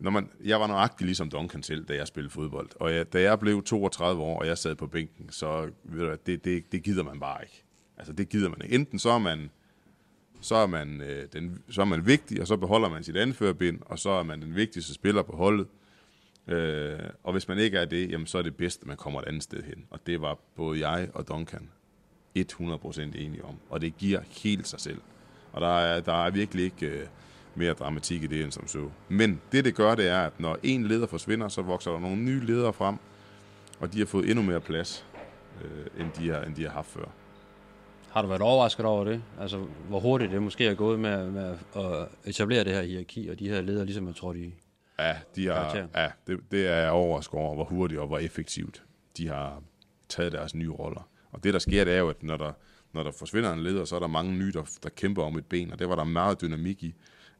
når 0.00 0.10
man, 0.10 0.30
jeg 0.44 0.60
var 0.60 0.66
nøjagtig 0.66 1.04
ligesom 1.06 1.30
Duncan 1.30 1.62
selv, 1.62 1.84
da 1.84 1.94
jeg 1.94 2.06
spillede 2.06 2.32
fodbold. 2.32 2.68
Og 2.74 2.94
jeg, 2.94 3.12
da 3.12 3.20
jeg 3.20 3.38
blev 3.38 3.62
32 3.62 4.22
år, 4.22 4.38
og 4.40 4.46
jeg 4.46 4.58
sad 4.58 4.74
på 4.74 4.86
bænken, 4.86 5.30
så 5.30 5.70
ved 5.84 6.06
du, 6.06 6.16
det, 6.26 6.44
det, 6.44 6.72
det 6.72 6.82
gider 6.82 7.02
man 7.02 7.20
bare 7.20 7.42
ikke. 7.42 7.64
Altså, 7.96 8.12
det 8.12 8.28
gider 8.28 8.48
man 8.48 8.62
ikke. 8.62 8.74
Enten 8.74 8.98
så 8.98 9.10
er 9.10 9.18
man, 9.18 9.50
så 10.40 10.54
er 10.54 10.66
man, 10.66 11.00
øh, 11.00 11.28
den, 11.32 11.58
så 11.70 11.80
er 11.80 11.84
man 11.84 12.06
vigtig, 12.06 12.40
og 12.40 12.46
så 12.46 12.56
beholder 12.56 12.88
man 12.88 13.04
sit 13.04 13.16
anførbind, 13.16 13.80
og 13.86 13.98
så 13.98 14.10
er 14.10 14.22
man 14.22 14.42
den 14.42 14.56
vigtigste 14.56 14.94
spiller 14.94 15.22
på 15.22 15.36
holdet. 15.36 15.66
Øh, 16.48 16.98
og 17.22 17.32
hvis 17.32 17.48
man 17.48 17.58
ikke 17.58 17.78
er 17.78 17.84
det, 17.84 18.10
jamen, 18.10 18.26
så 18.26 18.38
er 18.38 18.42
det 18.42 18.56
bedst, 18.56 18.80
at 18.80 18.86
man 18.86 18.96
kommer 18.96 19.20
et 19.20 19.26
andet 19.26 19.42
sted 19.42 19.62
hen. 19.62 19.84
Og 19.90 20.00
det 20.06 20.20
var 20.20 20.38
både 20.56 20.88
jeg 20.88 21.08
og 21.14 21.28
Duncan 21.28 21.68
100% 22.38 23.00
enige 23.00 23.44
om. 23.44 23.54
Og 23.70 23.80
det 23.80 23.96
giver 23.98 24.20
helt 24.42 24.68
sig 24.68 24.80
selv. 24.80 25.00
Og 25.52 25.60
der 25.60 25.78
er, 25.78 26.00
der 26.00 26.24
er 26.24 26.30
virkelig 26.30 26.64
ikke... 26.64 26.86
Øh, 26.86 27.06
mere 27.54 27.72
dramatik 27.72 28.22
i 28.22 28.26
det 28.26 28.42
end 28.42 28.52
som 28.52 28.66
så. 28.66 28.90
Men 29.08 29.40
det, 29.52 29.64
det 29.64 29.74
gør, 29.74 29.94
det 29.94 30.08
er, 30.08 30.20
at 30.20 30.40
når 30.40 30.58
en 30.62 30.86
leder 30.86 31.06
forsvinder, 31.06 31.48
så 31.48 31.62
vokser 31.62 31.90
der 31.90 31.98
nogle 31.98 32.16
nye 32.16 32.40
ledere 32.46 32.72
frem, 32.72 32.96
og 33.80 33.92
de 33.92 33.98
har 33.98 34.06
fået 34.06 34.30
endnu 34.30 34.42
mere 34.44 34.60
plads, 34.60 35.06
øh, 35.64 36.00
end, 36.00 36.12
de 36.18 36.28
har, 36.28 36.40
end 36.40 36.54
de 36.54 36.62
har 36.62 36.70
haft 36.70 36.88
før. 36.88 37.04
Har 38.10 38.22
du 38.22 38.28
været 38.28 38.42
overrasket 38.42 38.86
over 38.86 39.04
det? 39.04 39.22
Altså, 39.40 39.66
hvor 39.88 40.00
hurtigt 40.00 40.32
det 40.32 40.42
måske 40.42 40.66
er 40.66 40.74
gået 40.74 41.00
med, 41.00 41.30
med 41.30 41.56
at 41.76 42.08
etablere 42.24 42.64
det 42.64 42.72
her 42.72 42.82
hierarki, 42.82 43.28
og 43.28 43.38
de 43.38 43.48
her 43.48 43.60
ledere 43.60 43.84
ligesom 43.84 44.08
er 44.08 44.12
trådt 44.12 44.36
i 44.36 44.54
Ja, 44.98 45.16
de 45.36 45.46
har, 45.46 45.88
ja 45.94 46.08
det, 46.26 46.40
det 46.50 46.66
er 46.66 46.76
jeg 46.76 46.90
overrasket 46.90 47.34
over, 47.34 47.54
hvor 47.54 47.64
hurtigt 47.64 48.00
og 48.00 48.06
hvor 48.06 48.18
effektivt 48.18 48.82
de 49.16 49.28
har 49.28 49.62
taget 50.08 50.32
deres 50.32 50.54
nye 50.54 50.70
roller. 50.70 51.08
Og 51.32 51.44
det, 51.44 51.52
der 51.52 51.58
sker, 51.58 51.84
det 51.84 51.94
er 51.94 51.98
jo, 51.98 52.08
at 52.08 52.22
når 52.22 52.36
der, 52.36 52.52
når 52.92 53.02
der 53.02 53.10
forsvinder 53.10 53.52
en 53.52 53.62
leder, 53.62 53.84
så 53.84 53.96
er 53.96 54.00
der 54.00 54.06
mange 54.06 54.32
nye, 54.32 54.52
der, 54.52 54.78
der 54.82 54.88
kæmper 54.88 55.22
om 55.22 55.38
et 55.38 55.46
ben, 55.46 55.72
og 55.72 55.78
det 55.78 55.88
var 55.88 55.94
der 55.94 56.04
meget 56.04 56.40
dynamik 56.40 56.82
i. 56.82 56.94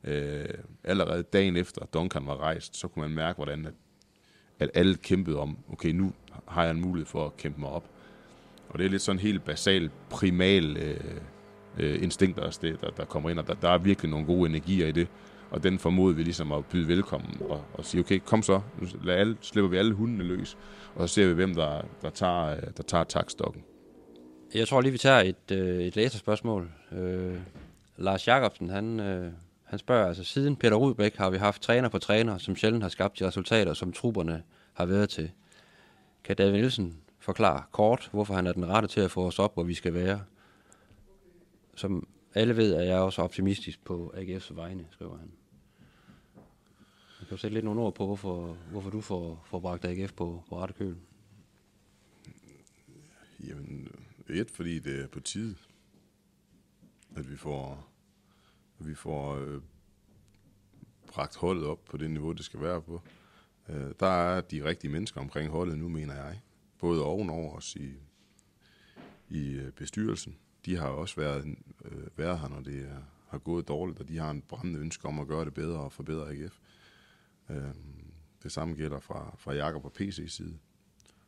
Øh, 0.05 0.49
allerede 0.85 1.23
dagen 1.23 1.57
efter 1.57 1.87
Duncan 1.87 2.27
var 2.27 2.37
rejst, 2.37 2.77
så 2.77 2.89
kunne 2.89 3.03
man 3.03 3.15
mærke, 3.15 3.37
hvordan 3.37 3.67
at, 3.67 3.73
at 4.59 4.71
alle 4.75 4.97
kæmpede 4.97 5.39
om, 5.39 5.59
okay, 5.73 5.91
nu 5.91 6.13
har 6.49 6.63
jeg 6.63 6.71
en 6.71 6.81
mulighed 6.81 7.07
for 7.07 7.27
at 7.27 7.37
kæmpe 7.37 7.61
mig 7.61 7.71
op. 7.71 7.85
Og 8.71 8.79
det 8.79 8.87
er 8.87 8.91
lidt 8.91 9.03
sådan 9.03 9.19
helt 9.19 9.45
basal, 9.45 9.91
primal 10.11 10.77
øh, 10.77 11.01
øh, 11.79 12.03
instinkt, 12.03 12.37
der, 12.37 12.77
der, 12.81 12.91
der 12.91 13.05
kommer 13.05 13.31
ind, 13.31 13.39
og 13.39 13.47
der, 13.47 13.55
der 13.55 13.69
er 13.69 13.79
virkelig 13.79 14.11
nogle 14.11 14.27
gode 14.27 14.49
energier 14.51 14.87
i 14.87 14.93
det. 14.93 15.09
Og 15.51 15.63
den 15.63 15.79
formoder 15.79 16.15
vi 16.15 16.23
ligesom 16.23 16.53
at 16.53 16.65
byde 16.65 16.89
velkommen 16.89 17.43
og, 17.49 17.65
og 17.75 17.85
sige, 17.85 18.01
okay, 18.01 18.19
kom 18.19 18.43
så, 18.43 18.61
nu 18.81 18.87
lad 19.05 19.17
alle, 19.17 19.37
slipper 19.41 19.69
vi 19.69 19.77
alle 19.77 19.95
hundene 19.95 20.25
løs, 20.25 20.57
og 20.95 21.09
så 21.09 21.15
ser 21.15 21.27
vi, 21.27 21.35
hvem 21.35 21.55
der, 21.55 21.83
der 22.03 22.11
tager, 22.11 22.47
øh, 22.47 22.63
der 22.77 22.83
tager 22.83 23.05
takstokken. 23.05 23.65
Jeg 24.55 24.69
tror 24.69 24.81
lige, 24.81 24.93
vi 24.93 24.99
tager 24.99 25.21
et, 25.21 25.51
øh, 25.53 25.81
et 25.85 25.97
læserspørgsmål. 25.97 26.71
Øh, 26.93 27.37
Lars 27.97 28.29
Jakobsen, 28.29 28.71
han, 28.71 29.01
øh, 29.01 29.33
han 29.65 29.79
spørger 29.79 30.07
altså, 30.07 30.25
siden 30.25 30.57
Peter 30.57 30.77
Rudbæk 30.77 31.17
har 31.17 31.31
vi 31.31 31.37
haft 31.37 31.63
træner 31.63 31.89
på 31.89 31.99
træner, 31.99 32.39
som 32.39 32.57
sjældent 32.57 32.83
har 32.83 32.91
skabt 32.91 33.19
de 33.19 33.27
resultater, 33.27 33.75
som 33.75 33.93
trupperne 33.93 34.43
har 34.75 34.87
været 34.87 35.09
til. 35.09 35.31
Kan 36.25 36.37
David 36.37 36.53
Nielsen 36.53 36.97
forklare 37.21 37.63
kort, 37.73 38.09
hvorfor 38.13 38.35
han 38.35 38.47
er 38.47 38.53
den 38.53 38.69
rette 38.69 38.89
til 38.89 39.01
at 39.01 39.11
få 39.11 39.27
os 39.27 39.39
op, 39.39 39.55
hvor 39.55 39.63
vi 39.63 39.75
skal 39.75 39.95
være? 39.95 40.25
Som 41.75 42.09
alle 42.35 42.57
ved, 42.57 42.75
er 42.75 42.83
jeg 42.83 42.99
også 42.99 43.23
optimistisk 43.23 43.85
på 43.85 44.15
AGF's 44.17 44.55
vegne, 44.55 44.87
skriver 44.91 45.19
han. 45.19 45.33
Jeg 47.21 47.29
kan 47.29 47.31
jo 47.31 47.37
sætte 47.37 47.55
lidt 47.55 47.65
nogle 47.65 47.81
ord 47.81 47.95
på, 47.95 48.07
hvorfor, 48.07 48.57
hvorfor 48.71 48.91
du 48.91 49.01
får, 49.01 49.43
får 49.47 49.61
bragt 49.61 49.85
AGF 49.85 50.13
på, 50.13 50.43
på 50.49 50.59
rette 50.59 50.75
køl. 50.75 50.97
Jamen, 53.49 53.89
et, 54.29 54.51
fordi 54.51 54.79
det 54.79 55.01
er 55.01 55.07
på 55.07 55.21
tide, 55.21 55.57
at 57.17 57.31
vi 57.31 57.37
får 57.37 57.91
vi 58.79 58.95
får 58.95 59.35
øh, 59.35 59.61
bragt 61.07 61.37
holdet 61.37 61.67
op 61.67 61.85
på 61.85 61.97
det 61.97 62.11
niveau, 62.11 62.33
det 62.33 62.45
skal 62.45 62.61
være 62.61 62.83
på. 62.83 63.03
Øh, 63.69 63.95
der 64.01 64.07
er 64.07 64.41
de 64.41 64.65
rigtige 64.65 64.91
mennesker 64.91 65.21
omkring 65.21 65.51
holdet 65.51 65.79
nu, 65.79 65.89
mener 65.89 66.15
jeg. 66.15 66.41
Både 66.81 67.05
ovenover 67.05 67.57
os 67.57 67.77
i, 67.77 67.95
i 69.29 69.51
øh, 69.51 69.73
bestyrelsen. 69.73 70.37
De 70.67 70.77
har 70.77 70.89
også 70.89 71.17
været, 71.17 71.59
øh, 71.85 72.19
været 72.19 72.39
her, 72.39 72.49
når 72.49 72.61
det 72.61 72.81
er, 72.81 73.03
har 73.29 73.39
gået 73.39 73.69
dårligt, 73.69 74.01
og 74.01 74.09
de 74.09 74.19
har 74.19 74.31
en 74.31 74.43
brændende 74.43 74.81
ønske 74.81 75.09
om 75.09 75.19
at 75.19 75.27
gøre 75.27 75.45
det 75.45 75.55
bedre 75.55 75.81
og 75.81 75.93
forbedre 75.93 76.31
AGF. 76.31 76.59
Øh, 77.51 77.75
det 78.43 78.53
samme 78.53 78.75
gælder 78.75 79.01
fra, 79.01 79.35
fra 79.39 79.55
Jakob 79.55 79.85
og 79.85 79.93
PC's 80.01 80.29
side. 80.29 80.59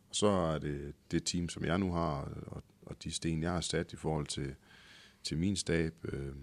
Og 0.08 0.14
så 0.16 0.26
er 0.26 0.58
det 0.58 0.94
det 1.10 1.24
team, 1.24 1.48
som 1.48 1.64
jeg 1.64 1.78
nu 1.78 1.92
har, 1.92 2.32
og, 2.46 2.62
og 2.82 3.04
de 3.04 3.12
sten, 3.12 3.42
jeg 3.42 3.52
har 3.52 3.60
sat 3.60 3.92
i 3.92 3.96
forhold 3.96 4.26
til, 4.26 4.54
til 5.22 5.38
min 5.38 5.56
stab, 5.56 5.94
øh, 6.04 6.34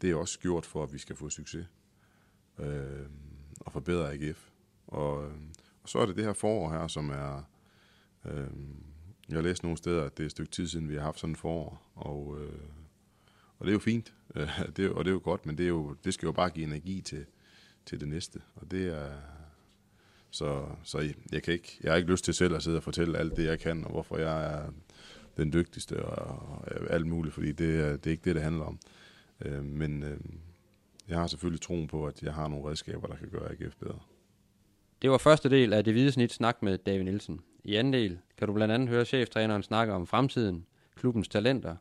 det 0.00 0.10
er 0.10 0.14
også 0.14 0.38
gjort 0.38 0.66
for, 0.66 0.82
at 0.82 0.92
vi 0.92 0.98
skal 0.98 1.16
få 1.16 1.30
succes 1.30 1.66
øh, 2.58 3.06
og 3.60 3.72
forbedre 3.72 4.12
AGF. 4.12 4.50
Og, 4.86 5.28
øh, 5.28 5.34
og 5.82 5.88
så 5.88 5.98
er 5.98 6.06
det 6.06 6.16
det 6.16 6.24
her 6.24 6.32
forår 6.32 6.70
her, 6.70 6.86
som 6.88 7.10
er... 7.10 7.42
Øh, 8.26 8.46
jeg 9.28 9.36
har 9.36 9.42
læst 9.42 9.62
nogle 9.62 9.78
steder, 9.78 10.04
at 10.04 10.16
det 10.16 10.22
er 10.22 10.26
et 10.26 10.30
stykke 10.30 10.50
tid 10.50 10.66
siden, 10.66 10.88
vi 10.88 10.94
har 10.94 11.02
haft 11.02 11.20
sådan 11.20 11.32
en 11.32 11.36
forår, 11.36 11.90
og, 11.94 12.36
øh, 12.40 12.58
og 13.58 13.66
det 13.66 13.68
er 13.68 13.72
jo 13.72 13.78
fint, 13.78 14.14
det, 14.76 14.90
og 14.90 15.04
det 15.04 15.10
er 15.10 15.14
jo 15.14 15.20
godt, 15.24 15.46
men 15.46 15.58
det, 15.58 15.64
er 15.64 15.68
jo, 15.68 15.96
det 16.04 16.14
skal 16.14 16.26
jo 16.26 16.32
bare 16.32 16.50
give 16.50 16.66
energi 16.66 17.00
til, 17.00 17.26
til 17.86 18.00
det 18.00 18.08
næste, 18.08 18.40
og 18.54 18.70
det 18.70 18.86
er... 18.86 19.12
Så, 20.30 20.66
så 20.82 21.12
jeg, 21.32 21.42
kan 21.42 21.54
ikke, 21.54 21.78
jeg 21.82 21.92
har 21.92 21.96
ikke 21.96 22.10
lyst 22.10 22.24
til 22.24 22.34
selv 22.34 22.54
at 22.54 22.62
sidde 22.62 22.76
og 22.76 22.82
fortælle 22.82 23.18
alt 23.18 23.36
det, 23.36 23.44
jeg 23.44 23.60
kan, 23.60 23.84
og 23.84 23.90
hvorfor 23.90 24.18
jeg 24.18 24.54
er 24.54 24.70
den 25.36 25.52
dygtigste 25.52 26.04
og, 26.04 26.48
og 26.48 26.90
alt 26.90 27.06
muligt, 27.06 27.34
fordi 27.34 27.52
det 27.52 27.80
er, 27.80 27.96
det 27.96 28.06
er 28.06 28.10
ikke 28.10 28.24
det, 28.24 28.34
det 28.34 28.42
handler 28.42 28.64
om. 28.64 28.78
Øh, 29.44 29.64
men 29.64 30.02
øh, 30.02 30.18
jeg 31.08 31.18
har 31.18 31.26
selvfølgelig 31.26 31.60
troen 31.60 31.86
på, 31.86 32.06
at 32.06 32.22
jeg 32.22 32.34
har 32.34 32.48
nogle 32.48 32.70
redskaber, 32.70 33.06
der 33.06 33.16
kan 33.16 33.28
gøre 33.28 33.50
AGF 33.50 33.76
bedre. 33.76 33.98
Det 35.02 35.10
var 35.10 35.18
første 35.18 35.50
del 35.50 35.72
af 35.72 35.84
det 35.84 35.92
hvide 35.92 36.12
snit 36.12 36.32
snak 36.32 36.62
med 36.62 36.78
David 36.78 37.04
Nielsen. 37.04 37.40
I 37.64 37.76
anden 37.76 37.92
del 37.92 38.18
kan 38.38 38.48
du 38.48 38.54
blandt 38.54 38.74
andet 38.74 38.88
høre 38.88 39.04
cheftræneren 39.04 39.62
snakke 39.62 39.92
om 39.92 40.06
fremtiden, 40.06 40.66
klubbens 40.96 41.28
talenter 41.28 41.76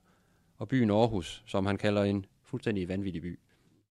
og 0.58 0.68
byen 0.68 0.92
Aarhus, 0.92 1.44
som 1.46 1.66
han 1.66 1.78
kalder 1.78 2.04
en 2.04 2.26
fuldstændig 2.44 2.88
vanvittig 2.88 3.22
by. 3.22 3.40